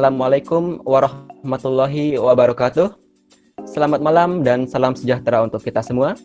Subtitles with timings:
[0.00, 2.88] Assalamualaikum warahmatullahi wabarakatuh.
[3.68, 6.16] Selamat malam dan salam sejahtera untuk kita semua.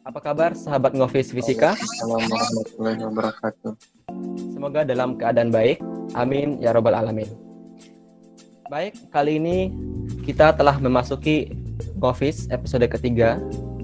[0.00, 1.76] Apa kabar sahabat Ngofis Fisika?
[1.76, 3.72] Assalamualaikum warahmatullahi wabarakatuh.
[4.48, 5.76] Semoga dalam keadaan baik.
[6.16, 7.28] Amin ya robbal alamin.
[8.72, 9.76] Baik, kali ini
[10.24, 11.52] kita telah memasuki
[12.00, 13.36] Ngofis episode ketiga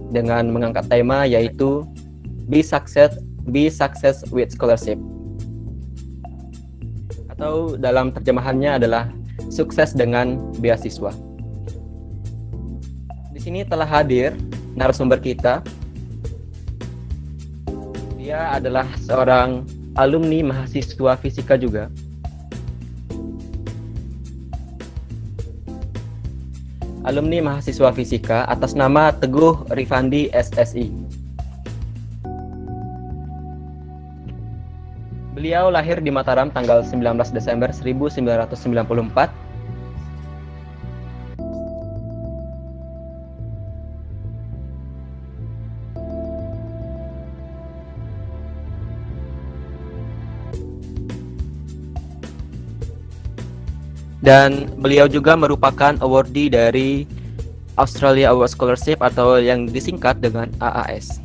[0.08, 1.84] dengan mengangkat tema yaitu
[2.48, 3.12] Be Success,
[3.44, 4.96] Be Success with Scholarship
[7.42, 9.10] atau dalam terjemahannya adalah
[9.50, 11.10] sukses dengan beasiswa.
[13.34, 14.38] Di sini telah hadir
[14.78, 15.58] narasumber kita.
[18.14, 19.66] Dia adalah seorang
[19.98, 21.90] alumni mahasiswa fisika juga.
[27.02, 31.01] Alumni mahasiswa fisika atas nama Teguh Rifandi SSI.
[35.42, 37.02] Beliau lahir di Mataram tanggal 19
[37.34, 38.62] Desember 1994.
[54.22, 57.02] Dan beliau juga merupakan awardee dari
[57.74, 61.21] Australia Award Scholarship atau yang disingkat dengan AAS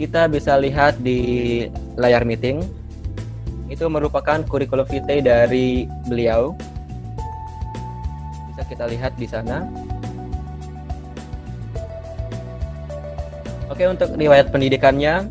[0.00, 1.68] kita bisa lihat di
[2.00, 2.64] layar meeting.
[3.68, 6.56] Itu merupakan kurikulum vitae dari beliau.
[8.48, 9.68] Bisa kita lihat di sana.
[13.68, 15.28] Oke untuk riwayat pendidikannya.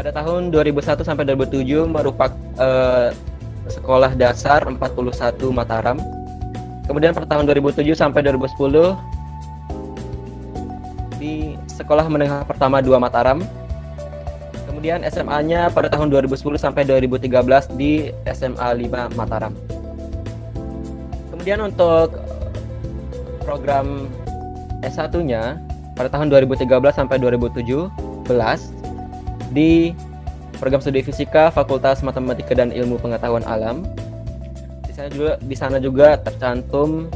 [0.00, 3.12] Pada tahun 2001 sampai 2007 merupakan eh,
[3.68, 6.00] sekolah dasar 41 Mataram.
[6.88, 9.19] Kemudian pada tahun 2007 sampai 2010
[11.20, 13.44] di Sekolah Menengah Pertama 2 Mataram.
[14.64, 19.52] Kemudian SMA-nya pada tahun 2010 sampai 2013 di SMA 5 Mataram.
[21.28, 22.16] Kemudian untuk
[23.44, 24.08] program
[24.80, 25.60] S1-nya
[25.92, 26.64] pada tahun 2013
[26.96, 27.92] sampai 2017
[29.52, 29.92] di
[30.56, 33.84] program studi fisika Fakultas Matematika dan Ilmu Pengetahuan Alam.
[34.88, 37.08] Di sana juga di sana juga tercantum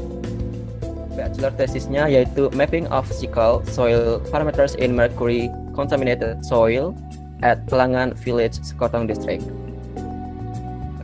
[1.14, 6.92] bachelor tesisnya yaitu Mapping of Physical Soil Parameters in Mercury Contaminated Soil
[7.40, 9.42] at Pelangan Village, Sekotong District.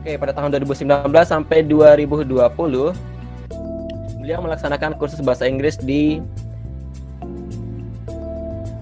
[0.01, 2.27] Oke, pada tahun 2019 sampai 2020
[4.21, 6.21] beliau melaksanakan kursus bahasa Inggris di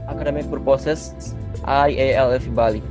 [0.07, 1.15] Academic Purposes
[1.63, 2.83] IALF Bali.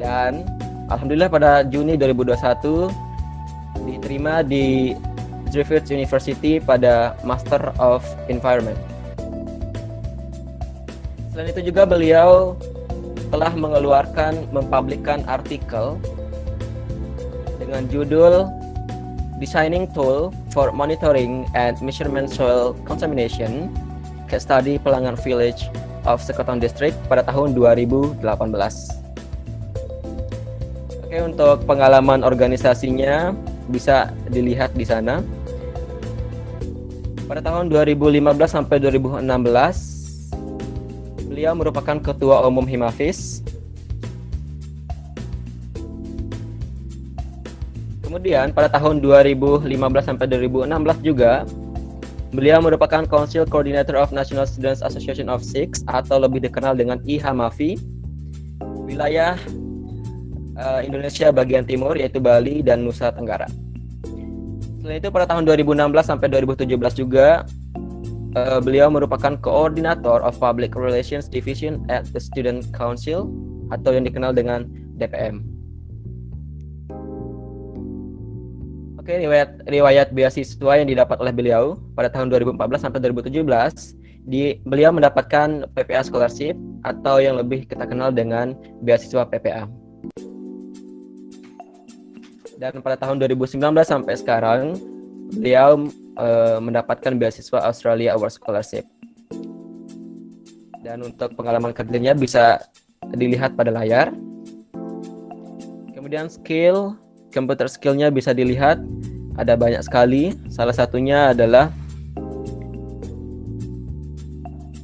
[0.00, 0.48] Dan
[0.88, 2.88] alhamdulillah pada Juni 2021
[3.88, 4.96] diterima di
[5.50, 8.78] Griffith University pada Master of Environment.
[11.30, 12.58] Selain itu juga beliau
[13.30, 15.98] telah mengeluarkan, mempublikkan artikel
[17.62, 18.50] dengan judul
[19.38, 23.70] Designing Tool for Monitoring and Measurement Soil Contamination
[24.28, 25.70] Case Study Pelangan Village
[26.04, 28.20] of Sekotong District pada tahun 2018.
[31.06, 33.34] Oke, untuk pengalaman organisasinya
[33.70, 35.24] bisa dilihat di sana
[37.30, 39.22] pada tahun 2015 sampai 2016
[41.30, 43.46] beliau merupakan ketua umum Himafis.
[48.02, 49.62] Kemudian pada tahun 2015
[50.02, 51.46] sampai 2016 juga
[52.34, 57.78] beliau merupakan Council Coordinator of National Students Association of Six atau lebih dikenal dengan IHAMAFI
[58.90, 59.38] wilayah
[60.58, 63.46] uh, Indonesia bagian timur yaitu Bali dan Nusa Tenggara.
[64.80, 67.44] Selain itu pada tahun 2016 sampai 2017 juga
[68.32, 73.28] uh, beliau merupakan koordinator of Public Relations Division at the Student Council
[73.68, 74.64] atau yang dikenal dengan
[74.96, 75.44] DPM.
[78.96, 83.44] Oke, riwayat riwayat beasiswa yang didapat oleh beliau pada tahun 2014 sampai 2017
[84.32, 86.56] di beliau mendapatkan PPA scholarship
[86.88, 89.68] atau yang lebih kita kenal dengan beasiswa PPA
[92.60, 94.76] dan pada tahun 2019 sampai sekarang
[95.32, 95.88] beliau
[96.20, 98.84] uh, mendapatkan beasiswa Australia Award Scholarship.
[100.84, 102.60] Dan untuk pengalaman kerjanya bisa
[103.16, 104.12] dilihat pada layar.
[105.96, 107.00] Kemudian skill,
[107.32, 108.76] computer skillnya bisa dilihat
[109.40, 110.36] ada banyak sekali.
[110.52, 111.72] Salah satunya adalah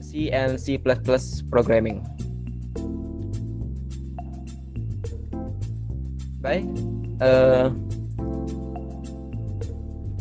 [0.00, 0.80] C and C++
[1.52, 2.00] programming.
[6.40, 6.64] Baik,
[7.20, 7.72] uh,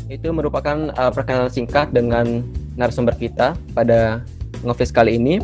[0.07, 2.45] itu merupakan uh, perkenalan singkat dengan
[2.77, 4.21] narasumber kita pada
[4.61, 5.41] ngofis kali ini.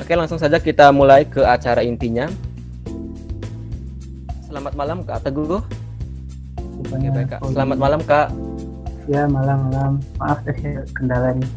[0.00, 2.32] Oke, langsung saja kita mulai ke acara intinya.
[4.48, 5.60] Selamat malam Kak Teguh.
[6.80, 7.44] Oke, baik, Kak.
[7.52, 8.32] Selamat malam Kak.
[9.04, 9.92] Ya malam malam.
[10.16, 11.50] Maaf saya kendala nih.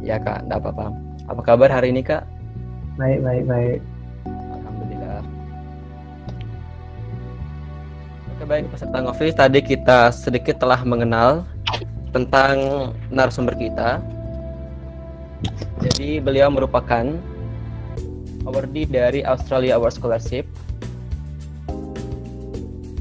[0.00, 0.86] Ya Kak, enggak apa-apa.
[1.28, 2.24] Apa kabar hari ini Kak?
[2.96, 3.80] Baik baik baik.
[8.46, 11.42] Baik peserta ngopi tadi kita sedikit telah mengenal
[12.14, 12.54] tentang
[13.10, 13.98] narasumber kita.
[15.82, 17.04] Jadi beliau merupakan
[18.46, 20.46] awardee dari Australia Award Scholarship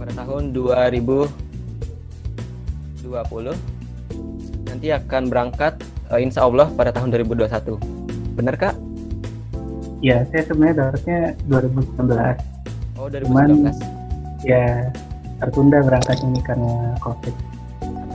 [0.01, 1.29] pada tahun 2020.
[4.65, 5.77] Nanti akan berangkat
[6.09, 7.77] eh, insya Allah pada tahun 2021.
[8.33, 8.75] Benar kak?
[10.01, 12.41] Ya saya sebenarnya dapatnya 2019.
[12.97, 13.77] Oh Cuman- 2019.
[14.45, 14.89] Ya
[15.39, 17.33] tertunda berangkat ini karena covid.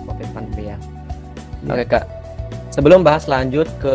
[0.09, 0.79] Covid pandemi ya.
[1.67, 1.77] Ya.
[1.77, 2.05] Oke kak.
[2.71, 3.95] Sebelum bahas lanjut ke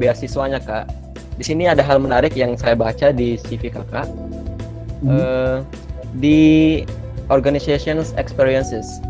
[0.00, 0.88] beasiswanya kak,
[1.36, 4.08] di sini ada hal menarik yang saya baca di CV kakak
[5.02, 5.18] Hmm.
[5.18, 5.58] Eh,
[6.22, 6.40] di
[7.26, 9.02] organizations experiences.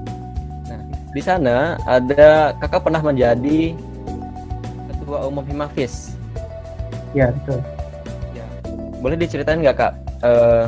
[0.65, 0.81] Nah,
[1.13, 3.77] di sana ada kakak pernah menjadi
[4.89, 6.17] ketua umum Himafis.
[7.13, 7.61] Ya betul.
[8.33, 8.49] Ya.
[9.05, 9.93] Boleh diceritain nggak kak?
[10.25, 10.65] eh,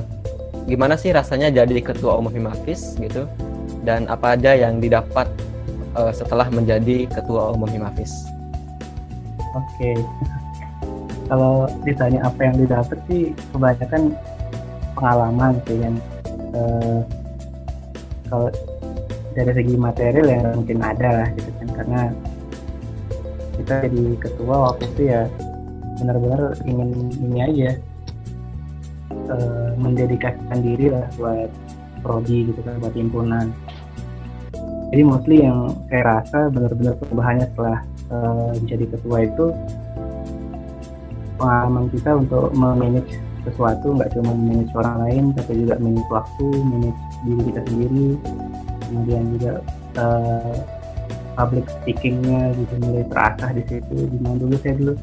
[0.65, 3.29] gimana sih rasanya jadi ketua umum Himafis gitu?
[3.85, 5.29] Dan apa aja yang didapat
[5.97, 8.29] eh, setelah menjadi ketua umum Himafis?
[9.55, 9.95] Oke.
[11.29, 14.13] Kalau ditanya apa yang didapat sih kebanyakan
[14.97, 15.95] pengalaman sih kan.
[16.55, 16.99] Eh,
[18.29, 18.49] kalau
[19.35, 22.01] dari segi material ya mungkin ada lah gitu kan karena
[23.59, 25.23] kita jadi ketua waktu itu ya
[25.99, 26.91] benar-benar ingin
[27.23, 27.71] ini aja
[29.11, 31.51] eh, mendedikasikan diri lah buat
[32.05, 33.49] prodi gitu kan buat himpunan.
[34.93, 37.79] Jadi mostly yang saya rasa benar-benar perubahannya setelah
[38.12, 39.47] eh, menjadi ketua itu
[41.35, 47.01] pengalaman kita untuk memanage sesuatu nggak cuma manage orang lain tapi juga manage waktu manage
[47.27, 48.09] diri kita sendiri.
[48.85, 49.53] Kemudian juga
[49.99, 50.56] eh,
[51.35, 53.97] public speakingnya juga mulai terasah di situ.
[53.99, 54.95] Di mana dulu saya dulu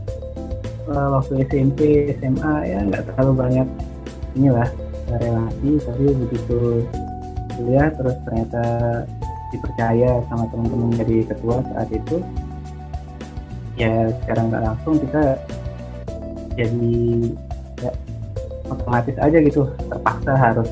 [0.88, 1.80] eh, waktu SMP
[2.22, 3.68] SMA ya nggak terlalu banyak
[4.36, 4.70] inilah
[5.12, 6.88] relasi tapi begitu
[7.58, 8.64] kuliah terus ternyata
[9.52, 12.24] dipercaya sama teman-teman jadi ketua saat itu
[13.76, 15.36] ya sekarang nggak langsung kita
[16.56, 16.96] jadi
[17.84, 17.92] ya,
[18.72, 20.70] otomatis aja gitu terpaksa harus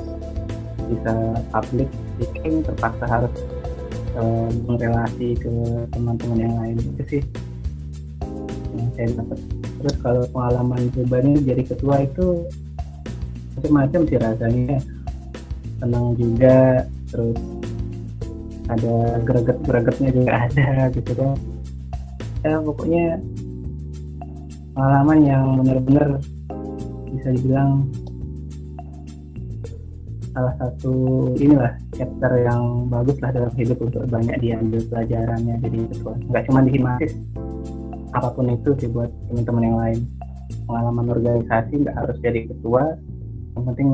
[0.89, 1.13] bisa
[1.51, 3.33] public speaking terpaksa harus
[4.17, 5.51] eh, relasi ke
[5.93, 7.23] teman-teman yang lain itu sih.
[8.75, 9.39] Yang saya dapat.
[9.79, 12.43] Terus kalau pengalaman pribadi jadi ketua itu
[13.59, 14.77] macam-macam sih rasanya.
[15.83, 17.39] Senang juga terus
[18.69, 21.35] ada greget-gregetnya juga ada gitu kan.
[22.39, 23.19] Ya pokoknya
[24.71, 26.09] pengalaman yang benar-benar
[27.11, 27.89] bisa dibilang
[30.31, 30.93] salah satu
[31.35, 35.59] inilah chapter yang bagus lah dalam hidup untuk banyak diambil pelajarannya.
[35.59, 37.13] Jadi ketua nggak cuma di Himasis
[38.09, 39.99] apa pun itu sih buat teman-teman yang lain.
[40.69, 42.95] Pengalaman organisasi nggak harus jadi ketua
[43.55, 43.89] yang penting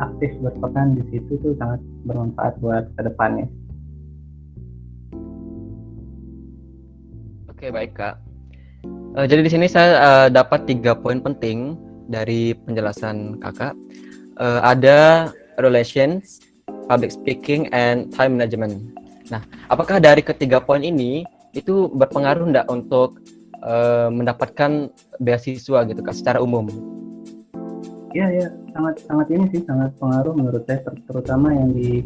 [0.00, 3.46] aktif berperan di situ tuh sangat bermanfaat buat ke depannya
[7.60, 8.16] Oke baik kak.
[9.20, 11.76] Eh, jadi di sini saya eh, dapat tiga poin penting
[12.08, 13.76] dari penjelasan kakak.
[14.40, 15.28] Eh, ada
[15.60, 16.40] relations,
[16.88, 18.80] public speaking, and time management.
[19.28, 23.20] Nah, apakah dari ketiga poin ini itu berpengaruh enggak untuk
[23.60, 24.88] eh, mendapatkan
[25.20, 26.64] beasiswa gitu kak secara umum?
[28.10, 32.02] Iya ya sangat sangat ini sih sangat pengaruh menurut saya ter- terutama yang di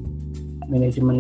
[0.69, 1.19] manajemen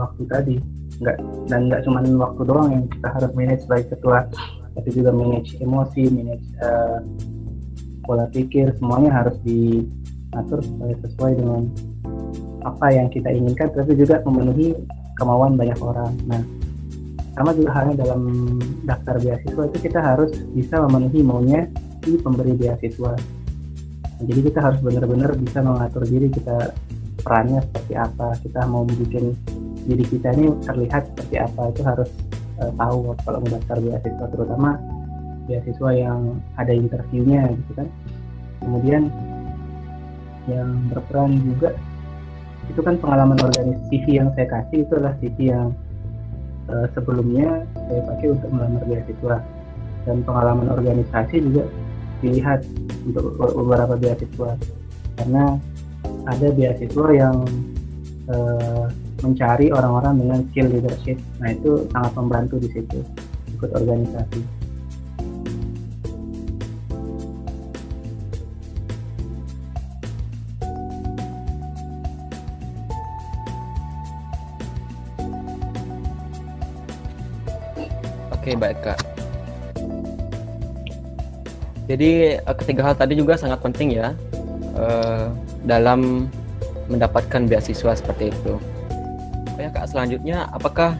[0.00, 0.56] waktu tadi.
[1.04, 1.16] Nggak
[1.52, 4.28] dan nggak cuma waktu doang yang kita harus manage sebagai ketua
[4.72, 6.98] tapi juga manage emosi manage eh,
[8.08, 11.68] pola pikir semuanya harus diatur sesuai dengan
[12.64, 14.72] apa yang kita inginkan tapi juga memenuhi
[15.20, 16.12] kemauan banyak orang.
[16.24, 16.40] Nah
[17.36, 18.32] sama juga halnya dalam
[18.88, 21.68] daftar beasiswa itu kita harus bisa memenuhi maunya
[22.00, 23.12] si pemberi beasiswa
[24.22, 26.74] jadi kita harus benar-benar bisa mengatur diri kita
[27.22, 29.34] perannya seperti apa kita mau bikin
[29.86, 32.10] diri kita ini terlihat seperti apa itu harus
[32.62, 34.70] eh, tahu kalau mau daftar beasiswa terutama
[35.46, 37.88] beasiswa yang ada interviewnya gitu kan.
[38.62, 39.10] Kemudian
[40.50, 41.74] yang berperan juga
[42.70, 45.68] itu kan pengalaman organisasi CV yang saya kasih itu adalah CV yang
[46.70, 49.36] eh, sebelumnya saya pakai untuk melamar beasiswa.
[50.02, 51.62] Dan pengalaman organisasi juga
[52.22, 52.62] dilihat
[53.02, 54.54] untuk beberapa beasiswa
[55.18, 55.58] karena
[56.30, 57.36] ada beasiswa yang
[58.30, 58.86] uh,
[59.22, 61.18] mencari orang-orang dengan skill leadership.
[61.42, 63.02] Nah itu sangat membantu di situ
[63.58, 64.42] ikut organisasi.
[78.42, 79.11] Oke, okay, baik Kak.
[81.90, 84.14] Jadi eh, ketiga hal tadi juga sangat penting ya
[84.78, 85.30] uh,
[85.66, 86.30] dalam
[86.86, 88.54] mendapatkan beasiswa seperti itu.
[89.52, 90.98] Oh ya Kak, selanjutnya apakah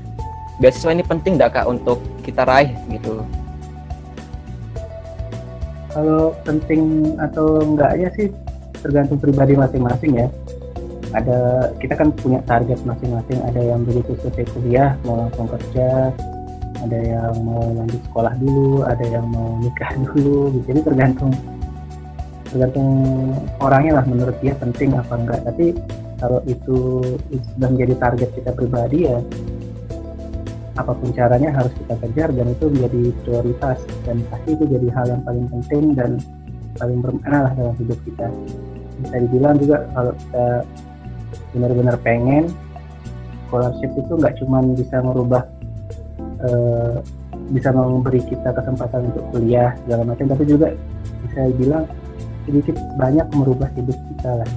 [0.58, 3.22] beasiswa ini penting tidak Kak untuk kita raih gitu?
[5.92, 8.32] Kalau penting atau enggaknya sih
[8.80, 10.28] tergantung pribadi masing-masing ya.
[11.12, 13.38] Ada kita kan punya target masing-masing.
[13.44, 16.08] Ada yang begitu selesai kuliah mau langsung kerja,
[16.82, 20.50] ada yang mau lanjut sekolah dulu, ada yang mau nikah dulu.
[20.66, 21.32] Jadi tergantung
[22.52, 22.88] tergantung
[23.64, 25.40] orangnya lah menurut dia penting apa enggak.
[25.46, 25.66] Tapi
[26.22, 29.18] kalau itu sudah menjadi target kita pribadi ya
[30.72, 35.06] apa pun caranya harus kita kejar dan itu menjadi prioritas dan pasti itu jadi hal
[35.12, 36.10] yang paling penting dan
[36.80, 38.32] paling bermakna lah dalam hidup kita
[39.04, 40.46] bisa dibilang juga kalau kita
[41.52, 42.48] benar-benar pengen
[43.48, 45.44] scholarship itu nggak cuma bisa merubah
[46.46, 46.98] uh,
[47.50, 50.24] bisa memberi kita kesempatan untuk kuliah segala macam.
[50.30, 50.68] Tapi juga
[51.28, 51.84] bisa dibilang
[52.46, 54.50] sedikit banyak merubah hidup kita lah.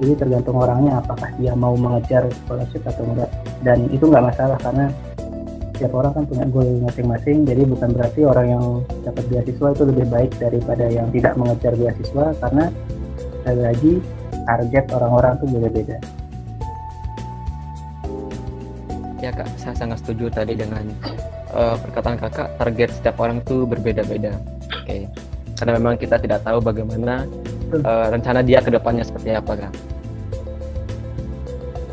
[0.00, 3.30] Jadi tergantung orangnya apakah dia mau mengejar scholarship atau enggak.
[3.60, 4.88] Dan itu nggak masalah karena
[5.76, 7.44] setiap orang kan punya goal masing-masing.
[7.44, 8.64] Jadi bukan berarti orang yang
[9.04, 12.64] dapat beasiswa itu lebih baik daripada yang tidak mengejar beasiswa karena
[13.40, 13.92] sekali lagi
[14.48, 15.98] target orang-orang itu beda-beda
[19.30, 20.82] ya kak saya sangat setuju tadi dengan
[21.54, 25.06] uh, perkataan kakak target setiap orang itu berbeda-beda oke okay.
[25.54, 27.30] karena memang kita tidak tahu bagaimana
[27.86, 29.74] uh, rencana dia ke depannya seperti apa kak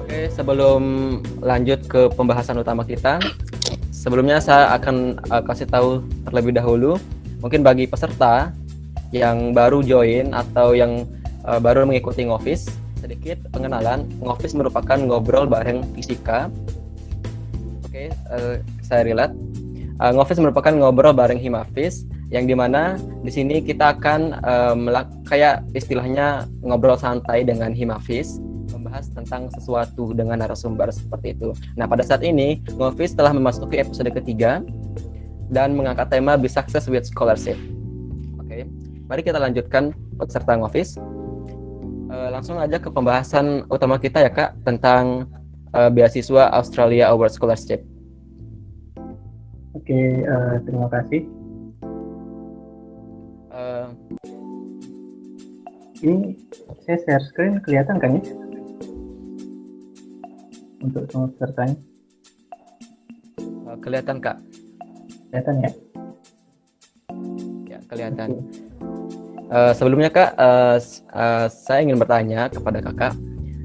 [0.07, 0.81] Oke, sebelum
[1.43, 3.19] lanjut ke pembahasan utama kita,
[3.91, 6.95] sebelumnya saya akan uh, kasih tahu terlebih dahulu,
[7.43, 8.55] mungkin bagi peserta
[9.11, 11.03] yang baru join atau yang
[11.43, 12.71] uh, baru mengikuti Ngofis,
[13.03, 14.07] sedikit pengenalan.
[14.23, 16.47] Ngofis merupakan ngobrol bareng fisika.
[17.87, 19.31] Oke, uh, saya relate.
[19.97, 24.91] Uh, Ngofis merupakan ngobrol bareng Himafis, yang di mana di sini kita akan um,
[25.25, 31.55] kayak istilahnya ngobrol santai dengan Himafis membahas tentang sesuatu dengan narasumber seperti itu.
[31.79, 34.59] Nah, pada saat ini, Ngofis telah memasuki episode ketiga
[35.47, 37.55] dan mengangkat tema Be Success with Scholarship.
[38.43, 38.67] Oke,
[39.07, 40.99] mari kita lanjutkan peserta Ngofis.
[42.07, 45.27] Uh, langsung aja ke pembahasan utama kita ya Kak tentang
[45.77, 47.85] uh, beasiswa Australia Award Scholarship.
[49.77, 51.21] Oke, uh, terima kasih.
[53.53, 53.93] Uh,
[56.01, 56.37] ini
[56.85, 58.23] saya share screen kelihatan kan ya?
[60.81, 61.77] untuk semua pesertanya?
[63.65, 64.37] Uh, kelihatan kak.
[65.29, 65.71] Kelihatan ya?
[67.65, 68.29] Ya kelihatan.
[68.37, 68.45] Okay.
[69.47, 70.77] Uh, sebelumnya kak, uh,
[71.15, 73.13] uh, saya ingin bertanya kepada kakak,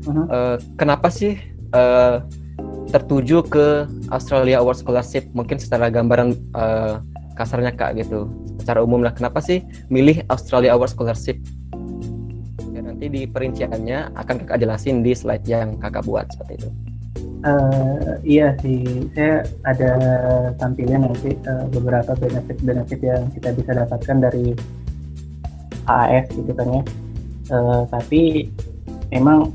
[0.07, 0.27] uh-huh.
[0.31, 2.25] uh, kenapa sih uh,
[2.93, 5.29] tertuju ke Australia Award Scholarship?
[5.33, 7.01] Mungkin secara gambaran uh,
[7.35, 8.29] kasarnya kak gitu,
[8.61, 9.13] secara umum lah.
[9.17, 11.41] Kenapa sih milih Australia Award Scholarship?
[12.73, 16.71] Ya, nanti di perinciannya akan kakak jelasin di slide yang kakak buat seperti itu.
[17.43, 19.93] Uh, iya sih, saya ada
[20.63, 24.55] tampilnya nanti uh, beberapa benefit-benefit yang kita bisa dapatkan dari
[25.91, 26.83] AAS gitu kan ya.
[27.51, 28.47] Uh, tapi
[29.11, 29.51] memang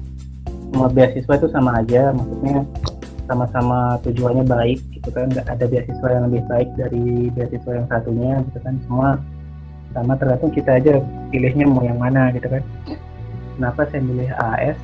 [0.70, 2.58] semua beasiswa itu sama aja, maksudnya
[3.28, 5.32] sama-sama tujuannya baik gitu kan.
[5.32, 8.76] Nggak ada beasiswa yang lebih baik dari beasiswa yang satunya gitu kan.
[8.88, 9.10] Semua
[9.96, 11.00] sama tergantung kita aja
[11.32, 12.64] pilihnya mau yang mana gitu kan.
[13.58, 14.78] Kenapa saya milih AAS?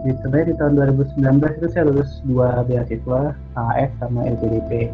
[0.00, 0.72] di sebenarnya di tahun
[1.20, 4.88] 2019 itu saya lulus dua beasiswa AS sama LPDP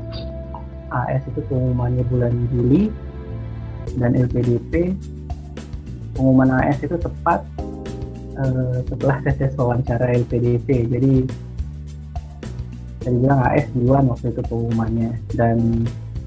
[0.91, 2.91] AS itu pengumumannya bulan Juli
[4.03, 4.99] dan LPDP
[6.19, 7.47] pengumuman AS itu tepat
[8.39, 11.13] uh, setelah tes wawancara LPDP jadi
[13.03, 15.59] saya bilang AS duluan waktu itu pengumumannya dan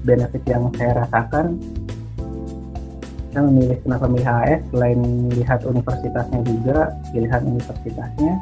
[0.02, 1.60] benefit yang saya rasakan
[3.30, 5.00] saya memilih kenapa milih AS selain
[5.34, 6.78] lihat universitasnya juga
[7.14, 8.34] pilihan universitasnya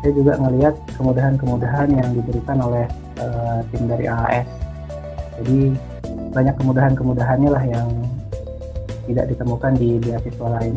[0.00, 2.88] saya juga melihat kemudahan-kemudahan yang diberikan oleh
[3.20, 4.48] uh, tim dari AAS.
[5.40, 5.76] Jadi
[6.32, 7.88] banyak kemudahan-kemudahannya lah yang
[9.04, 10.74] tidak ditemukan di beasiswa lain.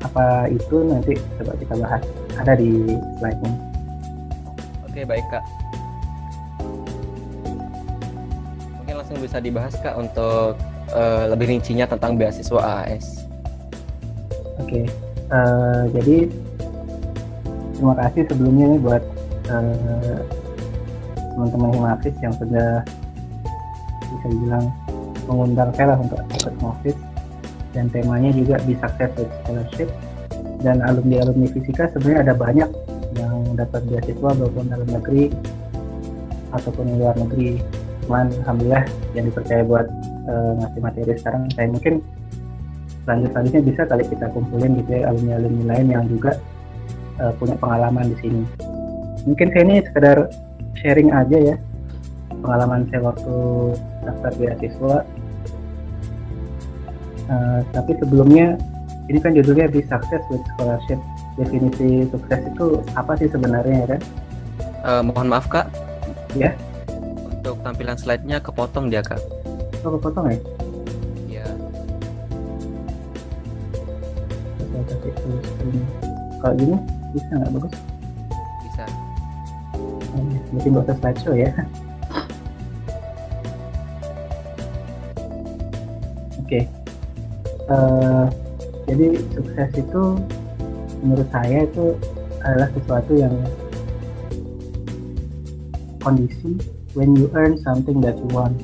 [0.00, 2.02] Apa itu nanti coba kita bahas.
[2.40, 3.52] Ada di slide-nya.
[4.88, 5.44] Oke, baik Kak.
[8.80, 10.56] Mungkin langsung bisa dibahas Kak untuk
[10.96, 13.28] uh, lebih rincinya tentang beasiswa AAS.
[14.60, 14.88] Oke.
[15.30, 16.26] Uh, jadi
[17.78, 19.02] terima kasih sebelumnya nih buat
[19.48, 20.20] uh,
[21.32, 22.84] teman-teman Himafis yang sudah
[24.10, 24.64] bisa dibilang
[25.30, 26.98] mengundang saya lah untuk ikut Himafis
[27.74, 29.88] dan temanya juga bisa Success with Scholarship.
[30.60, 32.68] Dan alumni-alumni fisika sebenarnya ada banyak
[33.16, 35.32] yang dapat beasiswa walaupun dalam negeri
[36.52, 37.60] ataupun luar negeri.
[38.04, 38.84] Cuman alhamdulillah
[39.16, 39.86] yang dipercaya buat
[40.28, 41.94] uh, ngasih materi sekarang saya mungkin
[43.08, 46.36] lanjut selanjutnya bisa kali kita kumpulin gitu ya alumni alumni lain yang juga
[47.22, 48.42] uh, punya pengalaman di sini.
[49.24, 50.18] Mungkin saya ini sekedar
[50.80, 51.56] sharing aja ya
[52.40, 53.36] pengalaman saya waktu
[54.04, 54.96] daftar beasiswa
[57.30, 58.58] uh, tapi sebelumnya
[59.06, 60.98] ini kan judulnya Be Success with Scholarship
[61.38, 64.00] definisi sukses itu apa sih sebenarnya ya kan?
[64.86, 65.66] Uh, mohon maaf kak.
[66.38, 66.54] Ya.
[67.26, 69.18] Untuk tampilan slide-nya kepotong dia kak.
[69.82, 70.38] Oh kepotong ya?
[71.26, 71.46] Iya.
[76.38, 76.76] Kalau gini
[77.10, 77.74] bisa nggak bagus?
[78.62, 78.84] Bisa.
[80.14, 80.40] Oh, ya.
[80.54, 81.50] Mungkin nggak usah slideshow ya.
[86.40, 86.62] Oke.
[86.66, 86.79] Okay.
[87.70, 88.26] Uh,
[88.90, 90.02] jadi sukses itu
[91.06, 91.94] menurut saya itu
[92.42, 93.34] adalah sesuatu yang
[96.02, 96.58] kondisi
[96.98, 98.58] when you earn something that you want.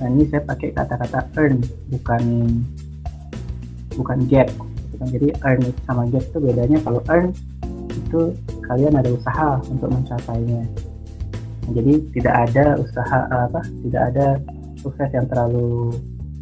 [0.00, 1.60] Nah ini saya pakai kata-kata earn
[1.92, 2.24] bukan
[4.00, 4.48] bukan get.
[4.96, 7.36] Jadi earn sama get itu bedanya kalau earn
[7.92, 8.32] itu
[8.64, 10.64] kalian ada usaha untuk mencapainya.
[11.68, 14.26] Jadi tidak ada usaha apa tidak ada
[14.80, 15.92] sukses yang terlalu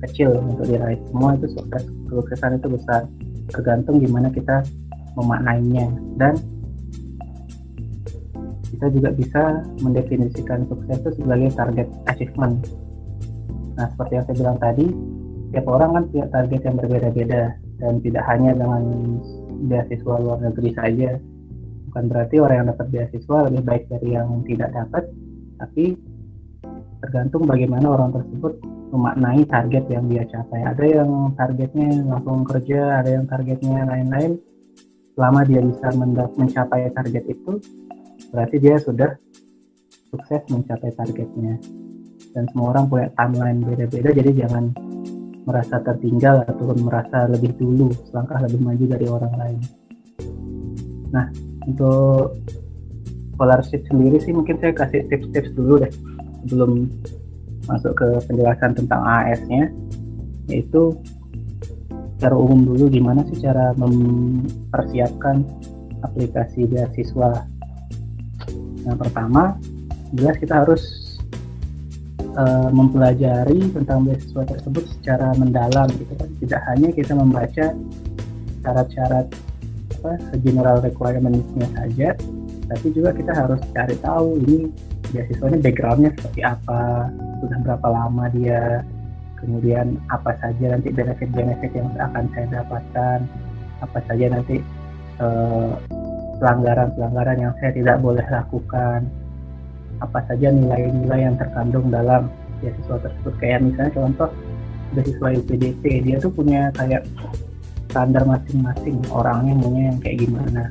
[0.02, 0.98] kecil untuk diraih.
[1.10, 3.06] Semua itu sukses kesuksesan itu besar
[3.52, 4.64] tergantung gimana kita
[5.14, 5.86] memaknainya
[6.18, 6.34] dan
[8.74, 9.42] kita juga bisa
[9.86, 12.58] mendefinisikan sukses itu sebagai target achievement.
[13.78, 14.86] Nah, seperti yang saya bilang tadi,
[15.54, 17.42] tiap orang kan punya target yang berbeda-beda
[17.78, 18.82] dan tidak hanya dengan
[19.70, 21.10] beasiswa luar negeri saja.
[21.90, 25.04] Bukan berarti orang yang dapat beasiswa lebih baik dari yang tidak dapat,
[25.62, 25.94] tapi
[26.98, 28.58] tergantung bagaimana orang tersebut
[28.92, 30.60] memaknai target yang dia capai.
[30.64, 34.40] Ada yang targetnya langsung kerja, ada yang targetnya lain-lain.
[35.14, 35.88] Selama dia bisa
[36.34, 37.52] mencapai target itu
[38.34, 39.14] berarti dia sudah
[40.10, 41.58] sukses mencapai targetnya.
[42.34, 44.74] Dan semua orang punya timeline beda-beda jadi jangan
[45.44, 49.58] merasa tertinggal ataupun merasa lebih dulu selangkah lebih maju dari orang lain.
[51.14, 51.30] Nah
[51.68, 52.42] untuk
[53.36, 55.92] scholarship sendiri sih mungkin saya kasih tips-tips dulu deh
[56.44, 56.88] sebelum
[57.66, 59.72] masuk ke penjelasan tentang AS-nya
[60.48, 60.92] yaitu
[62.16, 65.44] secara umum dulu gimana sih cara mempersiapkan
[66.04, 67.48] aplikasi beasiswa.
[68.84, 69.56] Yang pertama,
[70.12, 70.82] jelas kita harus
[72.36, 76.28] uh, mempelajari tentang beasiswa tersebut secara mendalam gitu kan.
[76.40, 77.72] Tidak hanya kita membaca
[78.64, 79.26] syarat-syarat
[80.04, 80.12] apa
[80.44, 82.12] general requirement-nya saja,
[82.68, 84.68] tapi juga kita harus cari tahu ini
[85.14, 88.82] beasiswanya backgroundnya seperti apa, sudah berapa lama dia
[89.38, 93.18] kemudian apa saja nanti benefit-benefit yang akan saya dapatkan
[93.84, 94.56] apa saja nanti
[95.20, 95.72] eh,
[96.42, 99.06] pelanggaran-pelanggaran yang saya tidak boleh lakukan
[100.02, 102.26] apa saja nilai-nilai yang terkandung dalam
[102.58, 103.34] beasiswa tersebut.
[103.38, 104.30] Kayak misalnya contoh
[104.96, 107.06] beasiswa UPDP dia tuh punya kayak
[107.92, 110.62] standar masing-masing orangnya maunya yang kayak gimana.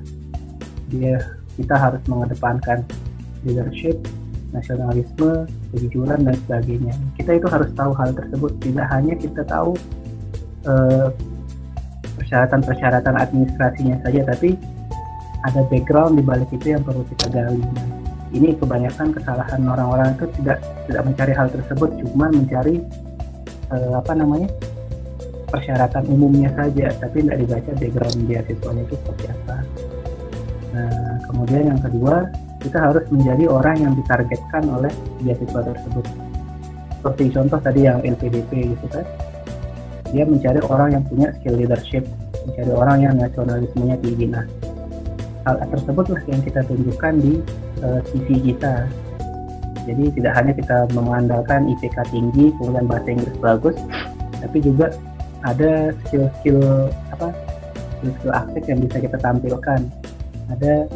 [0.91, 1.15] Dia
[1.55, 2.83] kita harus mengedepankan
[3.45, 3.95] leadership
[4.53, 6.93] nasionalisme, kejujuran dan sebagainya.
[7.17, 8.51] Kita itu harus tahu hal tersebut.
[8.61, 9.73] Tidak hanya kita tahu
[10.63, 14.55] persyaratan persyaratan-persyaratan administrasinya saja, tapi
[15.43, 17.59] ada background di balik itu yang perlu kita gali.
[18.33, 22.81] Ini kebanyakan kesalahan orang-orang itu tidak tidak mencari hal tersebut, cuma mencari
[23.69, 24.49] uh, apa namanya
[25.51, 29.57] persyaratan umumnya saja, tapi tidak dibaca background beasiswanya itu seperti apa.
[30.73, 32.25] Nah, kemudian yang kedua
[32.63, 36.05] kita harus menjadi orang yang ditargetkan oleh beasiswa tersebut.
[36.97, 39.03] Seperti contoh tadi yang LPDP gitu kan.
[40.15, 42.07] Dia mencari orang yang punya skill leadership
[42.47, 44.25] mencari orang yang nasionalismenya tinggi.
[44.31, 44.45] Nah
[45.43, 47.33] hal tersebut lah yang kita tunjukkan di
[47.83, 47.99] uh,
[48.31, 48.87] kita.
[49.83, 53.75] Jadi tidak hanya kita mengandalkan IPK tinggi kemudian bahasa Inggris bagus
[54.39, 54.95] tapi juga
[55.43, 57.35] ada skill-skill apa
[57.99, 59.79] skill-skill aktif yang bisa kita tampilkan.
[60.55, 60.87] Ada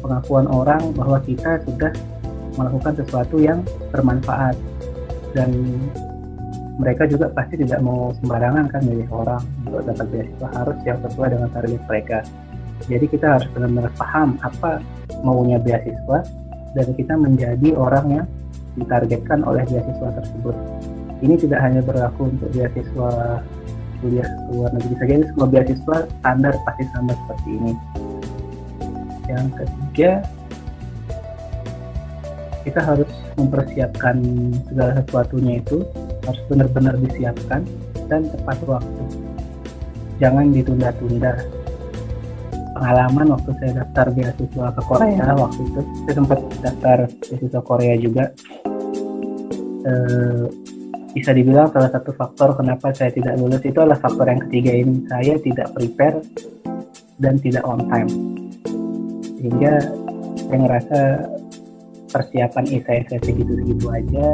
[0.00, 1.92] pengakuan orang bahwa kita sudah
[2.56, 3.60] melakukan sesuatu yang
[3.94, 4.56] bermanfaat.
[5.30, 5.52] Dan
[6.80, 9.42] mereka juga pasti tidak mau sembarangan kan milih orang.
[9.68, 12.18] Untuk dapat beasiswa harus yang sesuai dengan target mereka.
[12.88, 14.80] Jadi kita harus benar-benar paham apa
[15.20, 16.24] maunya beasiswa
[16.72, 18.26] dan kita menjadi orang yang
[18.78, 20.56] ditargetkan oleh beasiswa tersebut.
[21.20, 23.44] Ini tidak hanya berlaku untuk beasiswa
[24.00, 27.72] kuliah luar negeri saja ini semua beasiswa standar pasti sama seperti ini.
[29.28, 29.89] Yang ketiga
[32.64, 33.10] kita harus
[33.40, 34.16] mempersiapkan
[34.68, 35.82] segala sesuatunya itu
[36.28, 37.64] harus benar-benar disiapkan
[38.06, 39.04] dan tepat waktu.
[40.20, 41.32] Jangan ditunda-tunda.
[42.76, 48.24] Pengalaman waktu saya daftar beasiswa ke Korea waktu itu saya sempat daftar beasiswa Korea juga.
[49.80, 50.44] Eh,
[51.10, 55.04] bisa dibilang salah satu faktor kenapa saya tidak lulus itu adalah faktor yang ketiga ini.
[55.10, 56.22] Saya tidak prepare
[57.20, 58.39] dan tidak on time
[59.40, 59.80] sehingga
[60.36, 61.00] saya ngerasa
[62.12, 64.28] persiapan saya saya segitu-segitu aja.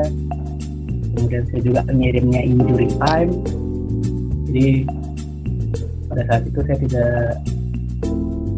[1.14, 3.32] Kemudian saya juga pengirimnya injury time.
[4.50, 4.68] Jadi
[6.10, 7.14] pada saat itu saya tidak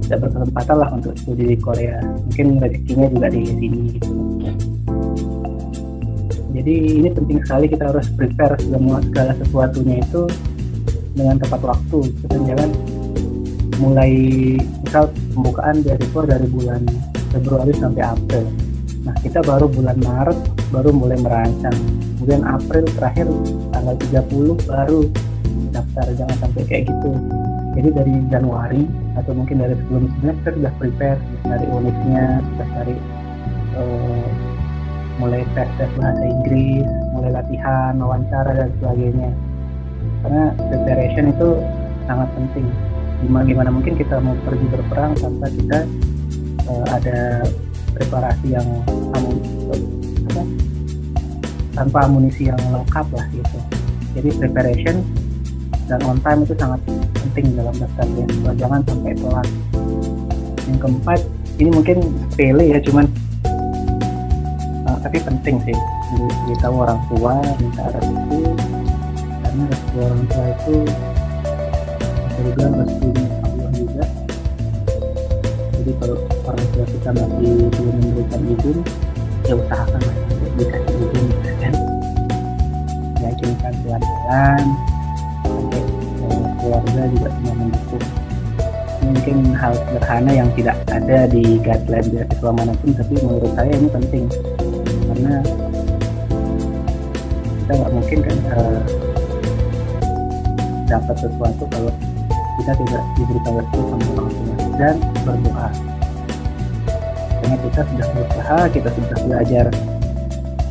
[0.08, 2.00] tidak berkesempatan lah untuk studi di Korea.
[2.00, 3.80] Mungkin rezekinya juga di sini.
[3.92, 4.12] Gitu.
[6.58, 10.26] jadi ini penting sekali kita harus prepare semua segala sesuatunya itu
[11.14, 11.98] dengan tepat waktu.
[12.18, 12.70] Kita jangan
[13.78, 14.12] mulai
[14.82, 16.82] misal pembukaan beasiswa dari bulan
[17.30, 18.46] Februari sampai April.
[19.06, 20.38] Nah kita baru bulan Maret
[20.74, 21.78] baru mulai merancang.
[22.18, 23.26] Kemudian April terakhir
[23.70, 25.00] tanggal 30 baru
[25.70, 26.06] daftar.
[26.18, 27.10] Jangan sampai kayak gitu.
[27.78, 28.82] Jadi dari Januari
[29.14, 32.96] atau mungkin dari sebelum semester sudah prepare dari uniknya sudah cari
[33.78, 34.28] uh,
[35.22, 39.30] mulai tes tes bahasa Inggris mulai latihan wawancara dan sebagainya.
[40.26, 41.48] Karena preparation itu
[42.10, 42.66] sangat penting
[43.18, 45.78] gimana gimana mungkin kita mau pergi berperang tanpa kita
[46.70, 47.42] uh, ada
[47.96, 48.66] preparasi yang
[49.16, 49.36] amun,
[50.30, 50.42] apa,
[51.74, 53.58] tanpa amunisi yang lengkap lah gitu.
[54.14, 55.02] Jadi preparation
[55.90, 56.80] dan on time itu sangat
[57.26, 58.52] penting dalam daftar beasiswa.
[58.54, 59.48] Jangan sampai telat.
[60.68, 61.20] Yang keempat
[61.58, 61.98] ini mungkin
[62.30, 63.04] sepele ya cuman
[64.86, 65.76] uh, tapi penting sih.
[66.58, 68.50] Tahu orang tua minta restu
[69.46, 70.74] karena restu orang tua itu
[72.38, 73.08] bisa dibilang restu
[73.42, 74.04] Allah juga.
[75.74, 78.78] Jadi kalau orang tua kita masih belum memberikan izin
[79.42, 80.16] ya usahakan lah
[80.54, 81.26] dikasih izin
[81.58, 81.74] kan?
[83.18, 84.66] Yakinkan pelan-pelan
[86.62, 88.06] keluarga juga semua mendukung.
[88.98, 93.88] Mungkin hal sederhana yang tidak ada di guideline beasiswa mana pun tapi menurut saya ini
[93.90, 94.24] penting.
[95.10, 95.34] Karena
[97.58, 98.80] kita nggak mungkin kan uh,
[100.86, 101.92] dapat sesuatu kalau
[102.68, 105.68] kita tidak diberikan restu sama orang tua dan berdoa.
[107.40, 109.66] Karena kita sudah berusaha kita sudah belajar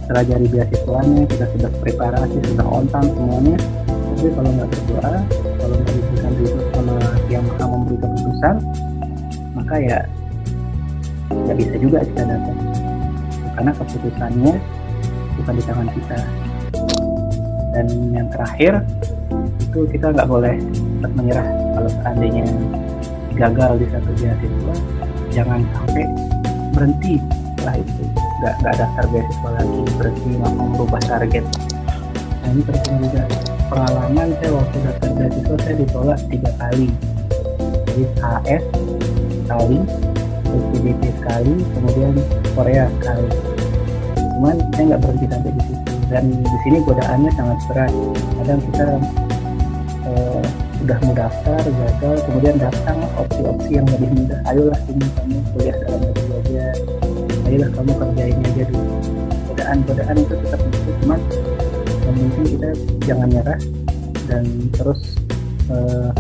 [0.06, 3.58] pelajari beasiswanya kita sudah preparasi sudah on time semuanya.
[4.14, 6.98] Tapi kalau nggak berdoa kalau nggak diberikan ridho sama
[7.34, 8.56] yang maha memberi keputusan
[9.58, 10.00] maka ya
[11.34, 12.56] nggak bisa juga kita dapat
[13.58, 14.54] karena keputusannya
[15.42, 16.20] bukan di tangan kita.
[17.74, 18.86] Dan yang terakhir
[19.66, 20.62] itu kita nggak boleh
[21.02, 22.46] menyerah kalau seandainya
[23.38, 24.76] gagal di satu beasiswa
[25.30, 26.06] jangan sampai
[26.74, 27.22] berhenti.
[27.54, 28.04] Setelah itu
[28.42, 31.46] nggak nggak daftar beasiswa lagi berhenti langsung merubah target.
[32.42, 33.24] Nah ini penting juga.
[33.70, 36.90] Pengalaman saya waktu daftar beasiswa saya ditolak tiga kali.
[37.86, 38.64] Jadi AS
[39.46, 39.80] sekali
[40.74, 42.14] PDP sekali kemudian
[42.58, 43.30] Korea sekali.
[44.18, 45.92] Cuman saya nggak berhenti sampai di situ.
[46.08, 47.94] Dan di sini godaannya sangat berat.
[48.42, 48.88] Kadang kita
[50.08, 50.47] eh,
[50.86, 54.40] udah mau daftar gagal kemudian datang opsi-opsi yang lebih mudah.
[54.46, 56.66] Ayolah ini kamu kuliah dalam negeri aja.
[57.50, 58.94] Ayolah kamu kerjain aja dulu.
[59.54, 61.22] Godaan-godaan itu tetap muncul cuman
[62.08, 62.70] yang kita
[63.04, 63.60] jangan nyerah
[64.28, 64.44] dan
[64.76, 65.02] terus
[65.72, 66.12] uh,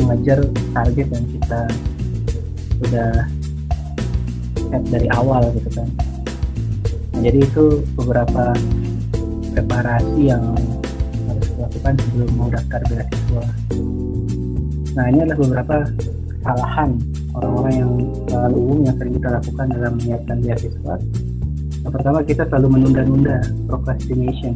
[0.00, 0.38] mengejar
[0.72, 1.60] target yang kita
[2.82, 3.10] sudah
[4.70, 5.88] set dari awal gitu kan.
[7.14, 8.54] Nah, jadi itu beberapa
[9.54, 10.42] preparasi yang
[11.30, 13.63] harus dilakukan sebelum mau daftar beasiswa
[14.94, 15.76] nah ini adalah beberapa
[16.44, 16.90] kesalahan
[17.32, 17.90] orang-orang yang
[18.28, 20.94] terlalu umum yang sering kita lakukan dalam menyiapkan beasiswa.
[21.84, 24.52] Yang pertama kita selalu menunda-nunda procrastination.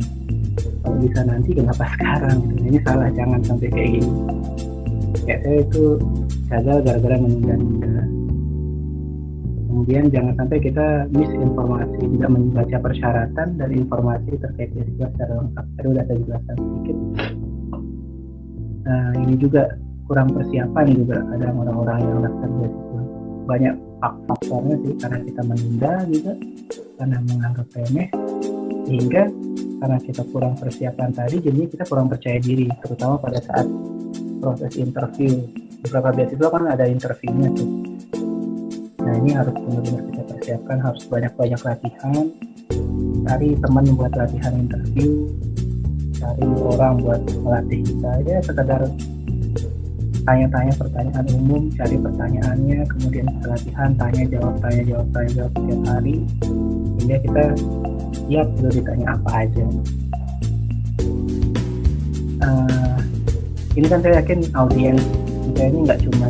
[0.84, 2.36] Kalau bisa nanti kenapa sekarang?
[2.44, 2.62] Gitu.
[2.68, 4.10] ini salah jangan sampai kayak gini.
[5.24, 5.84] Kayak saya itu
[6.52, 7.96] gagal gara-gara menunda-nunda.
[9.68, 15.64] Kemudian jangan sampai kita miss informasi tidak membaca persyaratan dan informasi terkait beasiswa secara lengkap.
[15.72, 16.96] Tadi sudah saya jelaskan sedikit.
[18.88, 19.62] Nah ini juga
[20.08, 23.02] kurang persiapan juga kadang orang-orang yang daftar beasiswa
[23.48, 23.74] banyak
[24.28, 26.32] faktornya sih karena kita menunda juga
[26.96, 28.08] karena menganggap remeh
[28.88, 29.22] sehingga
[29.78, 33.68] karena kita kurang persiapan tadi jadi kita kurang percaya diri terutama pada saat
[34.40, 35.44] proses interview.
[35.78, 37.70] Beberapa beasiswa kan ada interviewnya tuh.
[38.98, 42.24] Nah ini harus benar-benar kita persiapkan harus banyak-banyak latihan.
[43.28, 45.30] Cari teman buat latihan interview
[46.18, 48.12] cari orang buat melatih kita.
[48.26, 48.82] Ya sekedar
[50.28, 56.16] tanya-tanya pertanyaan umum cari pertanyaannya kemudian latihan tanya jawab tanya jawab tanya jawab setiap hari.
[57.00, 57.44] Sehingga kita
[58.12, 59.64] siap kalau ditanya apa aja.
[62.44, 62.98] Uh,
[63.72, 65.04] ini kan saya yakin audiens
[65.48, 66.28] kita ini nggak cuma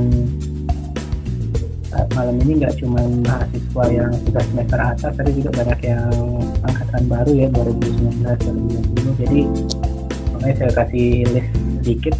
[2.14, 6.10] malam ini nggak cuma mahasiswa yang sudah semester atas tapi juga banyak yang
[6.66, 8.26] angkatan baru ya 2019
[8.94, 9.40] 2020 jadi
[10.34, 11.50] makanya saya kasih list
[11.82, 12.14] sedikit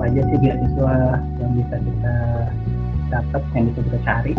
[0.00, 0.96] apa aja sih beasiswa
[1.44, 2.16] yang bisa kita
[3.12, 4.32] dapat yang bisa kita cari?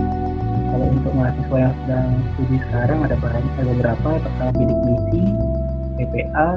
[0.73, 5.21] Kalau untuk mahasiswa yang sedang studi sekarang ada banyak ada beberapa pertama bidik misi
[6.01, 6.49] PPA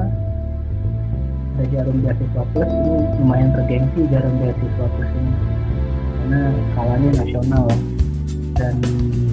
[1.53, 5.33] ada jarum beasiswa plus ini lumayan tergengsi jarum beasiswa plus ini.
[6.17, 6.41] Karena
[6.73, 7.65] skalanya nasional.
[8.57, 8.75] Dan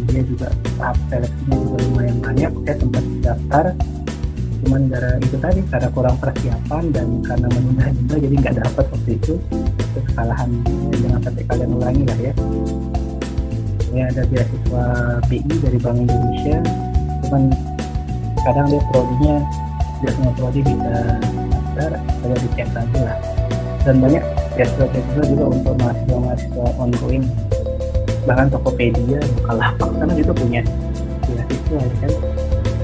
[0.05, 2.53] dia juga tahap seleksinya juga lumayan banyak.
[2.69, 3.65] Saya sempat daftar
[4.73, 9.35] cuman gara itu tadi karena kurang persiapan dan karena menunda-nunda jadi nggak dapat waktu itu.
[9.77, 10.49] Itu kesalahan
[10.97, 12.33] jangan sampai kalian ulangi lah ya.
[13.93, 14.85] Ya ada beasiswa
[15.29, 16.57] BI dari Bank Indonesia.
[17.29, 17.43] Cuman
[18.49, 19.37] kadang dia prodinya
[20.01, 20.93] tidak semua prodi bisa
[21.53, 23.19] daftar coba dicek lagi lah.
[23.85, 24.25] Dan banyak
[24.57, 27.25] beasiswa-beasiswa juga untuk mahasiswa-mahasiswa ongoing
[28.25, 30.61] bahkan Tokopedia Bukalapak karena juga punya
[31.29, 32.13] beasiswa ya kan?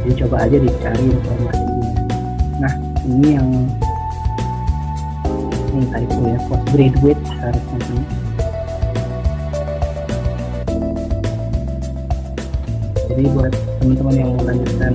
[0.04, 1.67] Jadi coba aja dicari informasinya nah
[3.08, 3.48] ini yang
[5.72, 8.02] ini typo ya postgraduate harusnya sih.
[13.08, 14.92] Jadi buat teman-teman yang mau lanjutkan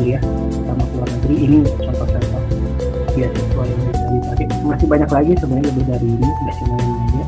[0.00, 0.22] kuliah
[0.64, 2.42] sama luar negeri ini contoh-contoh
[3.12, 4.46] beasiswa yang bisa dipakai.
[4.64, 7.24] Masih banyak lagi sebenarnya lebih dari ini nggak cuma ini aja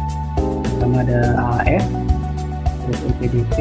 [0.80, 1.84] sama ada AAS
[2.82, 3.56] terus UPDP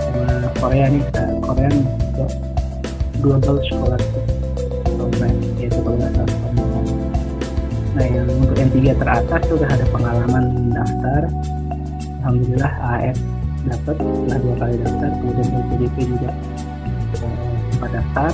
[0.00, 1.02] sama Korea nih
[1.44, 1.84] Korea nih
[3.20, 4.35] Global Scholarship
[7.96, 11.22] nah yang untuk yang tiga teratas sudah ada pengalaman daftar.
[12.20, 13.18] Alhamdulillah AAS
[13.64, 16.30] dapat setelah dua kali daftar kemudian LPDP juga
[17.24, 18.32] eh, sempat daftar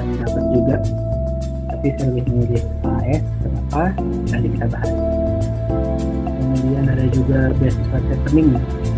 [0.00, 0.76] dan dapat juga.
[1.68, 3.82] Tapi saya lebih memilih AS kenapa?
[4.32, 4.92] Nanti kita bahas.
[6.40, 8.48] Kemudian ada juga beasiswa chevening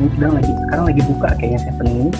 [0.02, 2.12] ini sedang lagi sekarang lagi buka kayaknya chevening ini.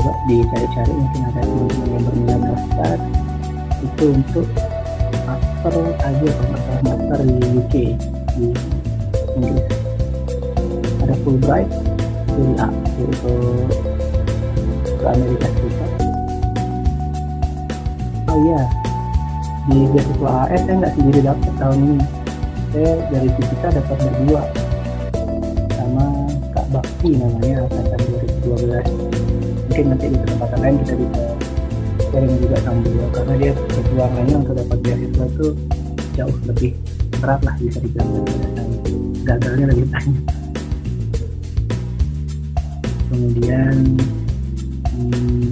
[0.00, 2.96] Coba dicari-cari mungkin ada teman-teman yang berminat daftar.
[3.80, 4.46] Itu untuk
[5.60, 7.74] master aja kalau master di UK
[8.32, 8.46] di
[9.36, 9.66] Inggris.
[11.04, 11.68] Ada Fulbright
[12.32, 13.34] dari A yaitu
[14.96, 15.90] ke Amerika Serikat.
[18.32, 18.62] Oh iya.
[19.68, 21.98] Di beasiswa AS saya nggak sendiri dapat tahun ini.
[22.72, 24.42] Saya dari kita dapat berdua.
[25.76, 26.04] Sama
[26.56, 28.00] Kak Bakti namanya angkatan
[28.48, 29.20] 2012
[29.68, 31.20] mungkin nanti di kesempatan lain kita bisa
[32.10, 33.52] sharing juga sama beliau karena dia
[33.90, 35.46] perjuangannya untuk dapat beasiswa itu
[36.14, 36.72] jauh lebih
[37.18, 38.06] berat lah bisa dibilang.
[38.14, 38.64] Saya
[39.26, 40.24] gagalnya lebih banyak.
[43.10, 43.76] Kemudian
[44.94, 45.46] hmm,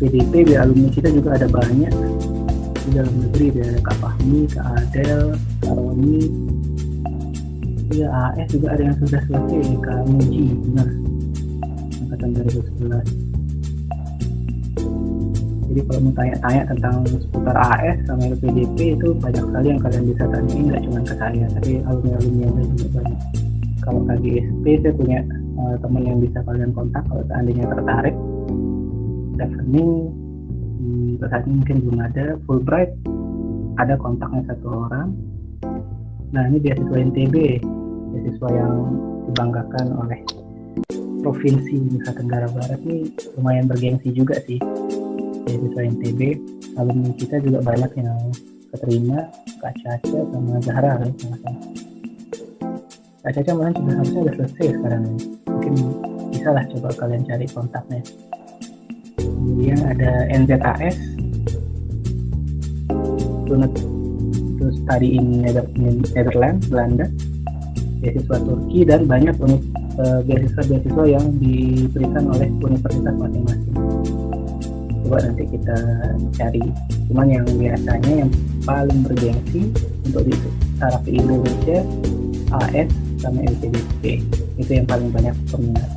[0.00, 1.92] PDP di alumni kita juga ada banyak.
[2.88, 6.32] Di dalam negeri ada Kak Fahmi, Kak Adel, Kak Roni.
[7.92, 10.48] Ya AS juga ada yang sudah selesai Kak Muji.
[10.64, 10.88] Benar
[12.08, 13.35] angkatan 2011
[15.76, 20.24] jadi kalau mau tanya-tanya tentang seputar AS sama LPDP itu banyak sekali yang kalian bisa
[20.32, 23.20] tanyain nggak cuma ke saya tapi alumni-alumni yang juga banyak.
[23.84, 25.20] Kalau KGSP saya punya
[25.60, 28.16] uh, teman yang bisa kalian kontak kalau seandainya tertarik.
[29.36, 29.92] Devening
[30.80, 32.26] hmm, saat ini mungkin belum ada.
[32.48, 32.92] Fulbright
[33.76, 35.12] ada kontaknya satu orang.
[36.32, 37.34] Nah ini beasiswa NTB
[38.16, 38.72] beasiswa yang
[39.28, 40.24] dibanggakan oleh
[41.20, 42.80] provinsi Nusa Tenggara Barat.
[42.80, 44.56] Ini lumayan bergengsi juga sih
[45.46, 46.20] beasiswa NTB
[46.74, 48.18] alumni kita juga banyak yang
[48.74, 49.18] keterima
[49.62, 51.10] Kak Caca sama Zahra kan
[53.22, 53.50] Kak Caca.
[53.54, 55.02] Malah juga harusnya udah selesai sekarang.
[55.50, 55.74] Mungkin
[56.30, 58.00] bisa lah coba kalian cari kontaknya.
[59.18, 60.96] Kemudian ada NZAS
[63.46, 63.72] Tunut
[64.58, 65.42] to study in
[66.14, 67.06] Netherlands Belanda.
[68.02, 74.25] Beasiswa Turki dan banyak uh, beasiswa-beasiswa yang diberikan oleh universitas masing-masing
[75.06, 75.78] coba nanti kita
[76.34, 76.66] cari.
[77.06, 78.30] Cuman yang biasanya yang
[78.66, 79.70] paling bergengsi
[80.02, 80.34] untuk di
[80.82, 81.78] taraf Indonesia
[82.50, 82.90] AS
[83.22, 84.26] sama LPDP
[84.58, 85.90] itu yang paling banyak peminat.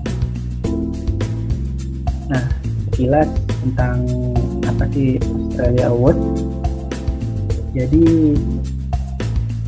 [2.29, 2.45] Nah
[2.93, 3.25] sekilas
[3.65, 4.05] tentang
[4.69, 6.17] apa sih Australia Award
[7.73, 8.05] jadi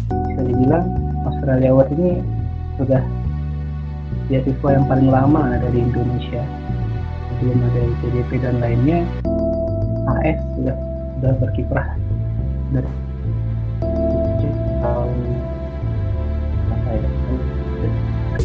[0.06, 0.86] bisa dibilang
[1.26, 2.22] Australia Award ini
[2.78, 3.02] sudah
[4.30, 6.61] beasiswa yang paling lama ada di Indonesia
[7.42, 9.02] belum ada IPDP dan lainnya
[10.22, 10.78] AS sudah
[11.18, 11.88] sudah berkiprah.
[12.72, 12.88] Dari
[14.82, 15.12] tahun
[16.70, 17.10] apa ya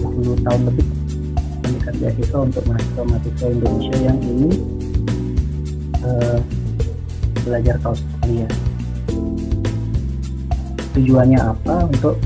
[0.00, 0.86] 10 tahun lebih
[1.60, 4.54] memberikan beasiswa untuk mahasiswa-mahasiswa Indonesia yang ingin
[6.00, 6.38] uh,
[7.44, 8.48] belajar ke Australia
[10.96, 11.76] tujuannya apa?
[11.92, 12.16] Untuk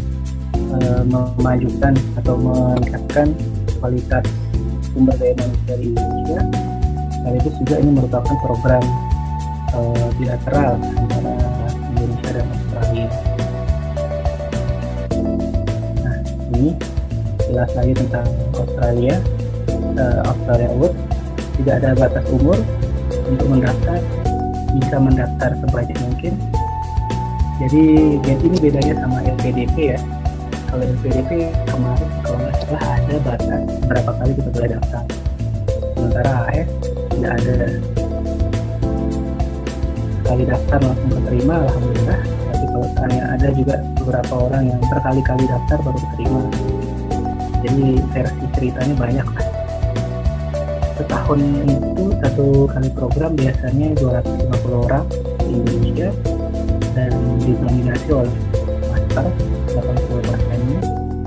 [0.79, 3.35] uh, memajukan atau meningkatkan
[3.83, 4.23] kualitas
[4.95, 6.60] sumber daya manusia di Indonesia
[7.21, 8.85] sekaligus juga ini merupakan program
[9.77, 11.37] uh, bilateral antara
[11.93, 13.09] Indonesia dan Australia.
[16.01, 16.19] Nah
[16.57, 16.69] ini
[17.45, 19.15] jelas lagi tentang Australia
[20.01, 20.95] uh, Australia Award.
[21.61, 22.57] Tidak ada batas umur
[23.29, 24.01] untuk mendaftar
[24.81, 26.33] bisa mendaftar sebanyak mungkin.
[27.61, 30.01] Jadi GET ini bedanya sama LPDP ya.
[30.73, 35.05] Kalau LPDP kemarin kalau nggak salah ada batas berapa kali kita boleh daftar.
[35.93, 36.90] Sementara AS
[37.21, 37.57] tidak ada
[40.25, 42.21] sekali daftar langsung keterima alhamdulillah.
[42.25, 46.43] Tapi kalau saya ada juga beberapa orang yang berkali-kali daftar baru keterima.
[47.61, 49.27] Jadi versi ceritanya banyak.
[49.37, 49.47] Lah
[50.97, 55.05] setahun itu satu kali program biasanya 250 orang
[55.45, 56.09] di Indonesia
[56.97, 57.13] dan
[57.45, 58.37] didominasi oleh
[58.89, 59.29] master
[59.77, 60.81] 80 persennya.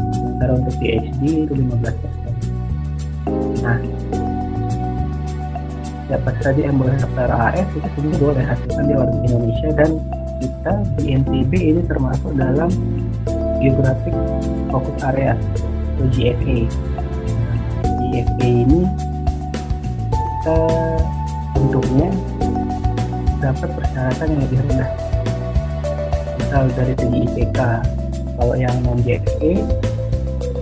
[0.10, 2.34] Sementara untuk PhD itu 15 persen.
[3.62, 3.77] Nah
[6.07, 9.69] siapa saja yang boleh daftar AS itu semua boleh hasilkan di warga Indonesia.
[9.75, 9.91] Dan
[10.43, 12.69] kita di NTB ini termasuk dalam
[13.63, 14.15] geographic
[14.67, 15.39] focus area
[15.95, 16.67] atau GFA
[18.13, 18.81] GFA ini
[20.21, 20.57] kita
[21.57, 22.09] bentuknya
[23.41, 24.89] dapat persyaratan yang lebih rendah.
[26.37, 27.59] Misal dari segi IPK
[28.37, 29.51] kalau yang non GFA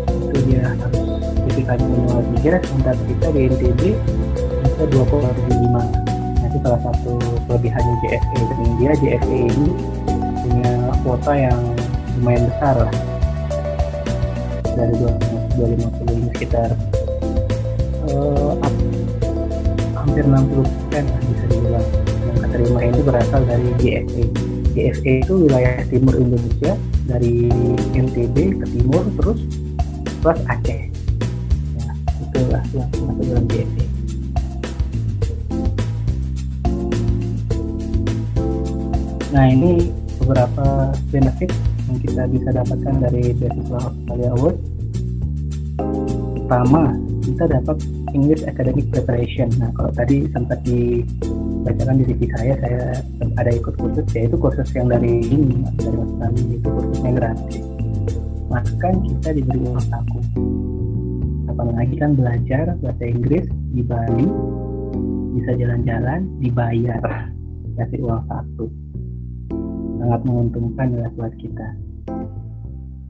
[0.08, 0.95] itu dia harus
[1.51, 3.82] IPK minimal 3 sementara kita di NTB
[4.63, 7.13] bisa 2,75 nah itu salah satu
[7.50, 9.69] kelebihannya GFA dan dia GFA ini
[10.41, 10.71] punya
[11.06, 11.60] kuota yang
[12.19, 12.93] lumayan besar lah.
[14.71, 14.93] Dari
[15.58, 16.69] 250 ini sekitar
[18.08, 18.54] uh,
[19.97, 21.88] hampir 60 persen lah bisa dibilang.
[22.21, 24.24] Yang keterima itu berasal dari GFA
[24.71, 27.52] GFA itu wilayah timur Indonesia dari
[27.91, 29.39] NTB ke timur terus
[30.24, 30.82] plus Aceh.
[31.76, 31.91] Ya,
[32.24, 33.81] itulah yang masuk dalam GFA
[39.32, 41.52] nah ini beberapa benefit
[41.88, 44.58] yang kita bisa dapatkan dari beasiswa Australia Award
[46.36, 46.84] pertama
[47.22, 47.78] kita dapat
[48.12, 49.48] English Academic Preparation.
[49.62, 52.82] Nah, kalau tadi sempat dibacakan di CV saya, saya
[53.38, 57.63] ada ikut kursus, yaitu kursus yang dari ini, dari Australia, itu kursusnya gratis.
[58.52, 60.20] Bahkan kita diberi uang saku.
[61.48, 64.28] Apalagi kan belajar bahasa Inggris di Bali,
[65.39, 67.32] bisa jalan-jalan, dibayar,
[67.80, 68.65] kasih uang saku.
[70.02, 71.68] Sangat menguntungkan ya buat kita.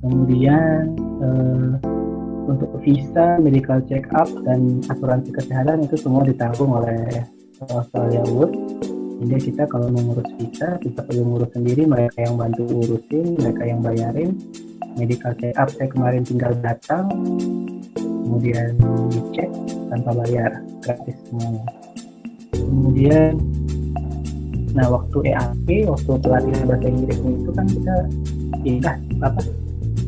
[0.03, 0.91] Kemudian,
[1.23, 1.71] eh,
[2.51, 7.23] untuk visa, medical check up dan asuransi kesehatan itu semua ditanggung oleh
[7.71, 8.51] Australia Wood.
[9.21, 13.79] Jadi kita kalau mengurus visa kita perlu ngurus sendiri, mereka yang bantu urusin, mereka yang
[13.79, 14.33] bayarin.
[14.97, 17.07] Medical check up saya kemarin tinggal datang,
[17.95, 18.75] kemudian
[19.13, 19.47] dicek
[19.87, 20.51] tanpa bayar,
[20.83, 21.63] gratis semuanya.
[22.51, 23.31] Kemudian,
[24.71, 27.95] nah waktu EAP, waktu pelatihan bahasa Inggris itu kan kita
[28.63, 28.93] ya
[29.25, 29.41] apa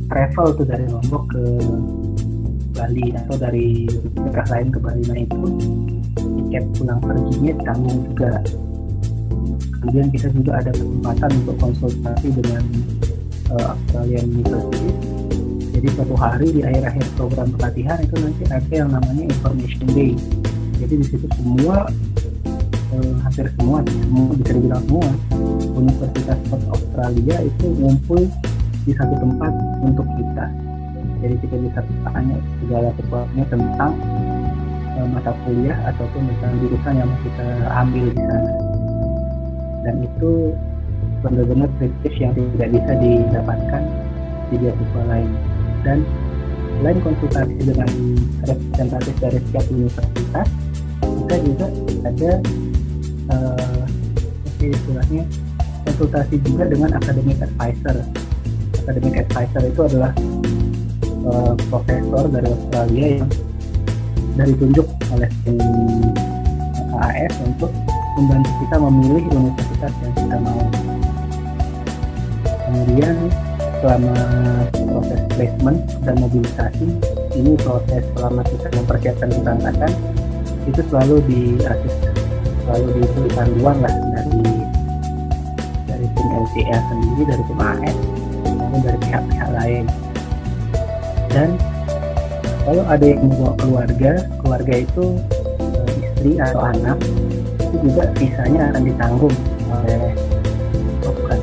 [0.08, 1.43] travel tuh dari Lombok ke
[2.73, 3.86] Bali atau dari
[4.17, 5.02] daerah lain ke Bali.
[5.06, 5.41] Nah itu
[6.17, 8.41] tiket pulang perginya tanggung juga.
[9.84, 12.63] Kemudian kita juga ada kesempatan untuk konsultasi dengan
[13.52, 14.89] uh, Australian University.
[15.73, 20.13] Jadi suatu hari di akhir-akhir program pelatihan itu nanti ada yang namanya information day.
[20.80, 21.89] Jadi di situ semua
[22.93, 23.82] uh, hampir semua
[24.38, 25.10] bisa dibilang semua
[25.73, 28.21] Universitas Australia itu ngumpul
[28.84, 30.45] di satu tempat untuk kita.
[31.23, 33.91] Jadi kita bisa tanya segala sesuatunya tentang
[34.99, 38.53] uh, mata kuliah ataupun misalnya jurusan yang kita ambil di sana.
[39.84, 40.32] Dan itu
[41.24, 43.84] benar-benar privilege yang tidak bisa didapatkan
[44.51, 45.32] di beasiswa lain.
[45.84, 45.97] Dan
[46.80, 47.89] selain konsultasi dengan
[48.43, 50.47] representatif dari setiap universitas
[51.03, 51.68] kita juga
[52.03, 52.32] ada
[53.32, 53.84] uh,
[54.63, 55.24] istilahnya
[55.84, 58.03] konsultasi juga dengan academic advisor
[58.84, 60.11] academic advisor itu adalah
[61.28, 63.32] uh, profesor dari Australia yang
[64.34, 65.30] dari tunjuk oleh
[66.97, 67.71] AAS untuk
[68.17, 70.63] membantu kita memilih universitas yang kita mau.
[72.65, 73.15] Kemudian
[73.82, 74.15] selama
[74.74, 76.88] proses placement dan mobilisasi,
[77.38, 79.91] ini proses selama kita mempersiapkan keberangkatan
[80.63, 81.41] itu selalu di
[82.64, 84.43] selalu diberi panduan lah dari
[85.88, 87.97] dari tim LCA sendiri, dari tim AS
[88.55, 89.86] maupun dari pihak-pihak lain.
[91.32, 91.49] Dan
[92.64, 95.05] kalau ada yang membawa keluarga keluarga itu
[95.59, 96.97] uh, istri atau anak
[97.59, 99.36] itu juga visanya akan ditanggung
[99.68, 100.01] oleh
[101.03, 101.39] oh bukan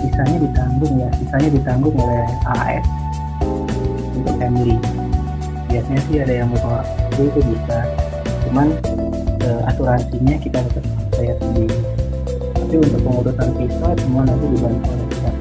[0.00, 2.86] visanya ditanggung ya visanya ditanggung oleh AS
[4.46, 4.76] family.
[5.66, 7.78] Biasanya sih ada yang mau bawa itu itu bisa.
[8.46, 8.68] Cuman
[9.46, 10.84] uh, asuransinya kita tetap
[11.14, 11.78] bayar sendiri.
[12.58, 15.34] Tapi untuk pengurusan visa semua nanti dibantu oleh pihak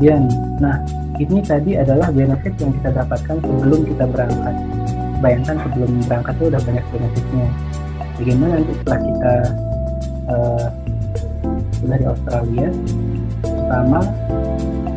[0.00, 0.80] kemudian nah
[1.20, 4.56] ini tadi adalah benefit yang kita dapatkan sebelum kita berangkat.
[5.20, 7.46] Bayangkan sebelum berangkat itu udah banyak benefitnya.
[8.16, 9.34] Bagaimana nanti setelah kita
[10.32, 10.66] uh,
[11.76, 12.68] sudah di Australia
[13.44, 14.00] pertama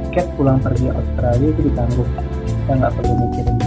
[0.07, 2.11] tiket pulang pergi Australia itu ditanggung.
[2.47, 3.57] Kita nggak perlu mikirin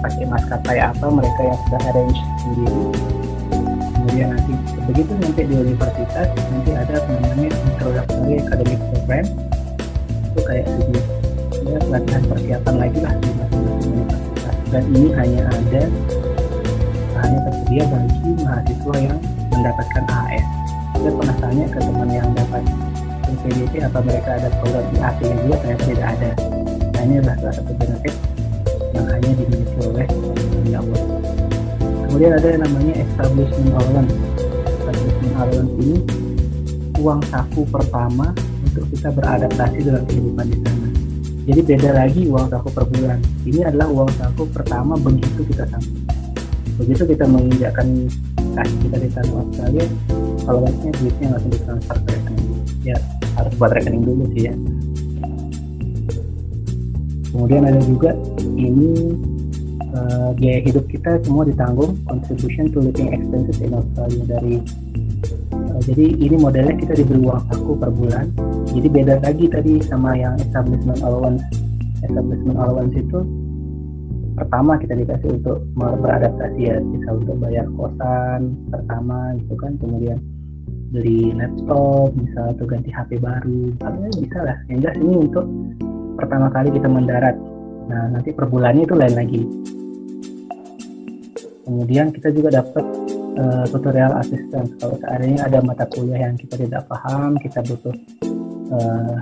[0.00, 2.82] pakai maskapai apa mereka yang sudah arrange sendiri.
[3.94, 4.52] Kemudian nanti
[4.90, 9.24] begitu nanti di universitas nanti ada namanya introductory academic program.
[10.32, 11.00] Itu kayak studi
[11.64, 13.28] ya pelatihan persiapan lagi lah di
[13.94, 14.56] universitas.
[14.72, 15.82] Dan ini hanya ada
[17.22, 19.18] hanya tersedia bagi mahasiswa yang
[19.54, 20.46] mendapatkan AS
[21.04, 22.64] saya pernah tanya ke teman yang dapat
[23.44, 26.30] PDP apa mereka ada program IAP yang juga ternyata tidak ada.
[26.96, 28.14] Nah ini adalah salah satu benefit
[28.94, 30.06] yang hanya dimiliki oleh
[30.74, 31.02] Allah
[32.08, 34.14] kemudian ada yang namanya establishment allowance
[34.78, 35.98] establishment allowance ini
[37.04, 38.32] uang saku pertama
[38.64, 40.88] untuk kita beradaptasi dalam kehidupan di sana.
[41.44, 43.20] Jadi beda lagi uang saku per bulan.
[43.44, 46.02] Ini adalah uang saku pertama begitu kita sampai
[46.74, 47.86] begitu kita menginjakkan
[48.58, 49.86] kaki kita di tanah Australia
[50.42, 52.48] kalau duitnya langsung ditransfer ke rekening.
[52.82, 52.96] Ya
[53.36, 54.54] harus buat rekening dulu sih ya
[57.34, 58.14] kemudian ada juga
[58.54, 59.18] ini
[59.90, 64.54] uh, biaya hidup kita semua ditanggung contribution to living expenses in Australia dari
[65.50, 68.30] uh, jadi ini modelnya kita diberi uang saku per bulan.
[68.70, 71.42] Jadi beda lagi tadi sama yang establishment allowance.
[72.06, 73.18] Establishment allowance itu
[74.34, 80.18] pertama kita dikasih untuk beradaptasi ya bisa untuk bayar kosan pertama gitu kan kemudian
[80.90, 83.74] beli laptop bisa atau ganti HP baru.
[83.74, 84.56] Misalnya bisa lah.
[84.70, 85.46] Yang jelas ini untuk
[86.14, 87.36] pertama kali kita mendarat.
[87.90, 89.42] Nah nanti per bulannya itu lain lagi.
[91.64, 92.84] Kemudian kita juga dapat
[93.40, 97.96] uh, tutorial assistant kalau seandainya ada mata kuliah yang kita tidak paham kita butuh
[98.72, 99.18] uh,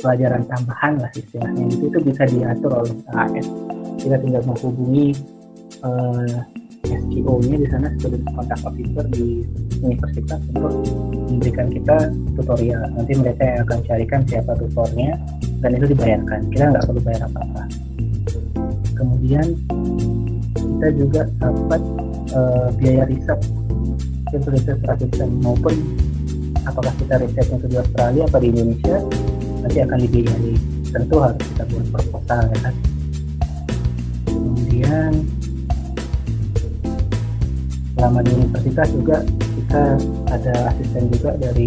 [0.00, 1.68] pelajaran tambahan lah istilahnya.
[1.68, 3.46] Itu itu bisa diatur oleh AS
[4.02, 5.14] kita tinggal menghubungi
[5.86, 6.42] uh,
[6.82, 9.46] SEO-nya di sana sebagai kontak officer di
[9.80, 10.74] universitas untuk
[11.30, 11.96] memberikan kita
[12.34, 12.82] tutorial.
[12.98, 15.14] Nanti mereka yang akan carikan siapa tutornya
[15.62, 16.40] dan itu dibayarkan.
[16.50, 17.62] Kita nggak perlu bayar apa-apa.
[18.98, 19.46] Kemudian
[20.58, 21.82] kita juga dapat
[22.34, 23.40] uh, biaya riset
[24.32, 25.76] itu riset assistant maupun
[26.64, 28.96] apakah kita risetnya itu di Australia atau di Indonesia
[29.62, 30.54] nanti akan dibiayai
[30.88, 32.74] tentu harus kita buat proposal ya kan
[34.24, 35.12] kemudian
[37.92, 39.16] selama di universitas juga
[39.72, 39.96] kita
[40.28, 41.64] ada asisten juga dari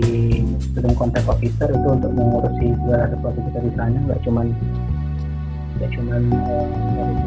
[0.62, 4.54] student contact officer itu untuk mengurusi segala sesuatu kita di sana nggak cuman
[5.74, 7.18] nggak cuman uh,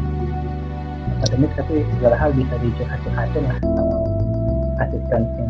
[1.19, 3.83] akademik tapi segala hal bisa dicurhat-curhatin lah sama
[4.79, 5.47] asistennya.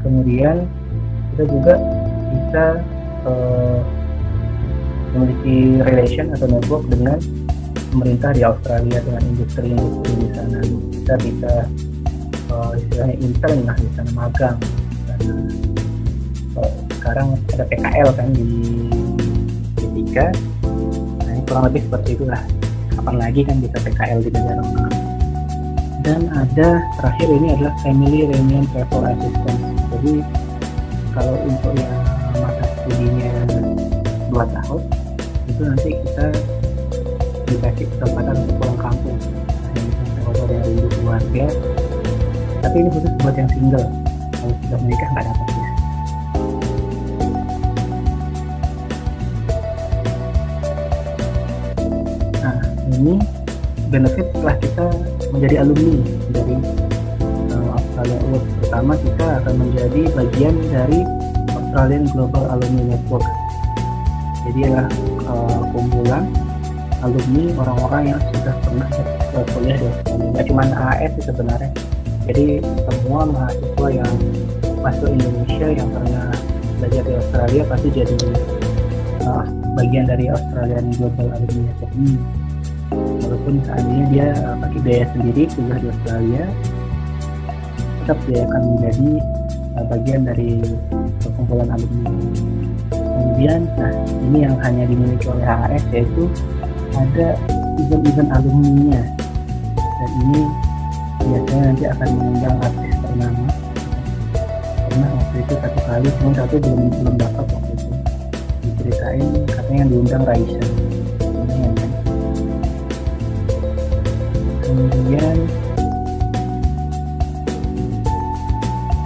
[0.00, 0.56] Kemudian
[1.36, 1.74] kita juga
[2.32, 2.64] bisa
[3.28, 3.84] uh,
[5.12, 7.20] memiliki relation atau network dengan
[7.92, 10.64] pemerintah di Australia dengan industri-industri di sana.
[10.96, 11.52] Kita bisa
[12.52, 14.58] uh, istilahnya intern lah di sana magang.
[15.06, 15.20] Dan
[16.56, 18.48] uh, sekarang ada PKL kan di
[19.78, 20.14] D3
[21.24, 22.42] nah kurang lebih seperti itulah.
[22.92, 24.62] Kapan lagi kan bisa PKL di negara
[26.08, 29.64] dan ada terakhir ini adalah family reunion travel assistance.
[29.92, 30.24] Jadi
[31.12, 32.00] kalau untuk yang
[32.40, 33.32] masa studinya
[34.32, 34.82] dua tahun
[35.52, 36.26] itu nanti kita
[37.44, 39.20] dikasih kesempatan untuk pulang kampung.
[39.20, 41.46] Nah, misalnya dari keluarga
[42.58, 43.88] tapi ini khusus buat yang single.
[44.38, 45.66] Kalau sudah menikah nggak dapat ya
[52.38, 52.56] nah
[52.94, 53.14] ini
[53.90, 54.86] benefit setelah kita
[55.34, 55.98] menjadi alumni.
[56.30, 56.54] Dari
[57.50, 61.00] uh, Australia Award pertama kita akan menjadi bagian dari
[61.50, 63.26] Australian Global Alumni Network.
[64.46, 64.88] Jadi adalah
[65.28, 66.24] uh, kumpulan
[67.02, 68.86] alumni orang-orang yang sudah pernah
[69.54, 70.28] kuliah di Australia.
[70.30, 71.70] Nggak cuma AS sih sebenarnya
[72.28, 74.14] jadi semua mahasiswa yang
[74.84, 76.28] masuk Indonesia yang pernah
[76.76, 78.18] belajar di Australia pasti jadi
[79.24, 82.14] uh, bagian dari Australian Global Alumni ini
[83.24, 86.44] walaupun seandainya dia uh, pakai biaya sendiri kuliah di Australia
[88.04, 89.10] tetap dia akan menjadi
[89.80, 90.50] uh, bagian dari
[91.24, 92.12] perkumpulan alumni.
[92.92, 93.92] Kemudian nah
[94.28, 96.24] ini yang hanya dimiliki oleh HRS yaitu
[96.92, 97.28] ada
[97.76, 99.02] event-event alumni-nya.
[99.76, 100.67] Dan ini
[101.28, 103.46] biasanya nanti akan mengundang artis ternama.
[104.88, 107.88] Karena waktu itu satu kali cuma satu belum belum dapat waktu itu.
[108.64, 110.64] Diceritain katanya yang diundang Raisa.
[114.64, 115.36] Kemudian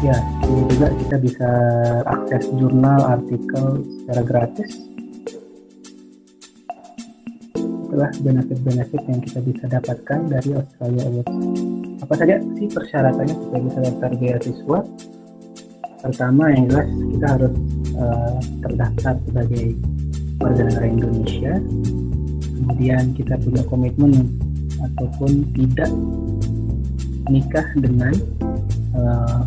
[0.02, 1.50] ya juga kita bisa
[2.06, 4.91] akses jurnal artikel secara gratis
[7.92, 11.36] itulah benefit-benefit yang kita bisa dapatkan dari Australia Awards.
[12.00, 14.78] Apa saja sih persyaratannya supaya bisa daftar beasiswa?
[16.00, 17.54] Pertama yang jelas kita harus
[18.00, 19.64] uh, terdaftar sebagai
[20.40, 21.52] warga negara Indonesia.
[22.56, 24.40] Kemudian kita punya komitmen
[24.80, 25.92] ataupun tidak
[27.28, 28.16] nikah dengan
[28.96, 29.44] uh,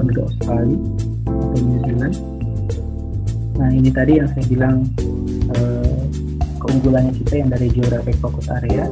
[0.00, 0.80] penduduk Australia
[1.28, 2.16] atau New Zealand.
[3.60, 4.88] Nah ini tadi yang saya bilang
[5.60, 5.81] uh,
[6.62, 8.86] keunggulannya kita yang dari geographic focus area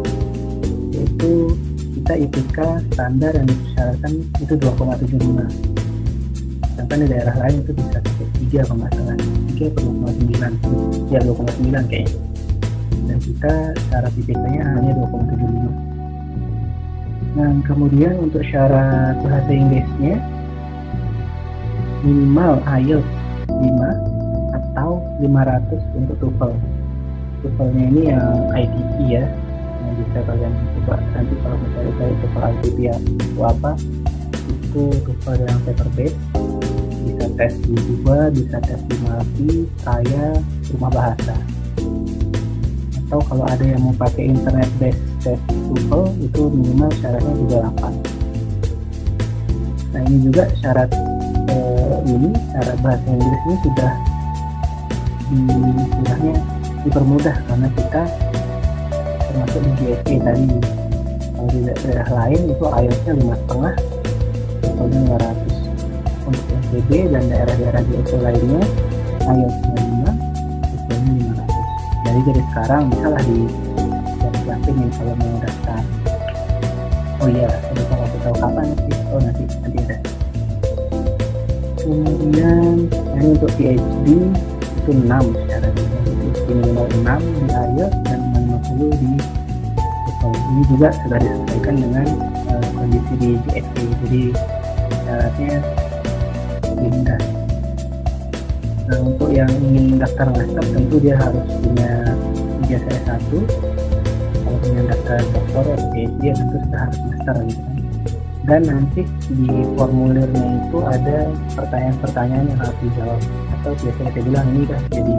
[0.91, 1.55] yaitu
[1.95, 2.59] kita IPK
[2.91, 4.13] standar yang dipersyaratkan
[4.43, 5.81] itu 2,75
[6.75, 9.17] sedangkan di daerah lain itu bisa sampai 3 kalau nggak salah
[9.55, 12.19] 3 atau 2,9 ya 2,9 kayaknya.
[13.05, 13.53] Dan kita
[13.91, 15.91] syarat IPK nya hanya 2,75
[17.31, 20.19] Nah, kemudian untuk syarat bahasa Inggrisnya
[22.03, 23.07] minimal IELTS
[23.47, 26.80] 5 atau 500 untuk TOEFL.
[27.41, 29.25] TOEFL-nya ini yang ITP ya,
[29.81, 33.71] yang bisa kalian coba nanti kalau mencari cari TOEFL ITP ya itu apa?
[34.49, 36.21] Itu TOEFL yang paper based,
[37.05, 40.27] bisa tes di juga, bisa tes di Malawi, saya,
[40.77, 41.37] rumah bahasa.
[43.09, 48.21] Atau kalau ada yang mau pakai internet based tes TOEFL itu minimal syaratnya juga 8
[49.91, 50.91] nah ini juga syarat
[51.51, 53.93] eh, ini syarat bahasa Inggris ini sudah
[55.31, 55.39] di
[55.83, 56.35] istilahnya
[56.87, 58.03] dipermudah karena kita
[59.29, 60.49] termasuk di GSE tadi.
[61.35, 63.75] Kalau di daerah lain itu IELTS-nya lima setengah
[64.61, 68.63] atau 500 untuk SBB dan daerah-daerah GSE lainnya
[69.25, 70.09] IELTS-nya 5
[70.89, 71.13] TOEFL-nya
[71.45, 73.41] 500 jadi dari sekarang misalnya di
[74.71, 75.83] pengen kalau mau daftar.
[77.21, 78.97] Oh iya udah kalau aku tahu kapan sih?
[79.13, 79.97] Oh nanti nanti ada.
[81.81, 82.75] Kemudian
[83.19, 84.07] ini untuk PhD
[84.61, 85.69] itu 6 secara
[86.55, 89.11] minimal 6 di IELTS dan 50 di
[90.51, 92.07] ini juga sudah disesuaikan dengan
[92.51, 94.23] uh, kondisi di GSP jadi
[95.07, 95.55] syaratnya
[96.75, 97.23] rendah
[98.91, 101.93] nah untuk yang ingin daftar master tentu dia harus punya
[102.67, 103.31] ijazah S1
[104.61, 107.63] dengan daftar dokter atau PhD ya tentu sudah harus master gitu.
[107.65, 107.79] Kan
[108.49, 113.21] dan nanti di formulirnya itu ada pertanyaan-pertanyaan yang harus dijawab.
[113.61, 115.15] Atau biasanya saya bilang ini kan jadi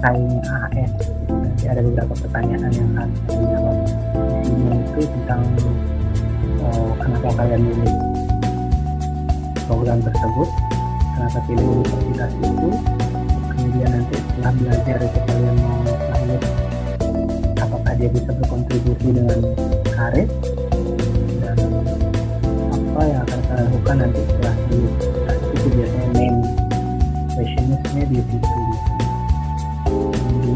[0.00, 0.40] esainya
[0.72, 0.92] AS
[1.28, 3.76] nanti ada beberapa pertanyaan yang harus dijawab.
[4.40, 5.44] Isinya itu tentang
[6.64, 7.94] oh, kenapa kalian milih
[9.68, 10.48] program tersebut?
[11.12, 12.68] Kenapa pilih universitas itu?
[13.52, 16.42] Kemudian nanti setelah belajar itu kalian mau lanjut
[18.00, 19.40] dia bisa berkontribusi dengan
[19.92, 20.28] karir?
[21.44, 21.58] Dan
[22.72, 24.80] apa yang akan saya lakukan nanti setelah di
[25.60, 26.34] itu biasanya main
[27.36, 28.69] questionnya di situ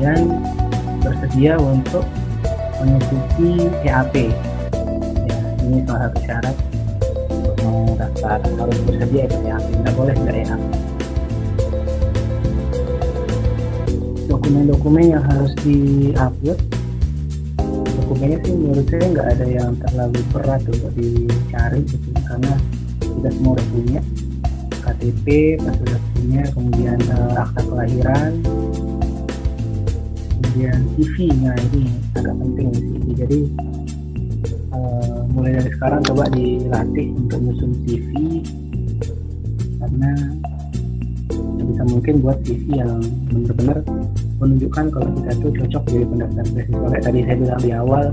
[0.04, 0.36] kemudian
[1.00, 2.04] bersedia untuk
[2.76, 4.14] mengikuti EAP
[5.24, 6.56] ya ini salah satu syarat
[7.32, 10.62] untuk mau daftar harus bersedia ikut EAP nggak boleh nggak EAP
[14.28, 16.60] dokumen-dokumen yang harus di-upload
[17.96, 22.52] dokumennya sih menurut saya nggak ada yang terlalu berat untuk dicari gitu karena
[23.00, 24.00] kita semua udah punya.
[24.84, 25.80] KTP pas
[26.12, 28.44] punya kemudian uh, akta kelahiran
[30.54, 31.82] kemudian CV nya ini
[32.14, 33.38] agak penting sih jadi
[34.70, 38.10] uh, mulai dari sekarang coba dilatih untuk nyusun CV
[39.82, 40.10] karena
[41.58, 43.02] bisa mungkin buat CV yang
[43.34, 43.82] benar-benar
[44.38, 48.04] menunjukkan kalau kita tuh cocok jadi pendaftar beasiswa kayak tadi saya bilang di awal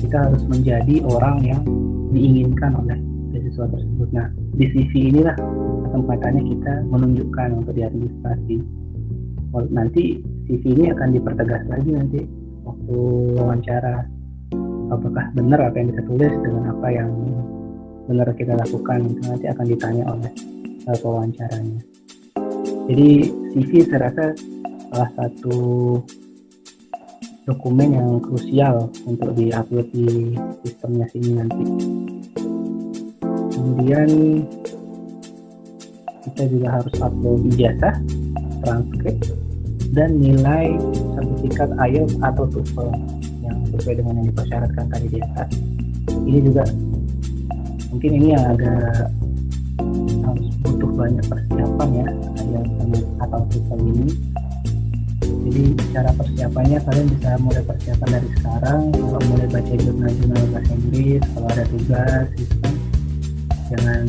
[0.00, 1.60] kita harus menjadi orang yang
[2.08, 2.96] diinginkan oleh
[3.36, 4.08] beasiswa tersebut.
[4.16, 5.36] Nah di sisi inilah
[5.92, 8.56] kesempatannya kita menunjukkan untuk di administrasi
[9.72, 12.20] nanti CV ini akan dipertegas lagi nanti
[12.62, 12.96] waktu
[13.34, 14.06] wawancara.
[14.86, 17.10] Apakah benar apa yang kita tulis dengan apa yang
[18.06, 20.32] benar kita lakukan itu nanti akan ditanya oleh
[20.86, 21.80] pewawancaranya.
[22.86, 23.10] Jadi
[23.50, 24.24] CV saya rasa
[24.94, 25.58] salah satu
[27.50, 31.64] dokumen yang krusial untuk diupload di sistemnya sini nanti.
[33.50, 34.08] Kemudian
[36.30, 37.94] kita juga harus upload ijazah
[38.62, 39.18] transkrip
[39.92, 40.74] dan nilai
[41.14, 42.90] sertifikat IELTS atau TOEFL
[43.44, 45.50] yang sesuai dengan yang dipersyaratkan tadi di atas.
[46.26, 46.64] Ini juga
[47.92, 49.10] mungkin ini yang agak
[50.26, 52.08] harus butuh banyak persiapan ya
[52.42, 54.08] IELTS atau TOEFL ini.
[55.46, 55.64] Jadi
[55.94, 61.48] cara persiapannya kalian bisa mulai persiapan dari sekarang kalau mulai baca jurnal-jurnal bahasa Inggris kalau
[61.54, 62.74] ada tugas gitu kan.
[63.66, 64.04] Jangan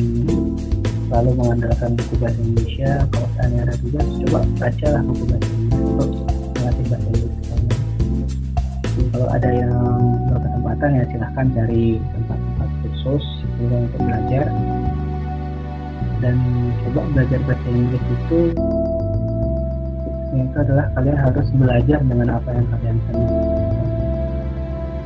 [1.08, 5.48] selalu mengandalkan buku bahasa Indonesia kalau seandainya ada tugas coba bacalah buku bahasa
[6.06, 6.86] melatih
[9.08, 9.74] kalau ada yang
[10.30, 11.84] berkesempatan ya silahkan cari
[12.14, 13.24] tempat-tempat khusus
[13.58, 14.46] kan, untuk belajar.
[16.18, 16.34] Dan
[16.82, 18.40] coba belajar bahasa Inggris itu
[20.38, 23.32] itu adalah kalian harus belajar dengan apa yang kalian senang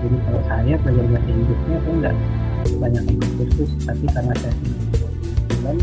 [0.03, 2.15] jadi kalau saya belajar bahasa Inggrisnya saya nggak
[2.83, 4.83] banyak ikut kursus tapi karena saya senang.
[5.63, 5.77] Bulan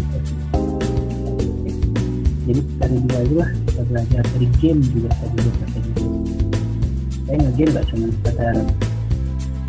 [2.49, 6.01] jadi dari dua itu lah saya belajar dari game juga saya bahasa Inggris
[7.29, 8.55] saya nge-game nggak cuma sekedar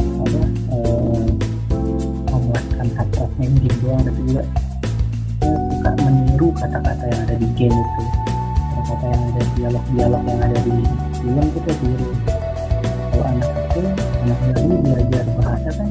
[0.00, 0.40] apa
[0.72, 1.26] eh,
[2.32, 4.42] memuaskan hasratnya game doang tapi juga
[5.44, 8.02] suka meniru kata-kata yang ada di game itu.
[8.72, 10.74] Kata-kata yang ada dialog-dialog yang ada di
[11.20, 12.08] film saya tiru
[13.12, 13.86] kalau anak kecil
[14.24, 15.88] anak bayi belajar bahasa kan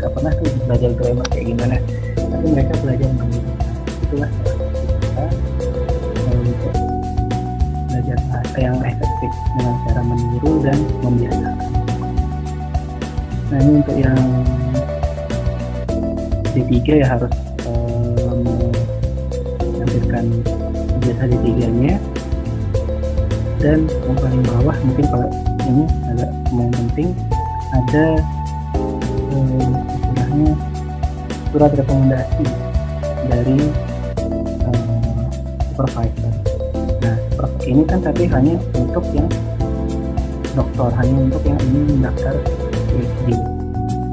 [0.00, 1.76] nggak pernah tuh belajar grammar kayak gimana.
[2.16, 3.52] Tapi mereka belajar meniru.
[4.08, 4.30] Itulah
[8.60, 11.70] yang efektif dengan cara meniru dan membiasakan
[13.52, 14.18] nah ini untuk yang
[16.54, 17.34] D3 ya harus
[17.66, 18.34] eh,
[19.58, 20.24] menampilkan
[21.02, 21.50] biasa D3
[21.82, 21.94] nya.
[23.58, 25.28] Dan yang paling bawah mungkin kalau
[25.66, 25.84] ini
[26.14, 27.08] agak yang penting
[27.74, 28.06] ada
[29.34, 30.50] eh, istilahnya
[31.50, 32.46] surat rekomendasi
[33.26, 33.58] dari
[34.62, 35.22] eh,
[35.74, 36.14] supervisor.
[36.14, 36.23] super-
[37.64, 39.28] ini kan tapi hanya untuk yang
[40.54, 42.34] dokter hanya untuk yang ingin mendaftar
[42.92, 43.28] PhD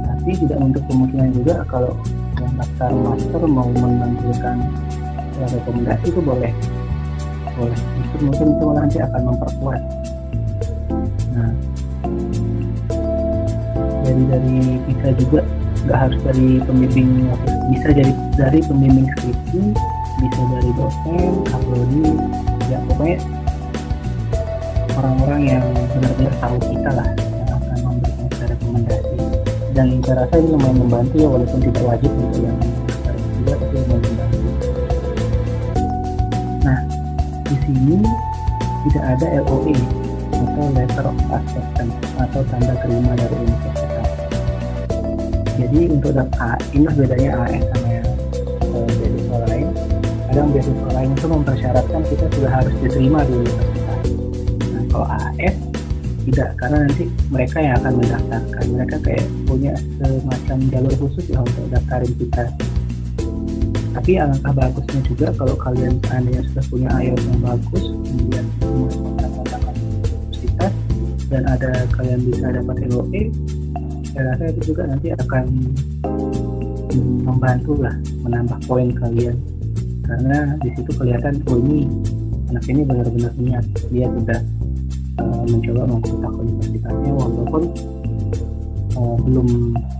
[0.08, 1.94] tapi tidak untuk kemungkinan juga kalau
[2.38, 4.58] yang daftar master mau menampilkan
[5.34, 6.54] surat rekomendasi itu boleh.
[7.58, 7.80] Boleh.
[7.98, 9.82] Itu mungkin itu nanti akan memperkuat.
[11.34, 11.50] Nah
[14.06, 15.42] dari dari bisa juga
[15.88, 17.10] nggak harus dari pembimbing
[17.74, 19.62] bisa dari dari pembimbing skripsi
[20.22, 22.06] bisa dari dosen kaprodi
[22.70, 23.18] ya pokoknya
[25.22, 29.18] orang-orang yang benar-benar tahu kita lah yang akan memberikan kita rekomendasi.
[29.72, 33.76] Dan saya rasa ini lumayan membantu ya walaupun tidak wajib untuk yang daftar juga tapi
[33.78, 34.50] lumayan membantu.
[36.66, 36.80] Nah
[37.46, 37.98] di sini
[38.90, 39.78] tidak ada LOE
[40.42, 44.10] atau Letter of Acceptance atau tanda terima dari universitas.
[45.54, 48.10] Jadi untuk daftar ini bedanya AS sama yang
[48.74, 49.68] eh, beasiswa lain.
[50.34, 53.71] Kadang beasiswa lain itu mempersyaratkan kita sudah harus diterima di universitas
[55.02, 55.58] kalau AS
[56.22, 58.66] tidak karena nanti mereka yang akan mendaftarkan.
[58.78, 62.46] Mereka kayak punya semacam jalur khusus ya untuk daftarin kita.
[63.92, 70.74] Tapi alangkah bagusnya juga kalau kalian seandainya sudah punya IELTS yang bagus kemudian kontak-kontak universitas
[71.28, 73.22] dan ada kalian bisa dapat LOE
[74.16, 75.44] saya rasa itu juga nanti akan
[77.26, 79.36] membantu lah menambah poin kalian.
[80.06, 81.90] Karena di situ kelihatan oh ini
[82.54, 84.40] anak ini benar-benar niat dia sudah
[85.52, 87.64] mencoba mengkontak universitasnya walaupun
[88.96, 89.48] uh, belum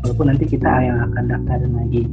[0.04, 2.04] walaupun nanti kita yang akan daftarin lagi.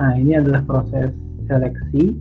[0.00, 1.12] Nah ini adalah proses
[1.48, 2.16] seleksi.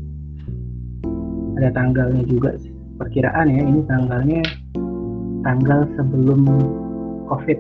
[1.59, 2.55] Ada tanggalnya juga
[2.95, 4.41] perkiraan ya ini tanggalnya
[5.43, 6.47] tanggal sebelum
[7.27, 7.59] covid.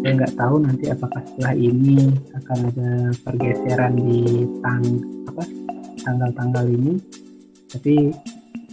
[0.00, 2.90] Saya nggak tahu nanti apakah setelah ini akan ada
[3.20, 4.84] pergeseran di tang
[5.28, 5.44] apa
[6.00, 6.96] tanggal-tanggal ini
[7.70, 8.10] tapi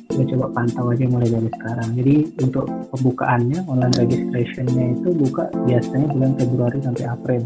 [0.10, 1.90] saya coba pantau aja mulai dari sekarang.
[1.94, 7.42] Jadi untuk pembukaannya online registrationnya itu buka biasanya bulan Februari sampai April.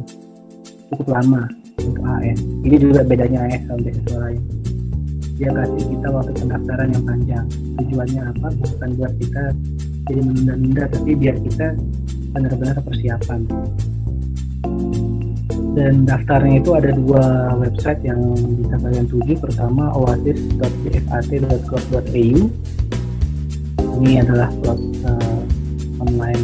[0.92, 1.44] Cukup lama
[1.82, 4.42] untuk AS ini juga bedanya AS sama beasiswa lain.
[5.42, 7.46] Dia kasih kita waktu pendaftaran yang panjang.
[7.82, 8.48] Tujuannya apa?
[8.56, 9.44] Bukan buat kita
[10.08, 11.68] jadi menunda-nunda tapi biar kita
[12.32, 13.40] benar-benar persiapan
[15.72, 19.36] dan daftarnya itu ada dua website yang bisa kalian tuju.
[19.40, 22.40] Pertama oasis.bfat.gov.au
[24.02, 25.44] ini adalah plus uh,
[26.02, 26.42] online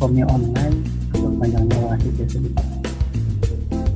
[0.00, 0.82] formnya online
[1.14, 2.74] atau panjangnya oasis ya sebutnya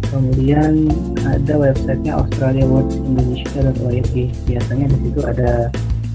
[0.09, 0.89] kemudian
[1.29, 4.15] ada websitenya australiaworldsindonesia.org
[4.49, 5.69] biasanya di situ ada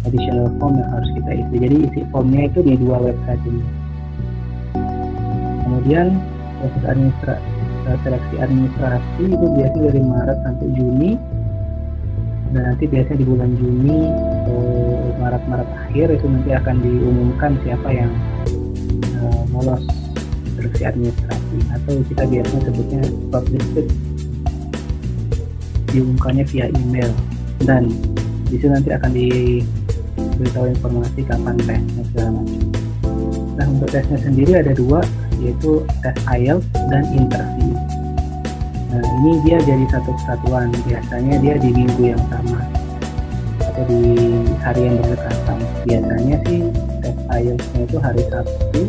[0.03, 1.55] additional form yang harus kita isi.
[1.61, 3.63] Jadi isi formnya itu di dua website ini.
[5.63, 6.19] Kemudian
[6.63, 11.11] proses administrasi seleksi administrasi itu biasanya dari Maret sampai Juni.
[12.53, 14.61] Dan nanti biasanya di bulan Juni atau
[15.17, 18.11] Maret-Maret akhir itu nanti akan diumumkan siapa yang
[19.19, 19.83] uh, lolos
[20.55, 21.57] seleksi administrasi.
[21.75, 23.01] Atau kita biasanya sebutnya
[23.33, 23.87] shortlisted.
[25.91, 27.11] Diumumkannya via email.
[27.59, 27.89] Dan
[28.47, 32.61] di situ nanti akan diberitahu informasi kapan tesnya segala macam.
[33.53, 35.01] Nah untuk tesnya sendiri ada dua
[35.43, 37.75] yaitu tes IELTS dan interview
[38.93, 40.69] nah ini dia jadi satu kesatuan.
[40.85, 42.61] Biasanya dia di minggu yang sama
[43.57, 45.57] atau di hari yang berdekatan.
[45.81, 46.61] Biasanya sih
[47.01, 48.81] tes IELTS-nya itu hari Sabtu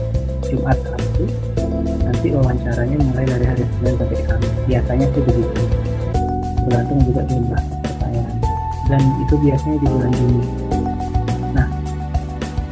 [0.44, 1.24] Jumat Sabtu.
[2.04, 4.52] Nanti wawancaranya mulai dari hari Senin sampai Kamis.
[4.68, 5.60] Biasanya sih begitu.
[6.68, 8.36] Bergantung juga jumlah pertanyaan.
[8.92, 10.42] Dan itu biasanya di bulan Juni.
[11.56, 11.68] Nah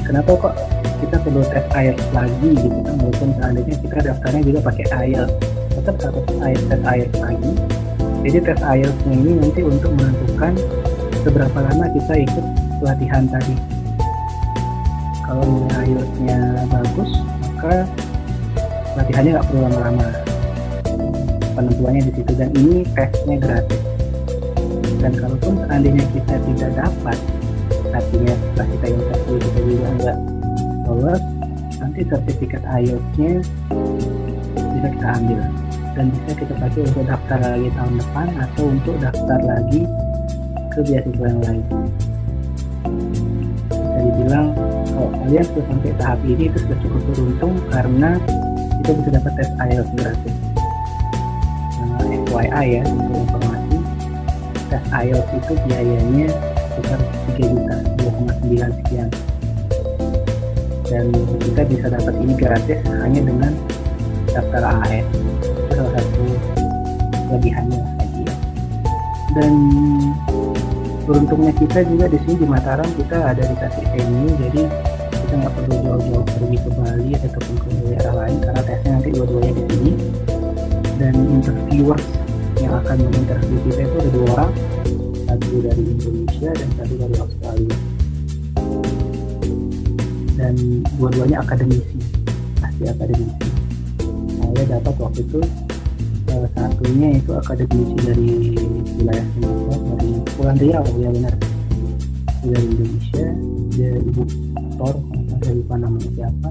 [0.04, 0.54] kenapa kok
[1.02, 2.94] kita perlu tes IELTS lagi gitu kan.
[3.02, 5.34] Walaupun seandainya kita daftarnya juga pakai IELTS
[5.74, 7.52] tetap harus IELTS tes IELTS lagi.
[8.22, 10.52] Jadi tes IELTS ini nanti untuk menentukan
[11.26, 12.46] seberapa lama kita ikut
[12.78, 13.56] pelatihan tadi.
[15.26, 16.38] Kalau nilai IELTS-nya
[16.70, 17.10] bagus
[17.42, 17.74] maka
[18.94, 20.08] latihannya nggak perlu lama-lama.
[21.52, 22.32] Penentuannya di situ.
[22.38, 23.82] Dan ini tesnya gratis.
[25.02, 27.18] Dan kalaupun seandainya kita tidak dapat
[27.92, 30.31] artinya setelah kita interview kita juga nggak
[30.92, 31.22] lolos
[31.80, 33.40] nanti sertifikat IELTS-nya
[34.52, 35.40] bisa kita ambil.
[35.92, 39.82] Dan bisa kita pakai untuk daftar lagi tahun depan atau untuk daftar lagi
[40.72, 41.62] ke beasiswa yang lain.
[43.68, 44.46] Bisa dibilang
[44.92, 48.10] kalau kalian sudah sampai tahap ini itu sudah cukup beruntung karena
[48.80, 50.34] kita bisa dapat tes IELTS gratis.
[51.76, 53.76] Nah, FYI ya untuk informasi.
[54.72, 56.28] Tes IELTS itu biayanya
[56.72, 57.00] sekitar
[57.36, 59.08] 3 juta 2,9 sekian
[60.92, 61.08] dan
[61.40, 63.52] kita bisa dapat ini gratis hanya dengan
[64.28, 66.24] daftar AAS itu salah satu
[67.32, 68.34] kelebihannya lagi ya
[69.40, 69.52] dan
[71.08, 74.62] beruntungnya kita juga di sini di Mataram kita ada dikasih venue jadi
[75.32, 79.52] kita nggak perlu jauh-jauh pergi ke Bali ataupun ke daerah lain karena tesnya nanti dua-duanya
[79.56, 79.92] di sini.
[81.00, 82.04] Dan interviewers
[82.60, 84.52] yang akan menginterview kita itu ada dua orang
[85.24, 87.91] satu dari Indonesia dan satu dari Australia
[90.42, 90.58] dan
[90.98, 91.94] dua-duanya akademisi.
[92.58, 93.46] Pasti akademisi.
[94.42, 95.40] Saya dapat waktu itu
[96.26, 98.30] salah satunya itu akademisi dari
[98.98, 101.34] wilayah Sumatera dari Pulau Riau ya benar.
[102.42, 103.26] Dari Indonesia
[103.70, 104.22] dia ibu
[104.74, 104.98] Tor
[105.52, 106.48] lupa namanya siapa.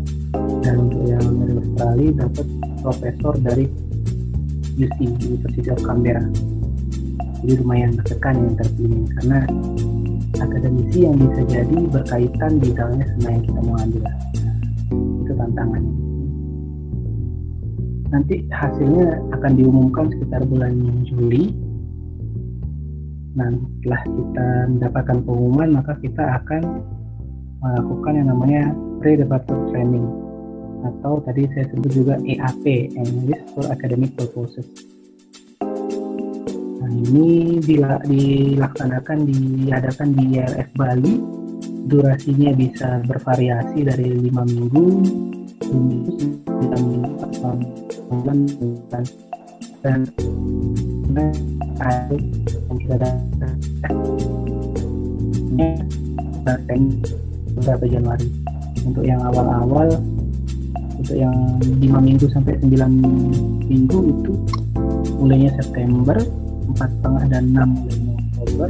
[0.64, 2.48] Dan untuk yang dari Australia dapat
[2.80, 3.66] profesor dari
[4.80, 6.24] UC University of Canberra.
[7.42, 9.40] Jadi lumayan tertekan yang terpilih karena
[10.42, 14.04] akademisi yang bisa jadi berkaitan bidangnya sama yang kita mau ambil.
[15.22, 15.94] Itu tantangannya.
[18.12, 20.74] Nanti hasilnya akan diumumkan sekitar bulan
[21.08, 21.56] Juli.
[23.40, 23.48] Nah
[23.80, 26.84] setelah kita mendapatkan pengumuman maka kita akan
[27.64, 28.64] melakukan yang namanya
[29.00, 30.04] pre-debater training.
[30.82, 34.91] Atau tadi saya sebut juga EAP English for Academic Purposes
[37.02, 41.16] ini dilaksanakan diadakan di ILS Bali.
[41.82, 44.86] Durasinya bisa bervariasi dari lima minggu
[48.06, 48.38] bulan
[49.82, 50.06] dan
[57.58, 58.30] beberapa Januari.
[58.86, 59.90] Untuk yang awal-awal
[61.02, 61.34] untuk yang
[61.82, 64.34] lima minggu sampai 9 minggu itu
[65.18, 66.18] mulainya September
[66.72, 67.70] empat setengah dan enam
[68.42, 68.70] Oktober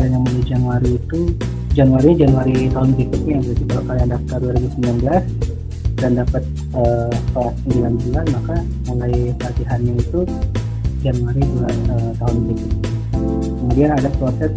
[0.00, 1.20] dan yang mulai Januari itu
[1.76, 5.50] Januari Januari tahun berikutnya berarti kalau kalian daftar 2019
[6.00, 8.56] dan dapat uh, kelas 9 bulan maka
[8.88, 10.20] mulai latihannya itu
[11.04, 12.90] Januari bulan uh, tahun berikutnya.
[13.60, 14.52] Kemudian ada proses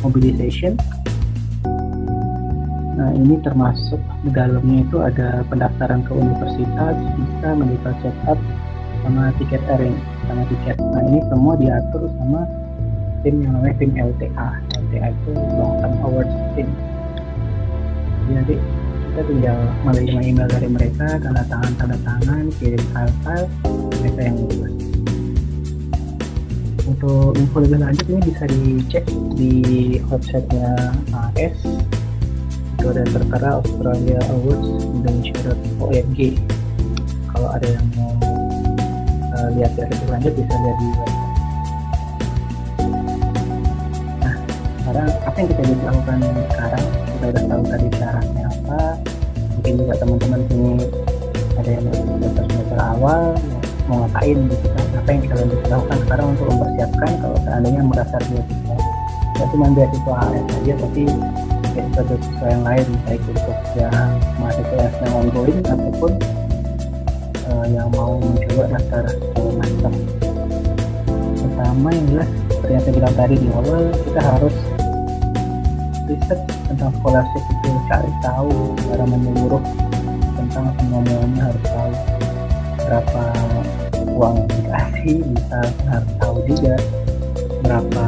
[0.00, 0.72] mobilization.
[3.00, 8.36] Nah, ini termasuk di dalamnya itu ada pendaftaran ke universitas, bisa medical check up,
[9.00, 9.96] sama tiket airing
[10.30, 12.40] sama tiket nah ini semua diatur sama
[13.26, 16.68] tim yang namanya tim LTA LTA itu long term awards team.
[18.30, 18.56] Jadi
[19.10, 23.50] kita tinggal menerima email dari mereka tanda tangan tanda tangan kirim file-file
[23.98, 24.74] mereka yang ngurus
[26.90, 29.04] untuk info lebih lanjut ini bisa dicek
[29.34, 29.52] di
[30.10, 31.58] websitenya AS
[32.78, 36.18] itu ada tertera Australia Awards Indonesia.org
[37.30, 38.29] kalau ada yang mau
[39.56, 41.28] lihat lebih lanjut bisa lihat di website.
[44.20, 44.34] Nah,
[44.80, 46.18] sekarang apa yang kita bisa lakukan
[46.52, 46.84] sekarang?
[46.90, 48.80] Kita udah tahu tadi syaratnya apa.
[49.56, 50.72] Mungkin juga teman-teman ini
[51.60, 53.20] ada yang semester semester awal
[53.90, 54.84] mau ngapain gitu kan?
[55.02, 58.76] Apa yang kita bisa lakukan sekarang untuk mempersiapkan kalau seandainya merasa beasiswa?
[59.30, 61.02] Tidak cuma beasiswa AS saja, tapi
[61.74, 66.12] beasiswa-beasiswa yang lain baik untuk yang mahasiswa yang ongoing ataupun
[67.50, 69.04] uh, yang mau mencoba daftar
[69.56, 69.92] master
[71.40, 74.56] pertama yang jelas seperti yang saya bilang tadi di awal kita harus
[76.10, 79.62] riset tentang scholarship itu cari tahu secara menyeluruh
[80.34, 81.92] tentang semuanya harus tahu
[82.84, 83.24] berapa
[84.18, 86.74] uang yang dikasih bisa harus tahu juga
[87.62, 88.06] berapa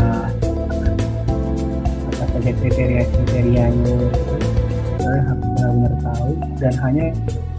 [2.10, 3.96] apa saja kriteria kriterianya
[5.02, 7.06] kalian harus benar-benar tahu dan hanya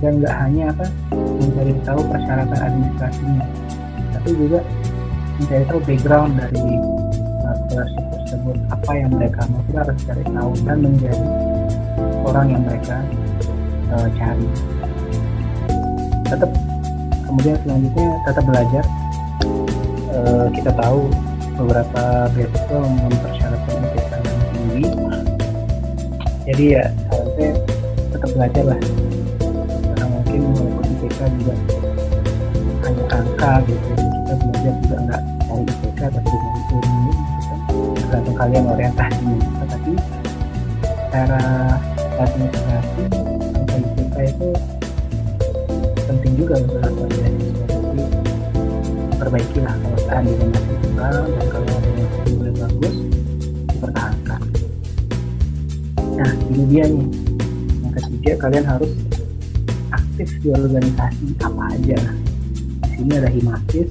[0.04, 3.46] dan nggak hanya apa mencari tahu persyaratan administrasinya
[4.24, 4.64] tapi juga
[5.36, 6.64] mencari tahu background dari
[7.44, 8.56] uh, scholarship tersebut.
[8.72, 11.28] Apa yang mereka mau kita harus cari tahu dan menjadi
[12.24, 12.98] orang yang mereka
[13.92, 14.48] uh, cari.
[16.32, 16.52] Tetap
[17.28, 18.84] kemudian selanjutnya tetap belajar.
[20.14, 21.12] Uh, kita tahu
[21.60, 24.84] beberapa beasiswa mempersyaratkan IPK yang tinggi.
[26.48, 27.52] Jadi ya seharusnya
[28.16, 28.80] tetap belajar lah.
[29.84, 31.56] Karena mungkin walaupun IPK juga
[32.88, 33.92] hanya angka gitu.
[33.92, 34.03] kita
[34.44, 37.12] belajar juga nggak cari IPK tapi dengan ilmu
[38.14, 39.94] gitu kalian orientasinya tetapi
[41.14, 41.44] cara
[42.22, 43.04] administrasi
[43.58, 44.50] angka IPK itu
[46.04, 48.04] penting juga untuk beasiswa jadi
[49.24, 52.12] perbaikilah kalau seandainya masih kurang dan kalau ada yang
[52.44, 52.96] lebih bagus
[53.72, 54.42] dipertahankan.
[56.14, 57.08] Nah ini dia nih.
[57.84, 58.92] Yang ketiga kalian harus
[59.96, 62.00] aktif di organisasi apa aja.
[62.84, 63.90] Di sini ada himasis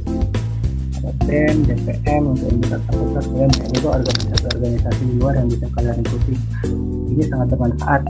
[1.27, 6.35] BEM, DPM untuk entitas fakultas kalian banyak juga organisasi-organisasi di luar yang bisa kalian ikuti.
[7.12, 8.03] Ini sangat bermanfaat.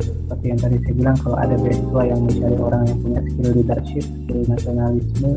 [0.00, 4.04] Seperti yang tadi saya bilang kalau ada beasiswa yang mencari orang yang punya skill leadership,
[4.06, 5.30] skill nasionalisme,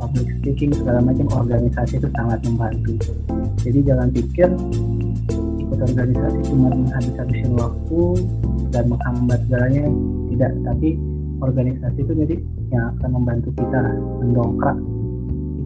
[0.00, 2.92] public speaking segala macam organisasi itu sangat membantu.
[3.60, 4.48] Jadi jangan pikir
[5.60, 8.02] ikut organisasi cuma habis-habisin waktu
[8.72, 9.84] dan menghambat segalanya.
[10.32, 10.88] Tidak tapi
[11.44, 12.36] organisasi itu jadi
[12.72, 13.82] yang akan membantu kita
[14.24, 14.76] mendongkrak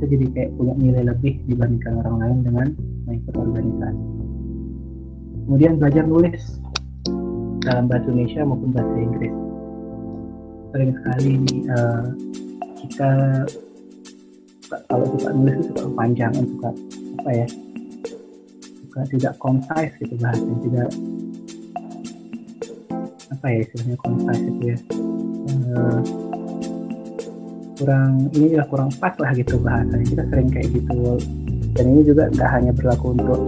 [0.01, 2.67] kita jadi kayak punya nilai lebih dibandingkan orang lain dengan
[3.05, 4.05] mengikut organisasi.
[5.45, 6.43] Kemudian belajar nulis
[7.69, 9.35] dalam bahasa Indonesia maupun bahasa Inggris.
[10.73, 11.33] Sering sekali
[11.69, 12.05] uh,
[12.81, 13.11] kita
[14.89, 16.71] kalau suka nulis itu suka kepanjangan suka
[17.21, 17.47] apa ya
[18.81, 20.89] suka tidak concise gitu bahasanya tidak
[23.37, 24.79] apa ya istilahnya concise itu ya.
[25.77, 26.30] Uh,
[27.81, 30.05] kurang ini juga kurang pas lah gitu bahasanya.
[30.05, 31.17] Kita sering kayak gitu.
[31.73, 33.41] Dan ini juga nggak hanya berlaku untuk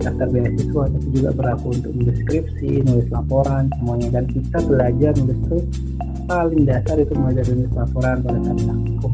[0.00, 4.08] daftar beasiswa tapi juga berlaku untuk nulis skripsi nulis laporan semuanya.
[4.16, 5.58] Dan kita belajar nulis itu
[6.24, 9.12] paling dasar itu dari nulis laporan pada saat praktikum.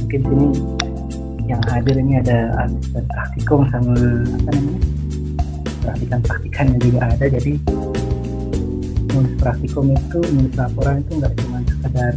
[0.00, 0.48] Mungkin sini
[1.44, 3.94] yang hadir ini ada asisten praktikum sama
[4.38, 4.80] apa namanya
[5.84, 7.26] praktikan praktikannya juga ada.
[7.28, 7.52] Jadi
[9.12, 12.14] nulis praktikum itu nulis laporan itu nggak cuma sekedar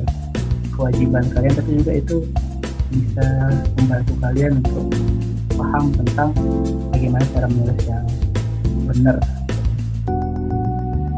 [0.73, 2.17] kewajiban kalian tapi juga itu
[2.93, 3.25] bisa
[3.77, 4.85] membantu kalian untuk
[5.53, 6.29] paham tentang
[6.93, 8.05] bagaimana cara menulis yang
[8.89, 9.17] benar.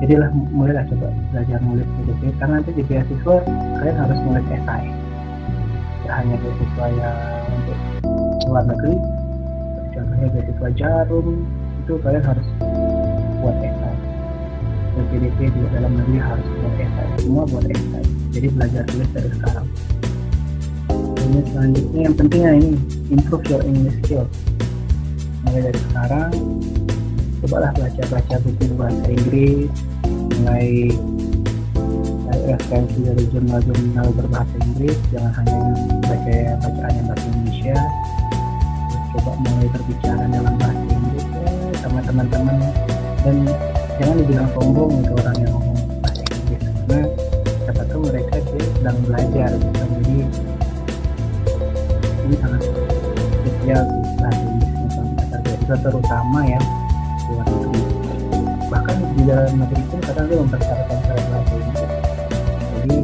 [0.04, 3.36] Jadilah mulailah coba belajar nulis gitu karena nanti di beasiswa
[3.80, 4.86] kalian harus nulis esai.
[6.04, 7.18] Tidak hanya beasiswa yang
[7.50, 7.78] untuk
[8.46, 8.96] luar negeri
[9.96, 11.28] contohnya beasiswa jarum
[11.84, 12.48] itu kalian harus
[13.40, 13.98] buat esai.
[14.96, 18.05] Dan PDP juga dalam negeri harus buat esai semua buat esai
[18.36, 19.68] jadi belajar tulis dari sekarang.
[21.26, 22.72] Ini selanjutnya yang pentingnya ini
[23.08, 24.36] improve your English skills.
[25.48, 26.32] Mulai dari sekarang
[27.40, 29.72] cobalah baca-baca buku bahasa Inggris
[30.36, 30.92] mulai
[32.46, 35.60] referensi dari jurnal-jurnal berbahasa Inggris jangan hanya
[36.04, 37.78] baca bacaan yang bahasa Indonesia.
[39.16, 41.48] Coba mulai berbicara dalam bahasa Inggris ya,
[41.80, 42.60] sama teman-teman.
[43.24, 43.36] Dan
[43.98, 47.00] jangan dibilang sombong untuk orang yang ngomong bahasa Inggris karena
[47.96, 48.44] tahu mereka
[48.76, 49.84] sedang belajar gitu.
[49.88, 50.16] jadi
[52.28, 52.62] ini sangat
[53.40, 53.84] krusial
[54.20, 56.60] bahasa kita terutama ya
[57.32, 57.82] luar negeri
[58.68, 61.56] bahkan di dalam negeri pun kadang dia mempersyaratkan syarat bahasa
[62.84, 62.98] jadi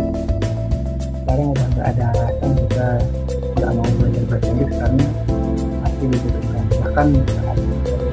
[1.24, 2.88] sekarang udah nggak ada alasan kita
[3.56, 5.08] nggak mau belajar bahasa Inggris karena
[5.80, 6.64] pasti dibutuhkan.
[6.68, 7.58] Bahkan saat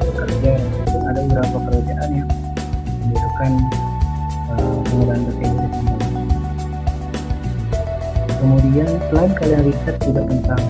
[0.06, 2.30] bekerja itu ada beberapa pekerjaan yang
[3.02, 3.52] membutuhkan
[4.54, 5.47] uh, penggunaan bahasa
[8.58, 10.62] kemudian selain kalian riset juga tentang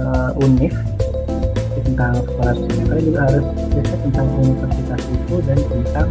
[0.00, 0.72] uh, UNIF
[1.84, 3.44] tentang scholarshipnya kalian juga harus
[3.76, 6.08] riset tentang universitas itu dan tentang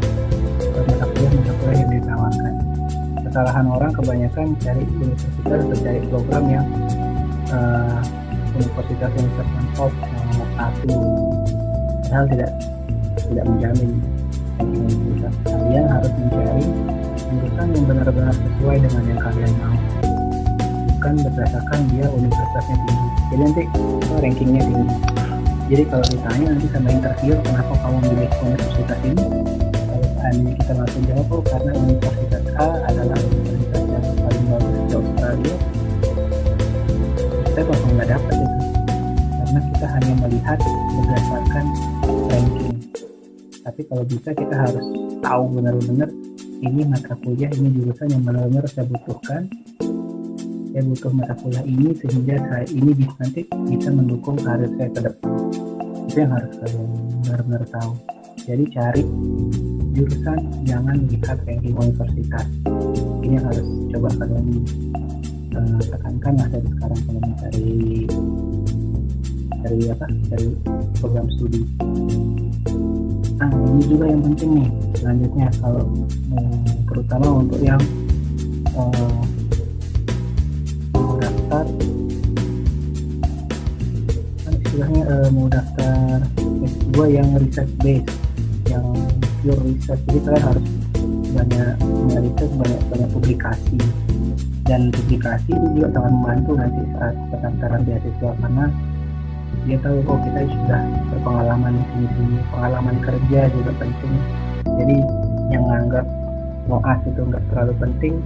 [0.77, 2.53] mata kuliah mata kuliah yang ditawarkan.
[3.25, 6.67] Kesalahan orang kebanyakan cari universitas atau cari program yang
[7.49, 7.99] uh,
[8.53, 9.29] universitas yang
[9.73, 9.93] top
[10.37, 10.97] yang satu.
[12.05, 12.51] Padahal tidak
[13.25, 13.91] tidak menjamin
[15.43, 16.65] kalian harus mencari
[17.27, 19.86] jurusan yang benar-benar sesuai dengan yang kalian mau
[20.97, 23.07] bukan berdasarkan dia universitasnya tinggi.
[23.29, 24.97] Jadi nanti oh, rankingnya tinggi.
[25.69, 29.25] Jadi kalau ditanya nanti sama interview kenapa kamu milih universitas ini?
[29.77, 34.93] Kalau seandainya kita langsung jawab oh karena universitas A adalah universitas yang paling bagus di
[34.97, 35.55] Australia.
[37.45, 38.59] Kita bakal nggak dapat itu.
[39.37, 40.59] Karena kita hanya melihat
[40.97, 41.65] berdasarkan
[42.25, 42.75] ranking.
[43.61, 44.85] Tapi kalau bisa kita harus
[45.21, 46.09] tahu benar-benar
[46.57, 49.45] ini mata kuliah ini jurusan yang benar-benar saya butuhkan
[50.77, 55.01] saya butuh mata kuliah ini sehingga saya ini bisa nanti bisa mendukung karir saya ke
[55.09, 55.33] depan.
[56.05, 56.85] Itu yang harus kalian
[57.25, 57.91] benar-benar tahu.
[58.45, 59.01] Jadi cari
[59.97, 62.45] jurusan jangan lihat ranking universitas.
[63.25, 64.45] Ini yang harus coba kalian
[65.57, 67.69] uh, tekankan lah dari sekarang kalau mencari
[69.65, 70.47] dari apa dari
[71.01, 71.61] program studi.
[73.33, 75.89] Nah ini juga yang penting nih selanjutnya kalau
[76.37, 77.81] um, terutama untuk yang
[78.77, 78.93] mau
[81.47, 81.65] daftar.
[84.43, 86.19] Kan istilahnya uh, mau daftar
[86.67, 88.11] S2 yang research based
[88.67, 88.85] yang
[89.39, 90.03] pure research.
[90.11, 90.65] Jadi kalian harus
[91.31, 93.79] banyak banyak riset banyak banyak publikasi.
[94.67, 98.65] Dan publikasi itu juga sangat membantu nanti saat pendaftaran beasiswa karena
[99.63, 100.81] dia tahu oh kita sudah
[101.11, 104.13] berpengalaman di sini pengalaman kerja juga penting.
[104.67, 104.97] Jadi
[105.55, 106.03] yang nganggap
[106.67, 108.19] moas itu nggak terlalu penting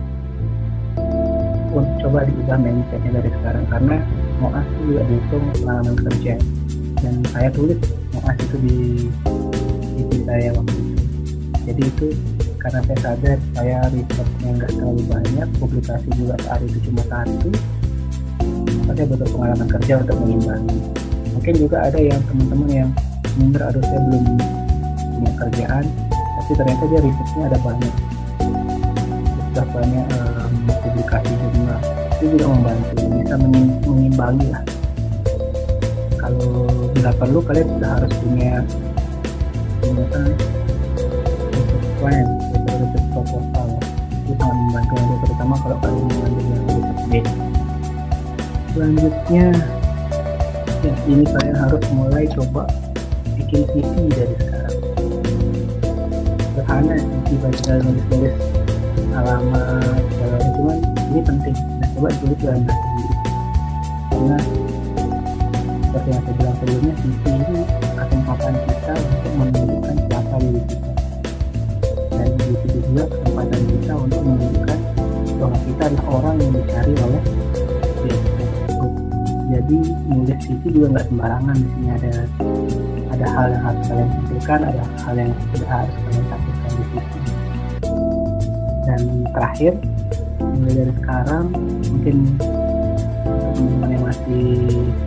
[1.72, 3.66] untuk coba diubah mindsetnya dari sekarang.
[3.72, 3.96] Karena
[4.44, 6.34] moas itu juga dihitung pengalaman kerja.
[7.02, 7.80] Dan saya tulis
[8.14, 8.78] moas itu di
[10.12, 11.04] di saya waktu itu.
[11.62, 12.08] Jadi itu
[12.62, 17.50] karena saya sadar saya risetnya nggak terlalu banyak publikasi juga saat itu cuma satu.
[18.92, 20.80] Saya butuh pengalaman kerja untuk mengimbangi.
[21.32, 22.90] Mungkin juga ada yang teman-teman yang
[23.40, 24.24] minder aduh saya belum
[25.16, 27.94] punya kerjaan tapi ternyata dia risetnya ada banyak.
[29.52, 30.31] Sudah banyak um,
[30.82, 31.76] publikasi juga
[32.22, 33.36] itu juga membantu bisa
[33.88, 34.64] mengimbangi lah.
[36.22, 38.54] Kalau bila perlu kalian sudah harus punya
[39.82, 40.06] punya
[41.98, 42.26] plan
[42.62, 43.68] research proposal.
[44.22, 47.32] Itu sangat membantu nanti terutama kalau kalian mengambil yang research base
[48.72, 49.48] selanjutnya
[50.82, 52.64] ya ini kalian harus mulai coba
[53.36, 54.78] bikin CV dari sekarang.
[56.40, 58.36] Sederhana CV baca nulis-nulis
[59.12, 60.00] alamat
[60.62, 60.78] cuman
[61.10, 61.58] ini penting.
[61.58, 62.90] Nah, coba tulis dalam bahasa
[64.14, 64.38] karena
[65.82, 67.62] seperti yang saya bilang sebelumnya CV ini
[67.98, 70.92] kesempatan kita untuk menunjukkan siapa diri kita.
[72.14, 74.80] Dan di situ juga kesempatan kita untuk menunjukkan
[75.42, 77.22] bahwa kita adalah orang yang dicari oleh
[78.06, 78.92] tersebut
[79.52, 79.78] jadi
[80.14, 81.56] nulis CV juga nggak sembarangan.
[81.58, 82.12] Di sini ada
[83.10, 86.94] ada hal yang harus kalian pikirkan ada hal yang tidak harus kalian takutkan di CV
[88.82, 89.02] dan
[89.34, 89.74] terakhir
[90.62, 91.46] mulai dari sekarang
[91.90, 94.46] mungkin teman-teman yang masih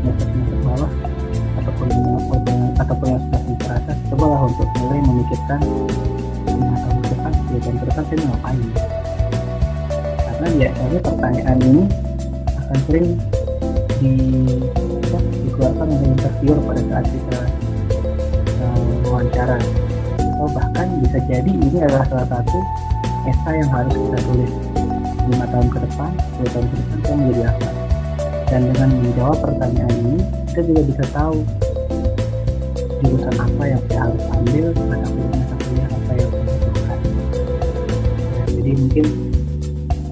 [0.02, 0.90] semester semester bawah
[1.62, 1.88] ataupun
[2.74, 5.60] ataupun yang sudah semester atas cobalah untuk mulai memikirkan
[6.50, 8.60] lima tahun ke depan sepuluh tahun ke depan saya mau ngapain?
[10.26, 11.82] Karena biasanya pertanyaan ini
[12.58, 13.08] akan sering
[14.02, 14.14] di
[15.46, 17.38] dikeluarkan oleh interviewer pada saat kita
[18.58, 19.58] uh, wawancara.
[20.18, 22.58] Atau bahkan bisa jadi ini adalah salah satu
[23.30, 24.63] esai yang harus kita tulis
[25.30, 26.10] lima tahun ke depan,
[26.42, 27.68] 10 tahun ke depan saya menjadi apa
[28.54, 30.16] dan dengan menjawab pertanyaan ini
[30.52, 31.36] kita juga bisa tahu
[33.02, 36.98] jurusan apa yang saya harus ambil mata kuliah mata apa yang saya butuhkan.
[38.30, 39.06] Nah, jadi mungkin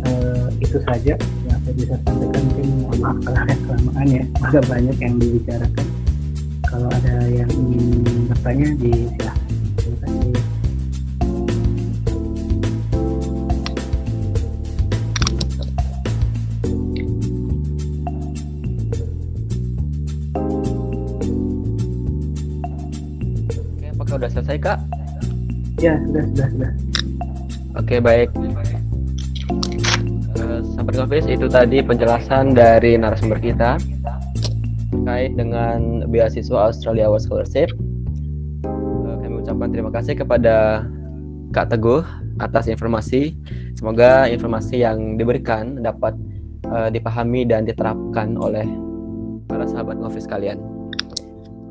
[0.02, 2.42] uh, itu saja yang saya bisa sampaikan.
[2.50, 5.86] Mungkin mohon maaf kalau ada kelamaan ya agak banyak yang dibicarakan.
[6.66, 9.31] Kalau ada yang ingin bertanya silahkan
[25.82, 26.72] ya sudah sudah sudah
[27.72, 28.28] Oke baik.
[30.36, 33.80] Eh, Sahabat Ngofis itu tadi penjelasan dari narasumber kita
[34.92, 37.72] terkait dengan beasiswa Australia Award Scholarship.
[38.68, 40.84] Eh, Kami ucapkan terima kasih kepada
[41.56, 42.04] Kak Teguh
[42.44, 43.32] atas informasi.
[43.72, 46.12] Semoga informasi yang diberikan dapat
[46.68, 48.68] eh, dipahami dan diterapkan oleh
[49.48, 50.60] para sahabat Ngofis kalian.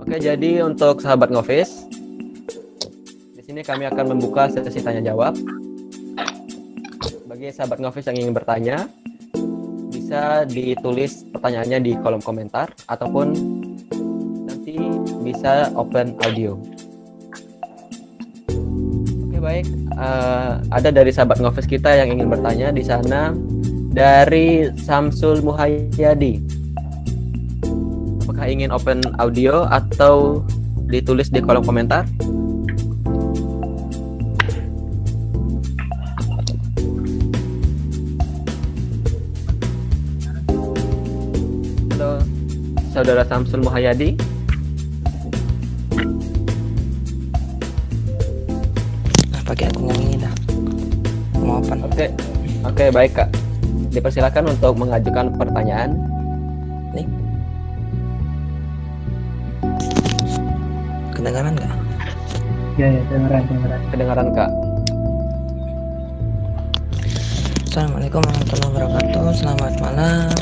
[0.02, 1.86] Oke, jadi untuk sahabat Ngofis,
[3.52, 5.36] sini kami akan membuka sesi tanya jawab
[7.28, 8.88] bagi sahabat Ngofis yang ingin bertanya
[9.92, 13.36] bisa ditulis pertanyaannya di kolom komentar ataupun
[14.48, 14.80] nanti
[15.20, 16.56] bisa open audio.
[19.28, 19.68] Oke baik,
[20.00, 23.36] Eh, ada dari sahabat Ngofis kita yang ingin bertanya di sana
[23.92, 26.40] dari Samsul Muhayyadi.
[28.24, 30.48] Apakah ingin open audio atau
[30.88, 32.08] ditulis di kolom komentar?
[43.02, 44.14] Saudara Samsul Muhayyadi.
[49.34, 50.30] Nah, pakai aku yang ini dah.
[51.42, 51.82] Mau apa?
[51.82, 52.14] Oke,
[52.62, 53.34] oke baik kak.
[53.90, 55.98] Dipersilakan untuk mengajukan pertanyaan.
[56.94, 57.10] Nih.
[61.18, 61.74] Kedengaran nggak?
[62.80, 64.52] ya ya dengeran dengeran Kedengaran kak.
[67.66, 69.26] Assalamualaikum warahmatullahi wabarakatuh.
[69.34, 70.38] Selamat malam.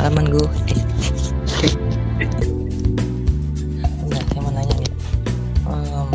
[0.00, 0.48] Malaman gue.
[0.72, 0.87] Eh.
[2.18, 2.42] Bentar,
[4.26, 4.90] saya mau nanya nih.
[5.70, 6.10] Em,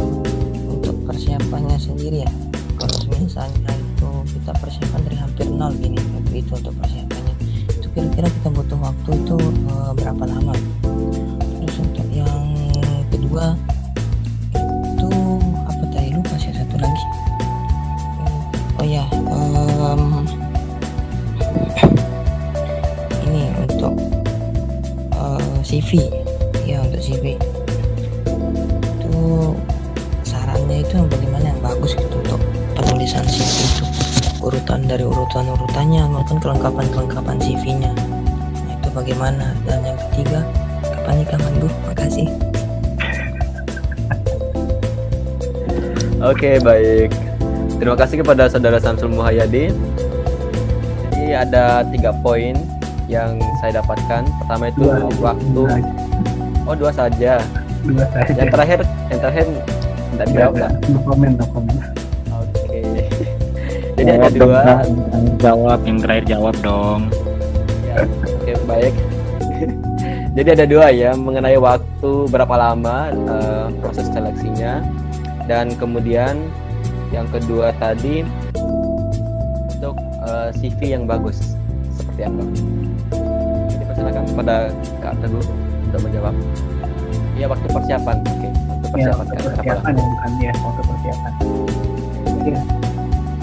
[0.67, 2.31] untuk persiapannya sendiri ya.
[2.75, 5.95] Kalau misalnya itu kita persiapan dari hampir nol gini,
[6.35, 7.35] itu untuk persiapannya.
[7.71, 10.51] Itu kira-kira kita butuh waktu itu eh, berapa lama?
[11.63, 12.51] Terus untuk yang
[13.07, 13.55] kedua
[25.73, 26.05] CV
[26.69, 27.33] ya untuk CV
[29.01, 29.17] itu
[30.21, 31.49] sarannya itu yang bagaimana?
[31.49, 32.37] Yang bagus gitu untuk
[32.77, 33.81] penulisan CV itu.
[34.45, 39.57] Urutan dari urutan urutannya maupun kelengkapan kelengkapan CV-nya nah, itu bagaimana?
[39.65, 40.45] Dan yang ketiga
[40.93, 42.29] kapan nikah mandu makasih.
[46.29, 47.09] Oke baik.
[47.81, 49.73] Terima kasih kepada saudara Samsul Muhayyadi.
[51.09, 52.61] Jadi ada tiga poin
[53.09, 54.29] yang saya dapatkan.
[54.43, 55.47] Pertama itu dua waktu.
[55.49, 55.71] dua,
[56.63, 57.33] Oh dua saja.
[57.81, 59.45] dua saja Yang terakhir, yang terakhir
[60.09, 60.61] tidak dijawab ada.
[60.61, 60.71] Kak?
[60.85, 61.75] no komen no komen
[62.29, 62.79] Oke.
[63.97, 64.61] Jadi ada Jawab dong, dua.
[64.61, 64.81] Kak.
[65.37, 67.01] jawab yang terakhir jawab dong
[67.83, 68.93] Ya, Oke baik.
[70.35, 74.81] Jadi ada dua ya mengenai waktu berapa lama eh, proses seleksinya
[75.45, 76.39] dan kemudian
[77.09, 78.25] yang kedua tadi
[79.69, 81.53] untuk eh, CV yang bagus
[81.91, 82.43] seperti apa?
[84.03, 84.55] Jadi persilakan kepada
[84.99, 85.45] Kak Teguh
[85.87, 86.35] untuk menjawab.
[87.39, 88.17] Iya waktu persiapan.
[88.19, 91.31] Oke, waktu ya persiapan waktu kan berapa persiapan ya bukan ya waktu persiapan.
[92.43, 92.59] Ya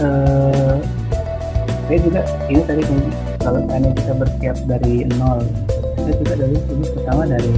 [0.04, 0.76] eh,
[1.88, 2.20] saya juga
[2.52, 2.82] ini tadi
[3.40, 5.40] kalau tanya kita bersiap dari nol.
[5.96, 7.54] Saya juga dari ini pertama dari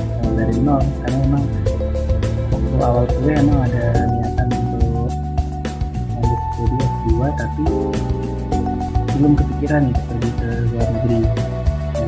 [0.00, 1.44] eh, dari nol karena memang
[2.48, 5.12] waktu awal kuliah emang ada niatan untuk
[6.16, 7.64] lanjut studi S2 tapi
[9.20, 11.49] belum kepikiran untuk pergi ke luar negeri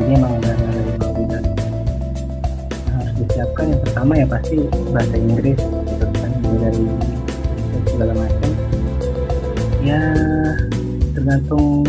[0.03, 1.47] jadi emang udah dari juga yang
[2.91, 4.57] harus disiapkan yang pertama ya pasti
[4.91, 6.85] bahasa Inggris gitu kan dari
[7.87, 8.51] segala macam.
[9.87, 10.03] Ya
[11.15, 11.87] tergantung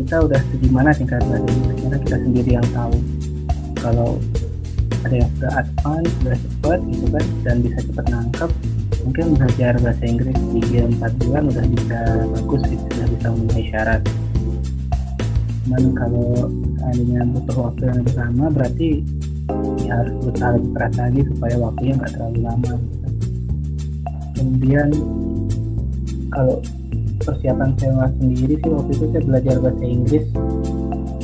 [0.00, 2.96] kita udah segimana tingkat bahasa Inggris karena kita sendiri yang tahu.
[3.84, 4.10] Kalau
[5.04, 8.50] ada yang sudah advance sudah cepat gitu kan dan bisa cepat nangkep
[9.04, 11.98] mungkin belajar bahasa Inggris 3-4 bulan udah bisa
[12.32, 14.00] bagus gitu sudah bisa memenuhi syarat.
[15.68, 16.48] Cuman kalau
[16.86, 18.88] seandainya butuh waktu yang lebih lama berarti
[19.82, 23.08] ya harus berusaha lebih keras lagi supaya waktunya nggak terlalu lama gitu.
[24.38, 24.88] Kemudian
[26.30, 26.56] kalau
[27.26, 30.26] persiapan saya sendiri sih waktu itu saya belajar bahasa Inggris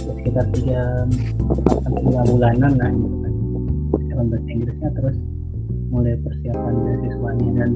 [0.03, 0.81] ya sekitar tiga
[1.87, 3.33] sampai lima bulanan lah gitu kan.
[3.95, 5.17] Persiapan bahasa Inggrisnya terus
[5.95, 7.51] mulai persiapan beasiswanya.
[7.55, 7.71] Dan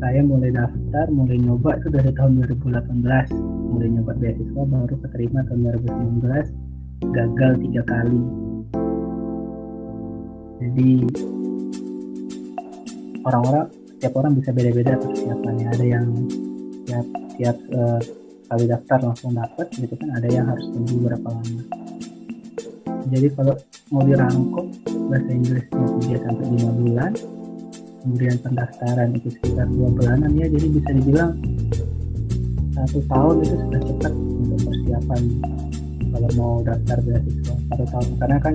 [0.00, 3.36] saya mulai daftar mulai nyoba itu dari tahun 2018
[3.72, 5.60] mulai nyoba beasiswa baru keterima tahun
[6.24, 6.65] 2019
[7.14, 8.20] gagal tiga kali.
[10.62, 10.90] Jadi
[13.26, 15.66] orang-orang setiap orang bisa beda-beda persiapannya.
[15.70, 16.06] Ada yang
[16.86, 17.06] tiap
[17.36, 18.00] tiap eh,
[18.46, 21.62] kali daftar langsung dapat gitu kan ada yang harus tunggu berapa lama.
[23.06, 23.54] Jadi kalau
[23.94, 24.66] mau dirangkum
[25.06, 25.86] bahasa Inggrisnya
[26.18, 27.12] 3 sampai 5 bulan
[28.06, 31.34] kemudian pendaftaran itu sekitar dua bulanan ya jadi bisa dibilang
[32.70, 35.22] satu tahun itu sudah cepat untuk persiapan
[36.16, 38.08] kalau mau daftar beasiswa satu tahun.
[38.16, 38.54] Karena kan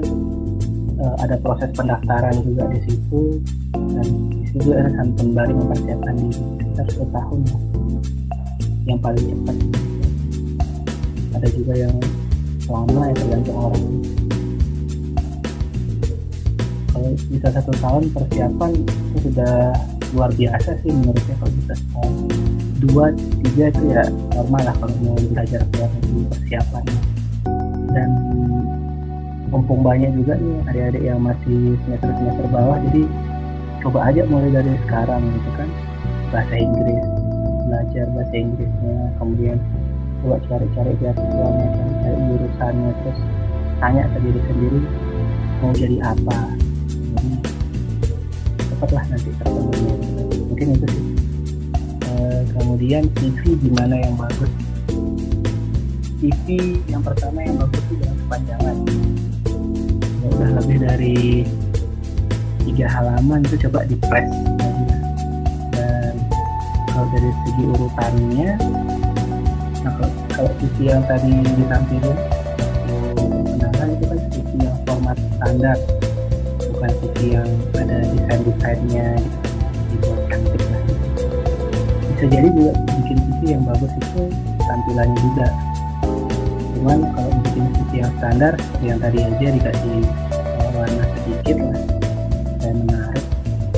[0.98, 3.38] eh, ada proses pendaftaran juga di situ
[3.94, 7.62] dan di situ juga ada kembali mempersiapkan diri sekitar satu tahun lah.
[8.90, 9.58] Yang paling cepat.
[11.38, 11.96] Ada juga yang
[12.66, 13.86] lama ya tergantung orang.
[16.92, 19.56] Kalau bisa satu tahun persiapan itu sudah
[20.12, 22.14] luar biasa sih menurut saya kalau bisa setahun.
[22.82, 23.06] Dua
[23.46, 27.21] tiga itu ya normal lah kalau mau belajar keluar negeri persiapannya
[27.92, 28.10] dan
[29.52, 33.04] mumpung banyak juga nih adik-adik yang masih semester semester bawah jadi
[33.84, 35.70] coba aja mulai dari sekarang gitu kan.
[36.32, 37.04] Bahasa Inggris
[37.68, 39.58] belajar bahasa Inggrisnya kemudian
[40.24, 43.20] coba cari-cari beasiswanya kan cari jurusannya terus
[43.82, 44.80] tanya ke diri sendiri
[45.60, 46.38] mau jadi apa.
[48.72, 49.92] Cepatlah nanti terpenuhi
[50.48, 51.06] mungkin itu sih.
[52.12, 54.52] Eh, kemudian TV di mana yang bagus
[56.22, 58.78] TV yang pertama yang bagus itu jangan kepanjangan.
[60.22, 61.18] Udah lebih dari
[62.62, 64.30] tiga halaman itu coba di press.
[65.74, 66.14] Dan
[66.94, 68.50] kalau dari segi urutannya
[69.82, 72.18] nah kalau, kalau TV yang tadi ditampilin
[73.18, 75.78] oh, kenapa itu kan TV yang format standar.
[76.70, 79.08] Bukan TV yang ada desain desainnya
[79.90, 80.82] gitu cantik lah.
[82.14, 84.22] Bisa jadi juga bikin TV yang bagus itu
[84.70, 85.50] tampilannya juga
[86.82, 90.02] cuman kalau bikin yang standar yang tadi aja dikasih
[90.34, 91.78] uh, warna sedikit lah
[92.58, 93.26] dan menarik.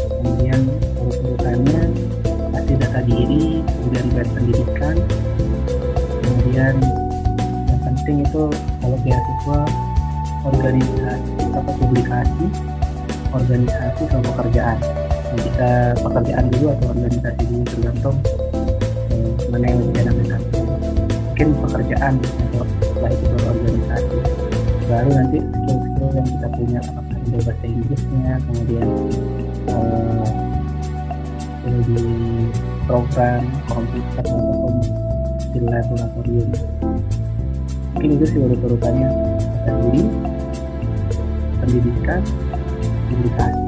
[0.08, 0.60] Kemudian
[1.04, 1.82] urut-urutannya
[2.56, 4.96] pasti data diri kemudian guide pendidikan.
[6.24, 6.76] Kemudian
[7.68, 8.44] yang penting itu
[8.80, 9.60] kalau beasiswa
[10.48, 12.46] organisasi apa publikasi
[13.36, 14.80] organisasi sama pekerjaan.
[15.36, 18.18] Bisa pekerjaan dulu atau organisasi dulu tergantung
[19.12, 20.44] eh, mana yang lebih enak
[21.34, 22.14] mungkin pekerjaan
[23.04, 24.18] setelah itu organisasi.
[24.88, 28.88] Baru nanti skill-skill yang kita punya apakah itu bahasa Inggrisnya kemudian
[31.52, 32.00] skill di
[32.88, 34.74] program komputer ataupun
[35.52, 36.50] di laboratorium.
[37.92, 39.10] Mungkin itu sih urut-urutannya.
[39.68, 40.04] Data diri
[41.60, 42.22] pendidikan
[43.12, 43.63] publikasi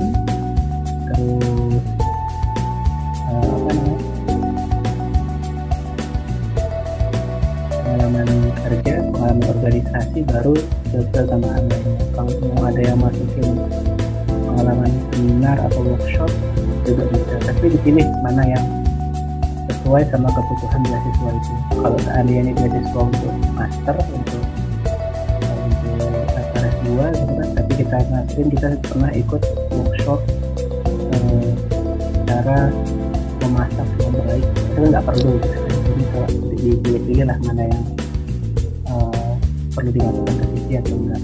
[10.45, 10.61] baru
[11.09, 13.57] skill tambahan lainnya kalau mau ada yang masukin
[14.29, 16.29] pengalaman seminar atau workshop
[16.85, 18.65] juga bisa tapi dipilih mana yang
[19.65, 24.41] sesuai sama kebutuhan beasiswa itu kalau seandainya beasiswa untuk master untuk
[25.65, 29.41] untuk SRS 2 gitu kan tapi kita ngasihin kita pernah ikut
[29.73, 30.19] workshop
[31.09, 31.49] eh,
[32.29, 32.69] cara
[33.41, 38.04] memasak yang baik itu nggak perlu gitu kan jadi kalau dipilih lah mana yang eh,
[39.85, 41.21] perlu dimasukkan ke sisi atau enggak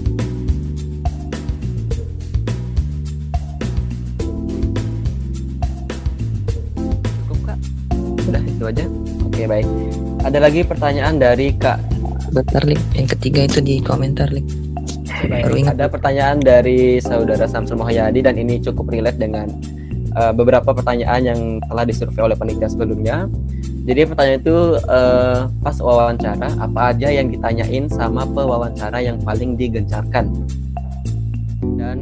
[7.26, 7.58] Cukup kak?
[8.30, 8.84] Udah itu aja.
[9.26, 9.66] Oke baik.
[10.22, 11.82] Ada lagi pertanyaan dari kak.
[12.30, 14.46] bentar Lik yang ketiga itu di komentar Lik
[15.26, 15.74] Baru ingat.
[15.82, 19.50] Ada pertanyaan dari saudara Samsul Muhayyadi dan ini cukup relate dengan
[20.14, 23.26] uh, beberapa pertanyaan yang telah disurvei oleh panitia sebelumnya.
[23.82, 30.30] Jadi pertanyaan itu uh, pas wawancara apa aja yang ditanyain sama pewawancara yang paling digencarkan
[31.74, 31.98] dan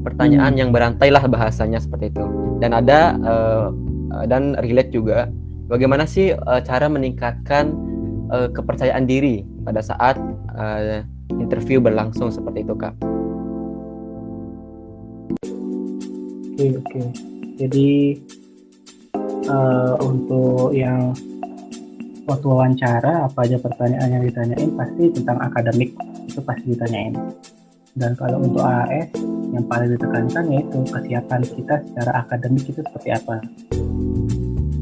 [0.00, 2.24] pertanyaan yang berantai lah bahasanya seperti itu.
[2.64, 3.68] Dan ada uh,
[4.24, 5.28] dan relate juga
[5.68, 7.76] bagaimana sih uh, cara meningkatkan
[8.32, 10.16] uh, kepercayaan diri pada saat
[10.56, 11.04] uh,
[11.36, 12.96] interview berlangsung seperti itu kak.
[16.56, 17.00] Oke oke.
[17.60, 18.16] Jadi
[19.44, 21.12] eh, untuk yang
[22.24, 25.92] waktu wawancara apa aja pertanyaan yang ditanyain pasti tentang akademik
[26.24, 27.14] itu pasti ditanyain.
[27.94, 29.14] Dan kalau untuk AAS
[29.54, 33.38] yang paling ditekankan yaitu kesiapan kita secara akademik itu seperti apa.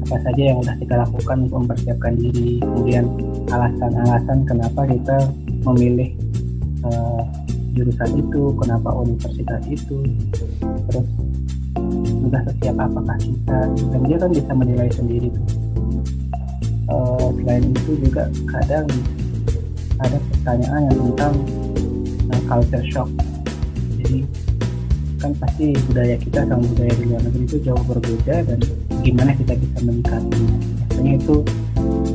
[0.03, 3.05] Apa saja yang sudah kita lakukan untuk mempersiapkan diri, kemudian
[3.53, 5.17] alasan-alasan kenapa kita
[5.63, 6.09] memilih
[6.83, 7.21] eh,
[7.73, 9.97] jurusan itu, kenapa universitas itu,
[10.89, 11.07] terus
[12.23, 15.29] sudah setiap apakah kita dan dia kan bisa menilai sendiri.
[16.87, 18.87] Eh, selain itu juga kadang
[19.99, 21.33] ada pertanyaan yang tentang
[22.31, 23.09] eh, culture shock.
[23.99, 24.23] Jadi
[25.19, 28.59] kan pasti budaya kita sama budaya di luar negeri itu jauh berbeda dan
[29.03, 30.55] gimana kita bisa menyikapinya
[31.03, 31.35] biasanya itu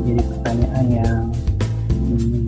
[0.04, 1.20] jadi pertanyaan yang
[1.92, 2.40] hmm,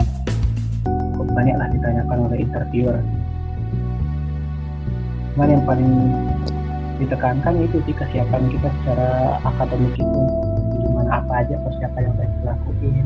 [1.13, 2.97] cukup banyak lah ditanyakan oleh interviewer.
[5.31, 5.91] Cuman yang paling
[7.01, 10.21] ditekankan itu sih kesiapan kita secara akademik itu.
[10.85, 13.05] Gimana apa aja persiapan yang kita lakuin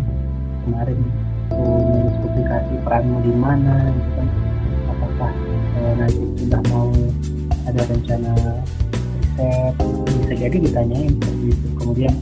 [0.68, 1.00] kemarin
[1.56, 4.28] nulis publikasi peranmu di mana gitu kan.
[4.92, 5.32] Apakah
[5.80, 6.92] eh, nanti sudah mau
[7.66, 8.34] ada rencana
[9.16, 9.74] riset
[10.22, 11.68] bisa jadi ditanyain seperti itu.
[11.80, 12.14] Kemudian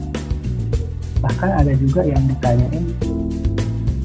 [1.18, 2.84] bahkan ada juga yang ditanyain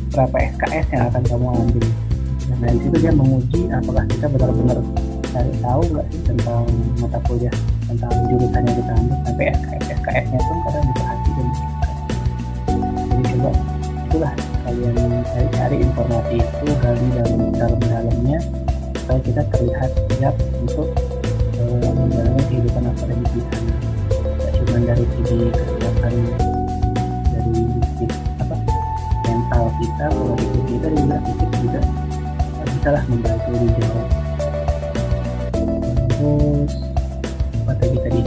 [0.09, 1.85] berapa SKS yang akan kamu ambil.
[2.49, 4.81] Dan dari situ dia menguji apakah kita benar-benar
[5.30, 6.64] cari tahu nggak sih tentang
[6.97, 11.47] mata kuliah tentang jurusan yang kita ambil sampai SKS SKS nya pun kadang diperhatikan
[13.10, 13.51] jadi coba
[14.10, 14.34] itulah
[14.65, 14.95] kalian
[15.30, 18.39] cari-cari informasi itu gali dalam dalam-dalamnya
[18.97, 20.88] supaya kita terlihat siap untuk
[21.57, 23.73] eh, menjalani kehidupan akademik di sana.
[24.10, 26.14] Tidak cuma dari segi kesiapan
[27.34, 28.06] dari segi
[28.41, 28.56] apa
[29.26, 31.81] mental kita pikir kita juga fisik juga
[32.65, 34.28] bisa lah membantu dijawab
[36.19, 36.73] terus
[37.63, 38.21] apa tadi tadi?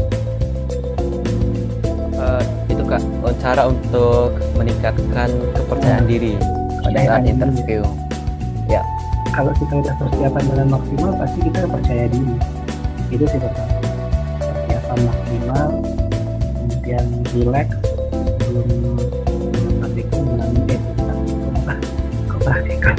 [2.16, 2.43] Uh,
[2.73, 3.02] itu kak
[3.43, 6.40] cara untuk meningkatkan kepercayaan diri
[6.81, 7.31] pada iya, saat iya.
[7.36, 7.82] interview.
[8.64, 8.82] Ya.
[9.32, 12.35] Kalau kita udah persiapan dengan maksimal pasti kita percaya diri.
[13.12, 13.77] Itu sih pertama
[14.40, 15.69] persiapan maksimal
[16.56, 17.05] kemudian
[17.36, 17.69] relax
[18.48, 18.69] belum
[19.36, 20.81] menempatikan dengan eh
[22.81, 22.97] kau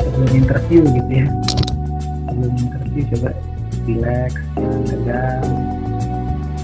[0.00, 1.26] sebelum interview gitu ya.
[2.24, 3.47] Sebelum interview coba
[3.88, 4.36] relax
[4.84, 5.44] tegang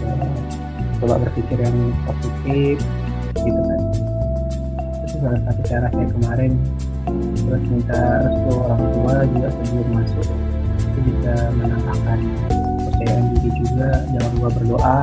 [0.05, 0.29] eh,
[1.01, 2.77] coba berpikir yang positif
[3.41, 3.81] gitu kan.
[5.09, 6.53] Itu salah satu cara saya kemarin
[7.45, 10.29] terus minta restu orang tua juga sebelum masuk.
[10.77, 12.19] Itu bisa menambahkan
[12.77, 15.03] kepercayaan diri juga jangan lupa berdoa.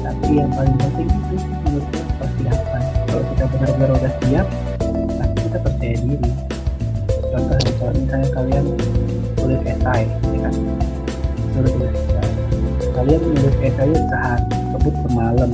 [0.00, 1.36] Tapi yang paling penting itu
[1.68, 2.82] menurut saya persiapan.
[3.04, 4.46] Kalau kita benar-benar udah siap
[5.20, 6.49] pasti kita percaya diri
[7.30, 8.64] contoh kalau misalnya kalian
[9.38, 10.54] tulis esai ya kan?
[11.54, 12.28] Suruh tulis esai.
[12.90, 14.44] Kalian menulis esai sehari
[14.74, 15.50] sebut semalam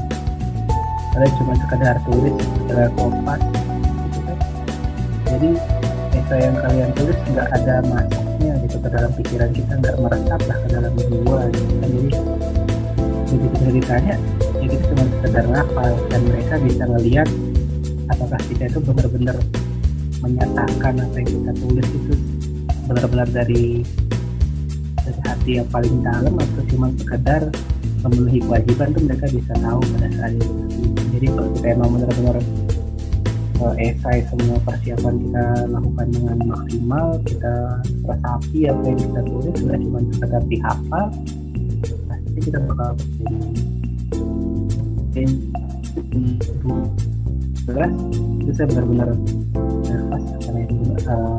[1.17, 4.39] kalian cuma sekedar tulis sekedar kompas gitu kan?
[5.29, 5.51] Jadi
[6.17, 10.59] esai yang kalian tulis nggak ada masuknya gitu ke dalam pikiran kita nggak meresap lah
[10.65, 11.89] ke dalam jiwa gitu kan?
[11.93, 12.09] Jadi
[13.27, 14.15] begitu kita ditanya
[14.67, 17.29] ya cuma sekedar ngapal dan mereka bisa ngelihat
[18.11, 19.37] apakah kita itu benar-benar
[20.27, 22.15] menyatakan apa yang kita tulis itu
[22.87, 23.87] benar-benar dari
[25.07, 27.43] dari hati yang paling dalam atau cuma sekedar
[28.03, 30.63] memenuhi kewajiban tuh mereka bisa tahu pada saat itu.
[31.17, 32.37] Jadi kalau kita emang benar-benar
[33.63, 37.55] uh, esai semua persiapan kita lakukan dengan maksimal kita
[38.05, 41.07] resapi apa yang kita tulis tidak cuma sekedar dihafal
[42.09, 42.91] pasti kita bakal
[45.17, 45.33] jadi
[47.67, 47.93] belas
[48.47, 49.09] itu saya benar-benar
[49.91, 50.75] nervous karena itu
[51.11, 51.39] uh,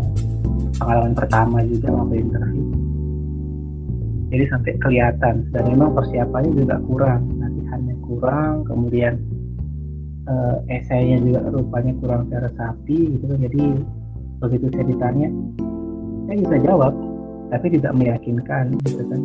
[0.77, 2.65] pengalaman pertama juga waktu interview.
[4.27, 5.35] Jadi sampai kelihatan.
[5.55, 9.15] Dan memang persiapannya juga kurang latihannya kurang kemudian
[10.27, 13.39] uh, esainya juga rupanya kurang sapi gitu kan.
[13.47, 13.63] Jadi
[14.43, 15.27] begitu saya ditanya
[16.27, 16.93] saya bisa jawab
[17.47, 19.21] tapi tidak meyakinkan gitu kan.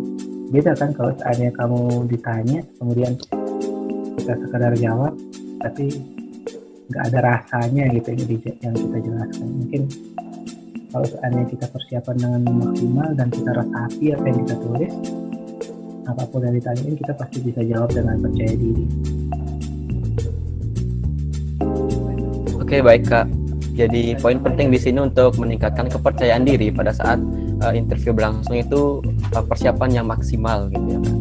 [0.55, 3.13] Beda kan kalau seandainya kamu ditanya kemudian
[4.23, 5.19] kita sekadar jawab
[5.59, 5.91] tapi
[6.91, 8.09] nggak ada rasanya gitu
[8.63, 9.83] yang, kita jelaskan mungkin
[10.93, 14.93] kalau seandainya kita persiapan dengan maksimal dan kita resapi apa yang kita tulis
[16.03, 18.85] apa pun yang ditanyain kita pasti bisa jawab dengan percaya diri
[22.73, 23.29] Oke baik kak.
[23.77, 27.21] Jadi poin penting di sini untuk meningkatkan kepercayaan diri pada saat
[27.61, 29.05] uh, interview berlangsung itu
[29.37, 31.19] uh, persiapan yang maksimal gitu ya kak.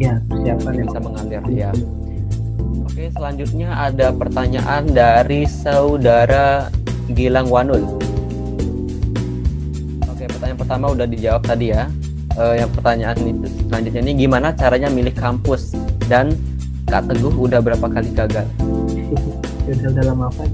[0.00, 1.70] ya persiapan Yang yang bisa mengalir ya.
[2.86, 6.70] Oke selanjutnya ada pertanyaan dari saudara
[7.10, 7.82] Gilang Wanul.
[10.06, 11.90] Oke pertanyaan pertama udah dijawab tadi ya.
[12.36, 15.74] Eh, yang pertanyaan itu selanjutnya ini gimana caranya milih kampus
[16.06, 16.36] dan
[16.86, 18.46] Kak Teguh udah berapa kali gagal?
[19.66, 20.46] sudah dalam apa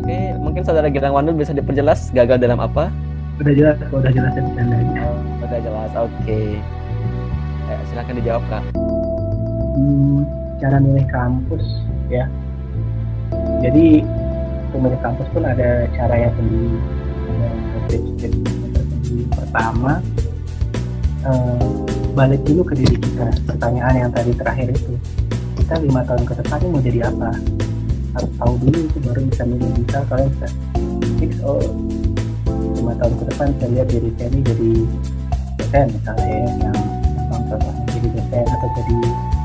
[0.00, 2.88] Oke, mungkin saudara Gilang Wanul bisa diperjelas gagal dalam apa?
[3.36, 4.32] udah jelas udah jelas
[4.96, 6.40] Oh, udah jelas, oke.
[7.66, 8.64] Eh, silakan dijawab kak.
[9.76, 10.18] Hmm,
[10.58, 11.64] cara milih kampus
[12.08, 12.24] ya
[13.60, 14.00] jadi
[14.72, 16.78] untuk milih kampus pun ada cara yang sendiri
[17.86, 18.80] ada
[19.36, 19.92] pertama
[21.22, 21.68] eh,
[22.16, 24.96] balik dulu ke diri kita pertanyaan yang tadi terakhir itu
[25.60, 27.30] kita lima tahun ke depan mau jadi apa
[28.16, 30.48] harus tahu dulu itu baru bisa milih bisa kalian bisa
[31.20, 31.60] fix oh
[32.80, 34.70] lima tahun ke depan saya lihat diri saya ini jadi
[35.56, 36.78] dosen misalnya ya, yang
[37.28, 39.35] contohnya jadi dosen atau jadi hmm,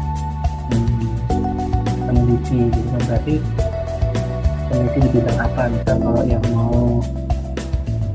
[2.11, 3.01] peneliti gitu kan.
[3.07, 3.35] Berarti
[4.67, 5.61] peneliti di bidang apa?
[5.71, 6.99] Misal kalau yang mau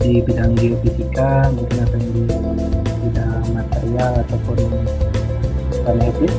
[0.04, 2.22] di bidang geofisika mungkin atau di
[3.08, 4.58] bidang material ataupun
[5.96, 6.34] medis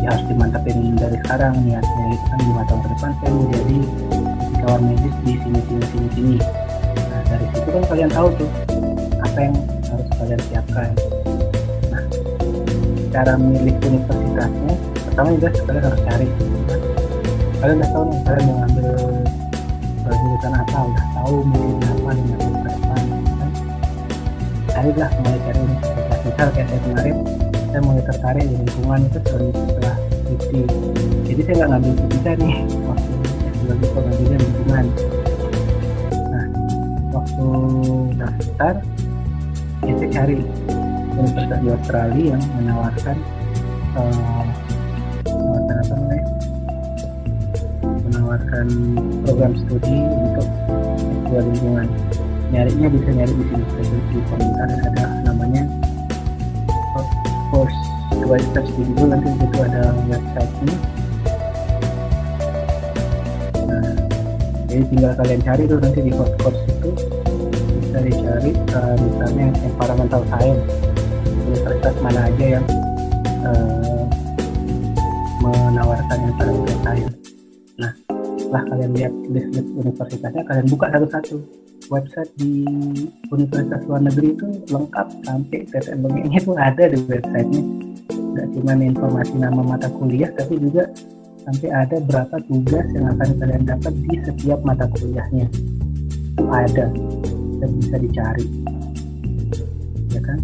[0.00, 1.54] ya harus dimantapin dari sekarang.
[1.62, 3.78] Niatnya itu kan lima tahun ke depan saya mau jadi
[4.40, 6.36] fisikawan medis di sini sini sini sini.
[6.96, 8.50] Nah dari situ kan kalian tahu tuh
[9.20, 9.54] apa yang
[9.92, 10.90] harus kalian siapkan.
[11.92, 12.04] Nah
[13.12, 14.74] cara memilih universitasnya
[15.14, 16.28] pertama juga kalian harus cari.
[17.62, 18.86] Kalian udah tahu nih kalian mau ngambil
[20.10, 23.02] uh, jurusan apa udah tahu milih apa lima tahun ke depan
[23.38, 23.50] kan?
[24.74, 27.16] Carilah mulai cari universitas misal kayak saya kemarin
[27.70, 30.60] saya mulai tertarik di lingkungan itu dari setelah skripsi
[31.30, 33.12] jadi saya nggak ngambil fisika nih waktu
[33.54, 34.84] S2 itu ngambilnya lingkungan.
[36.26, 36.46] Nah
[37.14, 37.46] waktu
[38.18, 38.74] daftar
[39.86, 40.38] ya saya cari.
[41.14, 43.16] Universitas di Australia yang menawarkan
[43.94, 44.46] eh,
[49.24, 50.48] program studi untuk
[51.28, 51.88] S2 lingkungan.
[52.52, 53.64] Nyarinya bisa nyari di sini.
[54.14, 55.62] Di komentar ada namanya
[57.54, 60.76] course search di Google nanti di situ ada websitenya.
[63.68, 63.94] Nah
[64.66, 66.90] jadi tinggal kalian cari tuh nanti di hot course itu.
[67.84, 70.64] Bisa dicari uh, misalnya environmental science.
[71.44, 72.66] Universitas mana aja yang
[73.46, 74.02] uh,
[75.44, 76.73] menawarkan setelah
[78.74, 81.38] kalian lihat list universitasnya kalian buka satu-satu.
[81.92, 82.64] Website di
[83.30, 87.62] universitas luar negeri itu lengkap sampai tetek bengeknya itu ada di websitenya.
[88.10, 90.90] Nggak cuma informasi nama mata kuliah tapi juga
[91.46, 95.46] sampai ada berapa tugas yang akan kalian dapat di setiap mata kuliahnya.
[96.40, 96.90] Ada
[97.62, 98.46] dan bisa dicari.
[100.10, 100.38] Ya kan?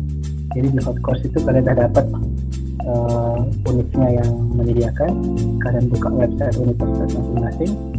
[0.54, 2.06] Jadi di hot course itu kalian udah dapat
[2.84, 5.18] uh, unitnya yang menyediakan.
[5.64, 7.89] Kalian buka website universitas masing-masing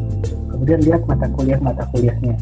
[0.62, 2.38] kemudian lihat mata kuliah mata kuliahnya.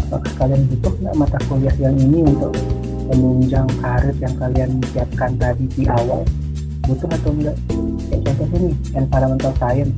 [0.00, 2.56] Apakah kalian butuh nggak mata kuliah yang ini untuk
[3.12, 6.24] menunjang karir yang kalian siapkan tadi di awal?
[6.88, 7.52] Butuh atau enggak
[8.08, 9.92] kayak contohnya nih environmental science.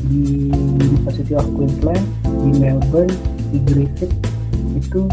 [0.00, 0.48] Di
[0.80, 3.12] University of Queensland di Melbourne
[3.52, 4.16] di Griffith
[4.80, 5.04] itu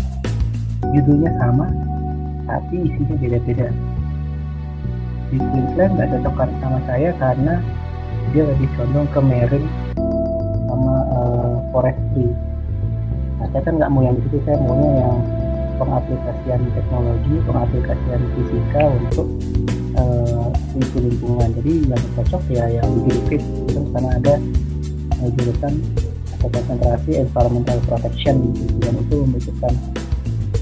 [0.96, 1.68] judulnya sama
[2.48, 3.68] tapi isinya beda-beda.
[5.28, 7.60] Di Queensland nggak cocok sama saya karena
[8.32, 9.83] dia lebih condong ke marine
[10.74, 12.34] sama uh, forestry
[13.38, 15.18] nah saya kan nggak mau yang di situ saya maunya yang
[15.78, 19.28] pengaplikasian teknologi pengaplikasian fisika untuk
[19.98, 24.36] uh, lingkungan jadi yang cocok ya yang Griffith itu karena ada
[25.22, 25.74] uh, jurusan
[26.40, 29.74] atau konsentrasi environmental protection gitu dan itu membutuhkan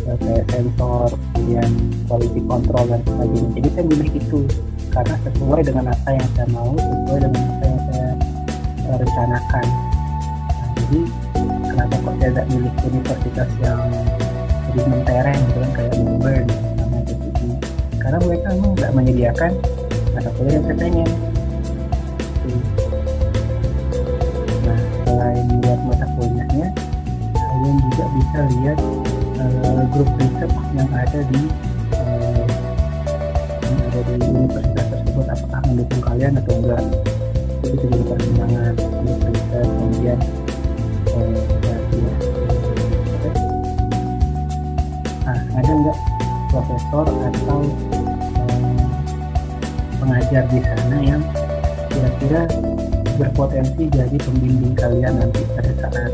[0.08, 1.72] uh, sensor kemudian
[2.08, 3.50] quality control dan sebagainya.
[3.58, 4.40] Jadi saya milih itu
[4.92, 8.10] karena sesuai dengan apa yang saya mau sesuai dengan apa yang saya
[8.92, 9.66] rencanakan
[10.92, 11.08] jadi
[11.72, 13.80] kenapa kok tidak milih universitas yang
[14.68, 17.50] lebih mentereng gitu kan kayak Melbourne sama PTI
[17.96, 19.52] karena mereka memang nggak menyediakan
[20.12, 21.10] mata kuliah yang saya pengen.
[24.68, 26.68] Nah selain lihat mata kuliahnya
[27.40, 28.78] kalian juga bisa lihat
[29.40, 31.42] uh, grup riset yang ada di
[31.96, 32.46] uh,
[33.64, 35.26] yang ada di universitas tersebut.
[35.32, 36.84] Apakah mendukung kalian atau enggak?
[37.64, 40.20] Itu jadi pertimbangan untuk riset kemudian
[45.22, 45.98] nah ada nggak
[46.48, 47.62] profesor atau
[48.40, 48.80] um,
[50.00, 51.22] pengajar di sana yang
[51.92, 52.48] kira-kira
[53.20, 56.12] berpotensi jadi pembimbing kalian nanti pada saat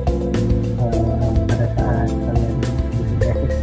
[0.82, 2.54] uh, pada saat kalian
[3.22, 3.56] tesis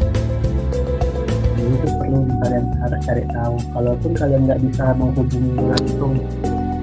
[1.59, 3.56] jadi itu perlu kalian harus cari tahu.
[3.73, 6.12] Kalaupun kalian nggak bisa menghubungi langsung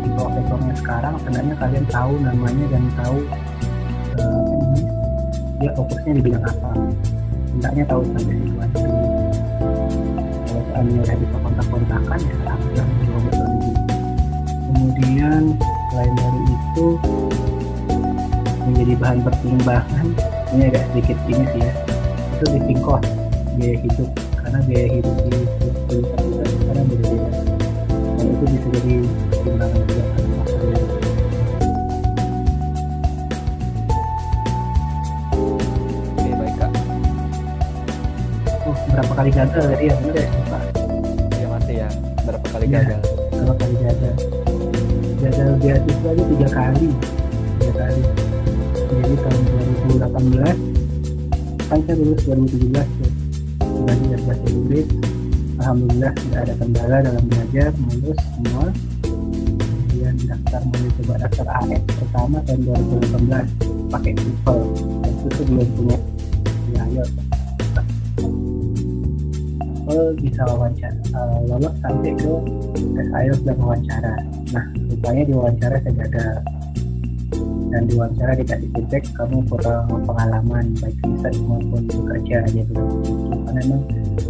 [0.02, 3.18] di profesornya sekarang sebenarnya kalian tahu namanya dan tahu
[5.62, 6.70] dia fokusnya di bidang apa?
[7.54, 9.08] Hendaknya tahu sampai situ aja dulu
[10.42, 13.72] kalau seandainya udah bisa kontak-kontakan ya alhamdulillah betul lagi
[14.72, 15.42] kemudian
[15.92, 16.88] selain dari itu
[18.72, 20.08] menjadi bahan pertimbangan
[20.52, 21.74] ini agak sedikit ini sih ya.
[22.40, 23.08] Itu living cost
[23.56, 24.10] biaya hidup.
[24.42, 27.30] Karena biaya hidup di universitas juga sekarang beda-beda.
[28.18, 28.96] Dan itu bisa jadi
[29.32, 30.40] pertimbangan juga karena
[39.02, 40.62] berapa kali gagal tadi ya ya Pak?
[41.42, 41.90] Ya masih ya.
[42.22, 42.78] Berapa kali Iya.
[42.86, 43.02] gagal?
[43.42, 44.16] berapa kali gagal
[45.18, 46.88] gagal beasiswa aja tiga kali
[47.58, 48.02] tiga kali
[48.78, 49.42] jadi tahun
[49.98, 53.12] 2018 kan saya lulus 2017 tuh
[53.82, 54.88] belajar dari bahasa Inggris
[55.58, 58.66] Alhamdulillah tidak ada kendala dalam belajar lulus semua
[59.02, 65.98] kemudian daftar mulai coba daftar AS pertama tahun 2018 pakai dan itu belum punya
[69.92, 72.34] TOEFL bisa wawancara eh, lolos sampai ke
[72.96, 74.14] tes IELTS dan wawancara.
[74.56, 76.36] Nah, rupanya di wawancara saya gagal.
[77.72, 82.76] Dan di wawancara dikasih feedback kamu kurang pengalaman baik riset maupun bekerja gitu.
[83.48, 83.84] Karena memang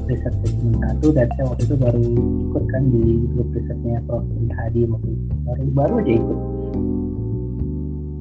[0.09, 4.25] riset cuma satu dan saya waktu itu baru ikut kan di grup risetnya Prof.
[4.57, 5.25] Hadi waktu itu.
[5.45, 6.39] Baru baru aja ikut.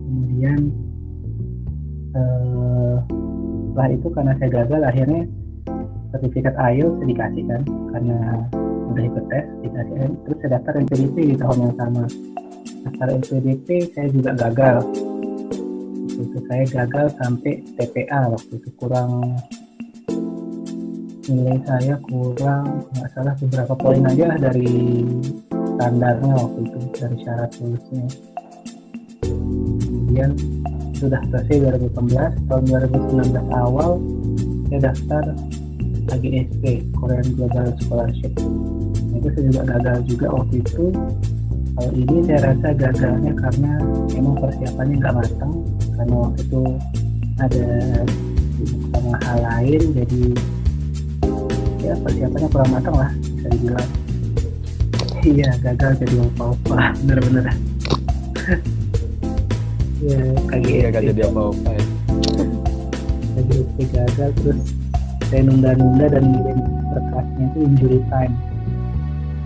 [0.05, 0.61] Kemudian
[2.13, 2.97] eh,
[3.73, 5.23] setelah itu karena saya gagal akhirnya
[6.11, 7.63] sertifikat IELTS dikasih kan
[7.95, 8.19] karena
[8.91, 9.97] udah ikut tes dikasih
[10.27, 12.05] terus saya daftar NPDP di tahun yang sama.
[12.81, 14.77] Daftar NPDP saya juga gagal.
[16.11, 18.69] Waktu itu saya gagal sampai TPA waktu itu.
[18.77, 19.11] Kurang
[21.31, 25.07] nilai saya kurang nggak salah beberapa poin aja dari
[25.79, 28.07] standarnya waktu itu dari syarat lulusnya
[29.23, 30.31] kemudian
[30.99, 34.03] sudah selesai 2018 tahun 2019 awal
[34.69, 35.25] saya daftar
[36.11, 36.65] AGSP
[36.99, 38.33] Korean Global Scholarship.
[38.39, 40.85] Nah, itu saya juga gagal juga waktu itu.
[41.71, 43.73] Kalau ini saya rasa gagalnya karena
[44.19, 45.55] emang persiapannya nggak matang.
[45.97, 46.63] Karena waktu itu
[47.41, 47.67] ada
[48.93, 50.23] sama hal lain jadi
[51.81, 53.89] ya persiapannya kurang matang lah bisa dibilang.
[55.21, 57.47] Iya gagal jadi opa-opa bener-bener.
[60.01, 60.17] Ya
[60.49, 61.85] kayak Gak jadi apa-apa ya.
[63.37, 64.80] saya gagal terus
[65.31, 66.59] saya nunda-nunda dan ngirim
[66.91, 68.35] berkasnya itu injury time.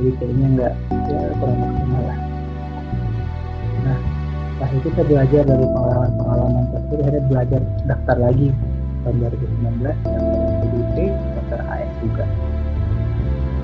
[0.01, 0.74] Jadi kayaknya nggak
[1.12, 2.19] ya kurang maksimal lah.
[3.85, 3.98] Nah
[4.48, 8.48] setelah itu saya belajar dari pengalaman-pengalaman tersebut akhirnya belajar daftar lagi
[9.05, 10.32] tahun 2019 daftar
[10.65, 10.97] PDP
[11.36, 12.24] daftar AS juga.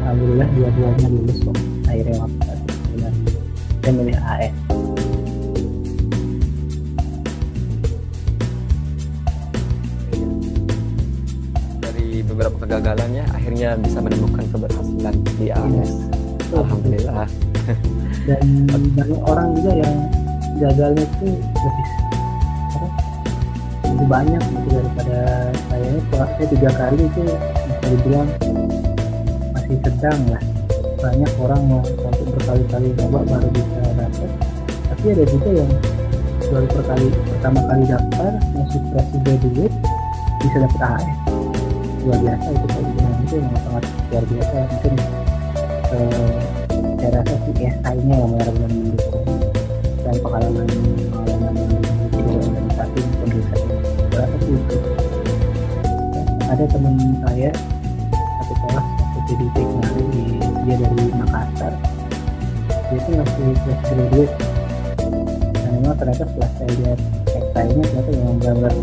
[0.04, 1.56] Alhamdulillah dua-duanya lulus kok
[1.88, 2.52] akhirnya waktu
[2.92, 3.14] bulan
[3.80, 4.69] saya milih AS
[12.40, 15.92] beberapa kegagalannya akhirnya bisa menemukan keberhasilan di AS.
[16.56, 17.28] Alhamdulillah.
[18.32, 18.44] dan
[18.96, 19.96] banyak orang juga yang
[20.56, 21.88] gagalnya itu lebih
[22.72, 22.88] apa
[23.92, 25.20] lebih banyak gitu daripada
[25.68, 25.88] saya.
[26.16, 28.28] Saya tiga kali itu bisa dibilang
[29.52, 30.42] masih sedang lah.
[30.96, 34.30] Banyak orang yang sampai berkali-kali coba baru bisa dapat
[34.88, 35.70] tapi ada juga yang
[36.48, 39.76] baru perkali pertama kali daftar masih fresh graduate
[40.40, 41.19] bisa dapat AS
[42.10, 44.58] luar biasa itu kalau dibilang itu yang sangat luar biasa.
[44.66, 44.94] Mungkin
[45.94, 46.30] eh,
[46.98, 49.26] saya rasa sih SI-nya yang benar-benar mendukung
[50.02, 50.66] dan pengalaman
[51.14, 51.54] pengalaman
[52.10, 53.60] dari organisasi maupun riset
[54.10, 54.76] saya rasa sih itu.
[56.50, 57.50] Ada teman saya
[58.18, 60.22] satu kelas waktu PDP kemarin di,
[60.66, 61.72] dia dari Makassar.
[62.90, 64.34] Dia itu masih fresh graduate.
[65.54, 66.98] Dan memang ternyata setelah saya lihat
[67.40, 68.74] SI-nya ternyata memang benar-benar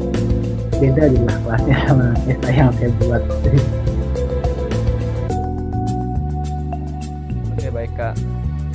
[0.77, 3.23] beda jumlah kelasnya sama SI yang saya buat
[7.53, 8.13] Oke baik kak.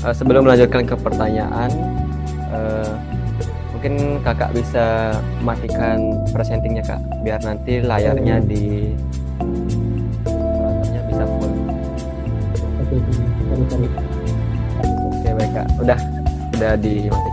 [0.03, 1.71] Eh, sebelum melanjutkan ke pertanyaan,
[2.51, 2.93] eh,
[3.71, 8.91] mungkin kakak bisa matikan presentingnya kak, biar nanti layarnya di
[10.27, 11.55] layarnya bisa full.
[12.83, 12.97] oke
[15.23, 15.99] Oke baik kak, udah
[16.59, 17.32] udah dimatikan.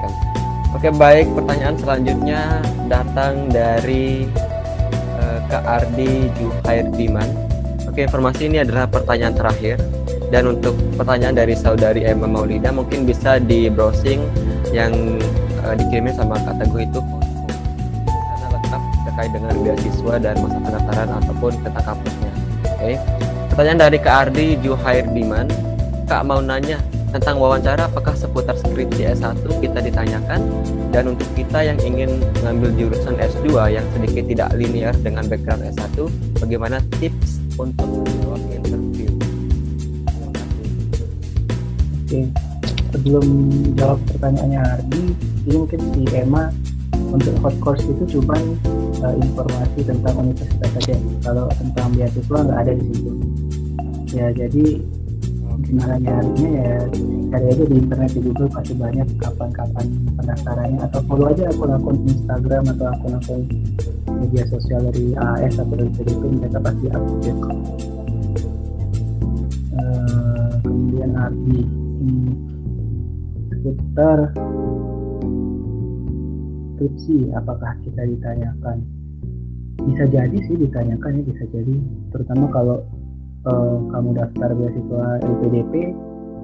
[0.80, 4.32] Oke baik, pertanyaan selanjutnya datang dari
[5.20, 7.28] eh, Kak Ardi Juhair Diman.
[7.84, 9.76] Oke, informasi ini adalah pertanyaan terakhir
[10.32, 14.24] dan untuk pertanyaan dari saudari Emma Maulida mungkin bisa di browsing
[14.72, 15.20] yang
[15.68, 17.00] eh, dikirimin sama Kak Teguh itu
[18.08, 22.32] karena lengkap terkait dengan beasiswa dan masa pendaftaran ataupun tentang kampusnya.
[22.80, 22.96] Oke.
[23.52, 25.52] Pertanyaan dari Kak Ardi Juhair Diman.
[26.08, 26.80] Kak mau nanya
[27.10, 30.46] tentang wawancara apakah seputar skripsi S1 kita ditanyakan
[30.94, 36.06] dan untuk kita yang ingin mengambil jurusan S2 yang sedikit tidak linear dengan background S1
[36.38, 39.10] bagaimana tips untuk menjawab interview.
[42.06, 42.22] Oke,
[42.94, 43.26] sebelum
[43.74, 45.04] jawab pertanyaannya Ardi,
[45.50, 46.54] ini mungkin si Emma
[47.10, 48.38] untuk hot course itu cuma
[49.02, 50.96] uh, informasi tentang universitas saja.
[51.26, 53.12] Kalau tentang beasiswa nggak ada di situ.
[54.10, 54.82] Ya jadi
[55.70, 56.78] gimana nyarinya ya
[57.30, 59.86] cari aja di internet di Google pasti banyak kapan-kapan
[60.18, 63.42] pendaftarannya atau follow aja akun-akun Instagram atau akun-akun
[64.18, 67.42] media sosial dari AS atau dari PDP mereka pasti update.
[69.78, 72.32] Eh, kemudian Ardi hmm,
[73.54, 74.18] seputar
[76.74, 78.82] skripsi apakah kita ditanyakan?
[79.86, 81.76] Bisa jadi sih ditanyakan ya bisa jadi.
[82.10, 82.82] Terutama kalau
[83.46, 85.74] eh, kamu daftar beasiswa LPDP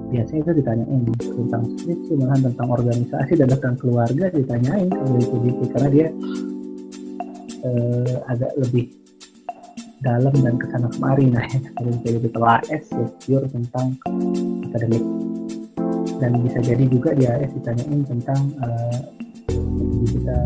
[0.06, 5.88] biasanya itu ditanyain tentang skripsi malahan tentang organisasi dan tentang keluarga ditanyain kalau LPDP karena
[5.90, 6.06] dia
[7.66, 8.86] eh, agak lebih
[10.04, 11.26] dalam dan ke sana kemari.
[11.32, 11.44] Nah
[11.74, 13.96] kalau LPDP kalau AS ya pure tentang
[14.70, 15.04] akademik.
[16.16, 18.40] Dan bisa jadi juga di AS ditanyain tentang
[19.76, 20.36] jadi kita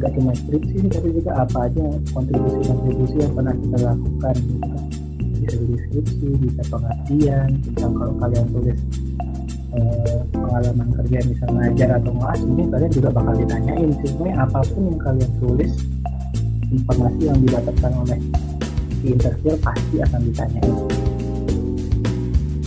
[0.00, 4.78] nggak cuma skripsi tapi juga apa aja kontribusi-kontribusi yang pernah kita lakukan gitu
[5.40, 8.78] bisa jadi skripsi bisa pengertian tentang kalau kalian tulis
[9.72, 14.82] eh, pengalaman kerja misalnya ngajar atau ngoas mungkin kalian juga bakal ditanyain sebenarnya apa pun
[14.84, 15.72] yang kalian tulis
[16.70, 18.18] informasi yang didapatkan oleh
[19.00, 20.76] di interview pasti akan ditanyain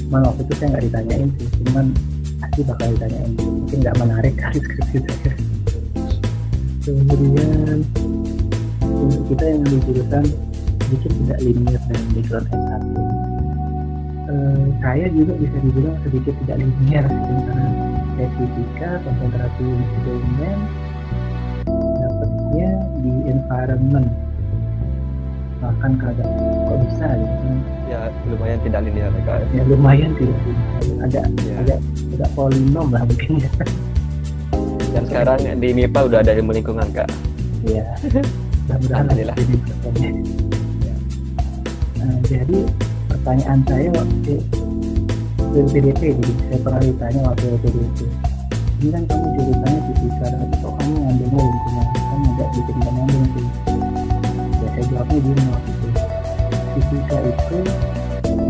[0.10, 1.86] cuman waktu itu saya nggak ditanyain sih cuman
[2.41, 5.34] pasti bakal ditanyain mungkin nggak menarik kali skripsi saya
[6.84, 7.78] kemudian
[8.82, 10.26] untuk kita yang di jurusan
[10.84, 12.84] sedikit tidak linear dengan background S1
[14.23, 17.68] Eh, saya juga bisa dibilang sedikit tidak linear sih karena
[18.15, 20.57] saya fisika konsentrasi instrumen
[21.99, 22.69] dapatnya
[23.03, 24.10] di environment.
[25.60, 26.27] Makan kagak
[26.68, 27.47] kok bisa gitu
[27.88, 30.39] ya lumayan tidak linear ya ya lumayan tidak
[31.03, 31.55] agak Ya.
[31.61, 31.80] agak
[32.18, 33.31] agak polinom lah mungkin.
[33.38, 33.51] Ya
[34.93, 37.10] dan sekarang di MIPA udah ada ilmu lingkungan kak.
[37.68, 37.85] Iya.
[38.72, 40.62] Mudah-mudahan Alhamdulillah.
[42.03, 42.59] Nah, jadi
[43.07, 44.35] pertanyaan saya waktu
[45.55, 47.97] LPDP jadi saya pernah ditanya waktu LPDP
[48.84, 53.47] ini kan kamu jurusannya fisika tapi kok kamu ngambilnya lingkungan kan nggak bikin nyambung tuh
[54.59, 55.89] ya saya jawabnya gini waktu itu.
[56.73, 57.59] Fisika itu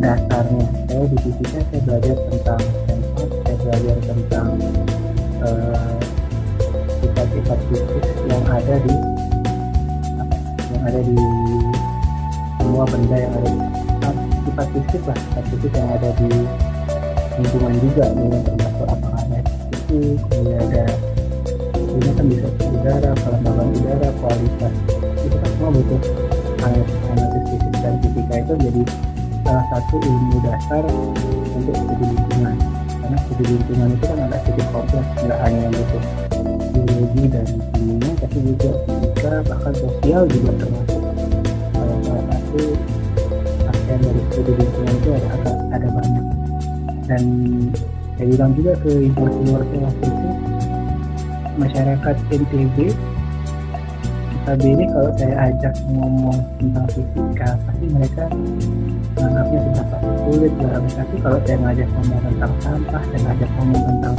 [0.01, 4.49] dasarnya saya di fisika saya belajar tentang sensor saya belajar tentang
[5.45, 5.91] eh,
[6.97, 8.95] sifat-sifat fisik yang ada di
[10.17, 10.35] apa,
[10.73, 11.17] yang ada di
[12.73, 13.51] semua benda yang ada
[14.49, 16.29] sifat fisik lah sifat yang ada di
[17.37, 19.39] lingkungan juga nih termasuk apakah ada
[19.69, 20.83] itu kemudian ada
[21.69, 24.73] ini kan bisa udara kelembaban udara kualitas.
[25.21, 26.01] Itu kan semua butuh
[26.65, 27.73] analisis fisik.
[27.77, 28.81] Dan fisika itu jadi
[29.45, 30.83] salah satu ilmu dasar
[31.53, 32.55] untuk studi lingkungan.
[32.89, 36.03] Karena studi lingkungan itu kan agak sedikit kompleks nggak hanya yang butuh
[36.73, 37.45] biologi dan
[37.77, 40.92] kimia tapi juga fisika bahkan sosial juga termasuk
[42.53, 42.69] satu
[43.65, 46.25] aspek dari studi lingkungan itu ada ada, ada banyak.
[47.09, 47.23] Dan
[48.13, 50.29] saya bilang juga ke informasi waktu itu
[51.57, 52.77] masyarakat NTB
[54.33, 58.23] notabene kalau saya ajak ngomong tentang fisika pasti mereka
[59.17, 60.53] menganggapnya sudah pasti sulit
[60.93, 64.15] tapi kalau saya ngajak ngomong tentang sampah saya ngajak ngomong tentang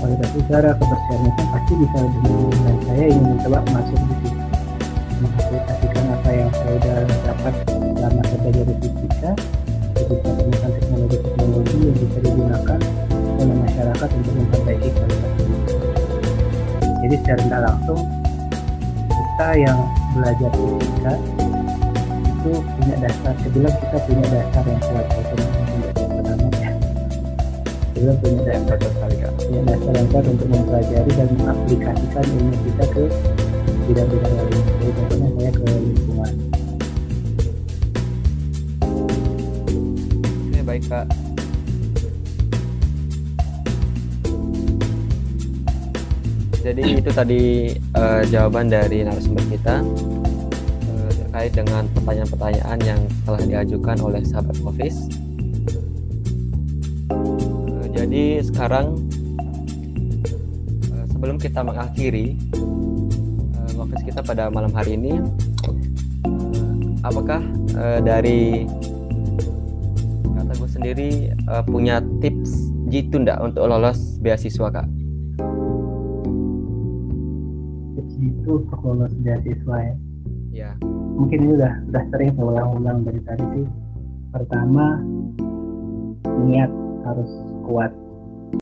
[0.00, 5.91] kualitas udara kebersihan itu pasti bisa lebih dan saya ingin mencoba masuk di situ
[6.34, 6.96] yang saya sudah
[7.28, 9.30] dapat selama saya belajar di fisika
[9.92, 12.80] saya bisa teknologi-teknologi yang bisa digunakan
[13.38, 15.32] oleh masyarakat untuk memperbaiki kualitas
[17.02, 18.00] jadi secara tidak langsung
[19.12, 19.78] kita yang
[20.16, 21.12] belajar fisika
[22.42, 25.06] itu punya dasar bilang kita punya dasar yang kuat
[28.02, 28.78] bilang punya ya dasar
[29.38, 33.04] punya dasar yang kuat untuk mempelajari dan mengaplikasikan ilmu kita ke
[33.86, 36.34] bidang-bidang jadi contohnya saya ke lingkungan
[40.52, 41.06] Oke, baik kak.
[46.62, 47.42] Jadi itu tadi
[47.74, 49.82] eh, jawaban dari narasumber kita
[50.86, 55.10] eh, terkait dengan pertanyaan-pertanyaan yang telah diajukan oleh sahabat Mofis.
[57.10, 58.94] Eh, jadi sekarang
[60.86, 62.38] eh, sebelum kita mengakhiri
[64.02, 65.22] Mofis kita pada malam hari ini,
[65.62, 65.78] eh,
[67.06, 67.38] apakah
[67.78, 68.66] eh, dari
[70.26, 74.90] kata gue sendiri eh, punya tips jitu ndak untuk lolos beasiswa kak?
[77.94, 79.94] tips itu untuk lolos beasiswa ya?
[80.50, 80.70] Ya,
[81.14, 83.66] mungkin ini udah udah sering ulang-ulang dari tadi sih.
[84.34, 84.98] Pertama
[86.50, 86.74] niat
[87.06, 87.30] harus
[87.70, 87.94] kuat.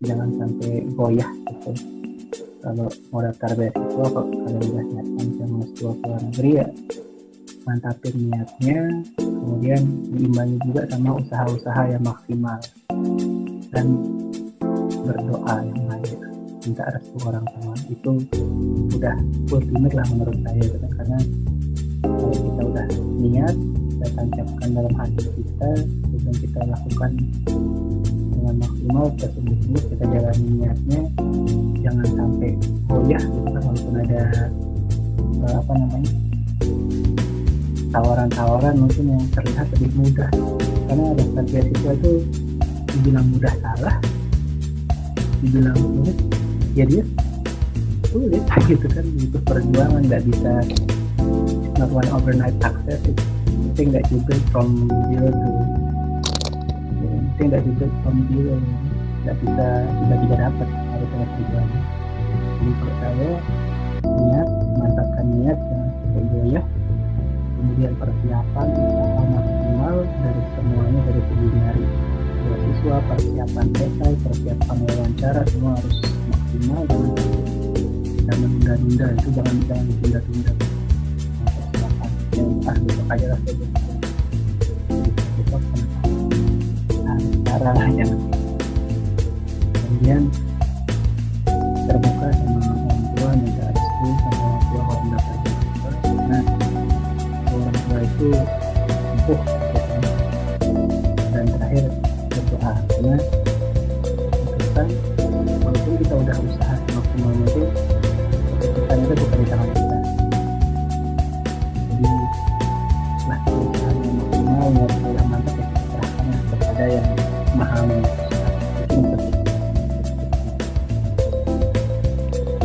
[0.05, 2.00] Jangan sampai goyah gitu
[2.61, 4.85] kalau mau daftar beasiswa kok kalian udah
[5.41, 6.67] sama sekolah luar negeri ya
[7.65, 8.79] mantapin niatnya
[9.17, 9.83] kemudian
[10.13, 12.61] diimbangi juga sama usaha-usaha yang maksimal
[13.73, 13.87] dan
[15.05, 16.21] berdoa yang banyak
[16.61, 18.13] minta restu orang tua itu
[18.97, 19.17] udah
[19.49, 20.93] ultimate lah menurut saya gitu kan.
[21.01, 21.19] karena
[22.05, 22.87] kalau kita udah
[23.21, 25.71] niat kita tancapkan dalam hati kita
[26.05, 27.11] kemudian kita lakukan
[28.51, 31.01] dengan maksimal kita sungguh-sungguh kita jalani niatnya.
[31.87, 32.51] Jangan sampai
[32.91, 34.23] goyah gitu kan walaupun ada
[35.23, 36.13] eh, apa namanya
[37.95, 40.31] tawaran-tawaran mungkin yang terlihat lebih mudah.
[40.91, 42.13] Karena daftar beasiswa itu
[42.91, 43.95] dibilang mudah salah
[45.41, 46.19] dibilang sulit
[46.75, 47.05] ya dia
[48.11, 50.53] sulit gitu kan butuh perjuangan nggak bisa
[51.79, 52.99] not one overnight success.
[53.81, 55.80] That you build from zero to
[57.41, 58.57] you build from zero
[59.25, 61.83] nggak bisa tiba-tiba dapat harus ada perjuangan
[62.61, 63.31] jadi kalau saya
[64.01, 66.67] niat mantapkan niat sampai goyah
[67.57, 71.85] kemudian persiapan usaha maksimal dari semuanya dari segi nyari
[72.41, 75.97] beasiswa persiapan esai persiapan wawancara semua harus
[76.29, 77.41] maksimal sampai
[78.31, 79.07] kita menunda-nunda.
[79.19, 80.53] Itu jangan jangan ditunda-tunda.
[81.51, 83.41] Persiapan yang ah besok aja lah.
[85.35, 85.90] Besok nah
[87.51, 88.11] cara jangan
[89.75, 90.23] kemudian
[91.91, 95.55] terbuka sama orang tua minta restu sama orang tua kalau mendapatkan
[95.99, 96.39] karena
[97.51, 99.39] orang tua itu kan.
[101.35, 101.85] dan terakhir
[102.31, 102.73] berdoa.
[102.87, 103.19] Karena
[104.31, 104.87] keputusan
[105.59, 107.67] walaupun kita udah usaha semaksimal mungkin
[108.63, 109.99] keputusan itu bukan di tangan kita.
[111.91, 112.09] Jadi
[114.71, 117.30] niat yang mantap ya serahkan kepada yang
[117.61, 118.01] memahami.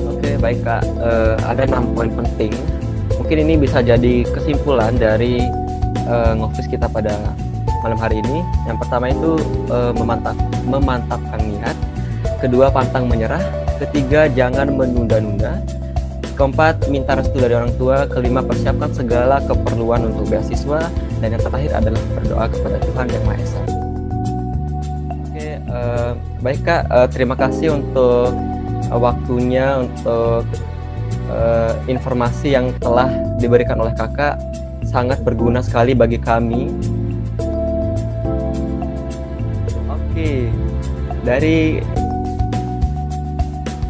[0.08, 0.84] Oke, baik Kak.
[1.04, 2.56] Eh, ada enam poin penting.
[3.20, 5.44] Mungkin ini bisa jadi kesimpulan dari
[6.08, 7.12] eh, ngofis kita pada
[7.84, 8.40] malam hari ini.
[8.64, 9.36] Yang pertama itu
[9.68, 11.76] eh, memantap memantapkan niat.
[12.40, 13.44] Kedua, pantang menyerah.
[13.76, 15.60] Ketiga, jangan menunda-nunda.
[16.36, 18.08] Keempat, minta restu dari orang tua.
[18.08, 20.88] Kelima, persiapkan segala keperluan untuk beasiswa.
[21.24, 23.75] Dan yang terakhir adalah berdoa kepada Tuhan Yang Maha Esa.
[26.46, 26.86] Eh, baik Kak.
[26.94, 28.30] Eh, terima kasih untuk
[28.94, 30.46] uh, waktunya untuk
[31.26, 33.10] uh, informasi yang telah
[33.42, 34.38] diberikan oleh kakak
[34.86, 36.70] sangat berguna sekali bagi kami.
[39.90, 40.54] Oke,
[41.26, 41.82] dari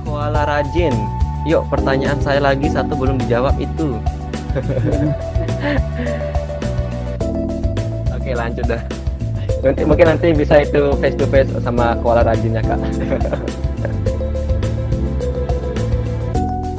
[0.08, 0.96] Kuala Rajin,
[1.44, 4.00] yuk pertanyaan saya lagi satu belum dijawab itu.
[8.16, 8.95] Oke lanjut dah.
[9.66, 12.78] Nanti mungkin nanti bisa itu face to face sama Kuala Rajinnya kak.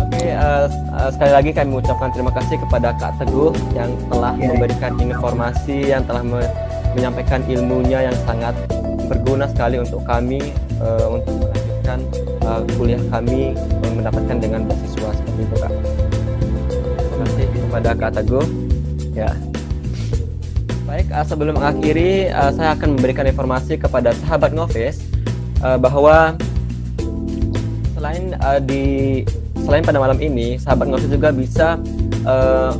[0.06, 4.54] Oke, eh, eh, sekali lagi kami mengucapkan terima kasih kepada Kak Teguh yang telah Ya,
[4.54, 6.46] memberikan informasi, yang telah me-
[6.94, 8.54] menyampaikan ilmunya yang sangat
[9.10, 15.40] berguna sekali untuk kami eh, untuk melanjutkan eh, kuliah kami eh, mendapatkan dengan beasiswa seperti
[15.42, 15.72] itu Kak.
[17.02, 18.46] Terima kasih kepada Kak Teguh.
[19.10, 19.34] Ya.
[21.06, 25.06] Baik, eh, sebelum mengakhiri, eh, saya akan memberikan informasi kepada sahabat Ngoves
[25.62, 26.34] eh, bahwa
[27.94, 28.84] selain eh, di
[29.62, 31.78] selain pada malam ini, sahabat Ngoves juga bisa
[32.26, 32.72] eh,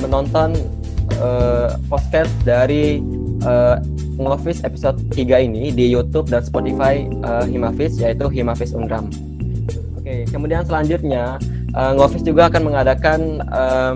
[0.00, 0.56] menonton
[1.20, 3.04] eh, podcast dari
[4.16, 9.12] Ngovis episode 3 ini di YouTube dan Spotify eh, Himavis yaitu Himavis Undram.
[10.00, 11.36] Oke, kemudian selanjutnya
[11.76, 13.94] Ngovis juga akan mengadakan eh,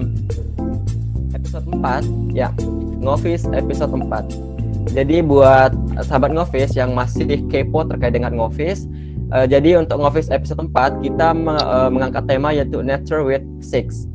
[1.33, 2.53] episode 4 ya,
[3.01, 4.93] Ngovis episode 4.
[4.97, 5.73] Jadi buat
[6.05, 8.89] sahabat Ngovis yang masih kepo terkait dengan Ngovis,
[9.33, 14.09] eh, jadi untuk Ngovis episode 4 kita me- eh, mengangkat tema yaitu Nature with Six.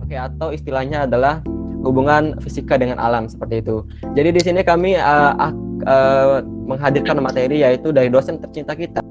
[0.00, 1.42] Oke, atau istilahnya adalah
[1.82, 3.86] hubungan fisika dengan alam seperti itu.
[4.14, 5.56] Jadi di sini kami ak-
[5.86, 9.02] eh, menghadirkan materi yaitu dari dosen tercinta kita,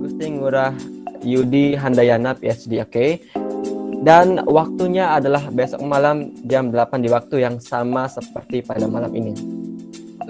[0.00, 0.72] Gusti Ngurah
[1.20, 3.06] Yudi Handayana PhD, oke.
[4.00, 9.36] Dan waktunya adalah besok malam jam 8 di waktu yang sama seperti pada malam ini.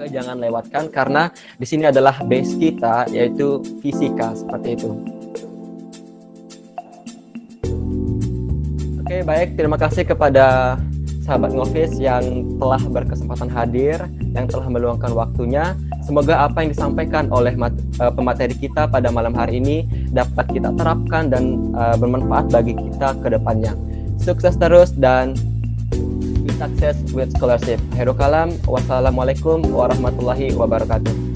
[0.01, 4.89] Jangan lewatkan karena di sini adalah base kita yaitu fisika seperti itu.
[8.99, 9.55] Oke, baik.
[9.55, 10.75] Terima kasih kepada
[11.21, 13.97] sahabat Ngovis yang telah berkesempatan hadir,
[14.33, 15.77] yang telah meluangkan waktunya.
[16.01, 20.73] Semoga apa yang disampaikan oleh mat- eh, pemateri kita pada malam hari ini dapat kita
[20.75, 23.77] terapkan dan eh, bermanfaat bagi kita ke depannya.
[24.17, 25.37] Sukses terus dan
[26.41, 27.77] be success with scholarship.
[27.93, 28.53] Akhirul kalam.
[28.65, 31.30] Wassalamualaikum warahmatullahi wabarakatuh.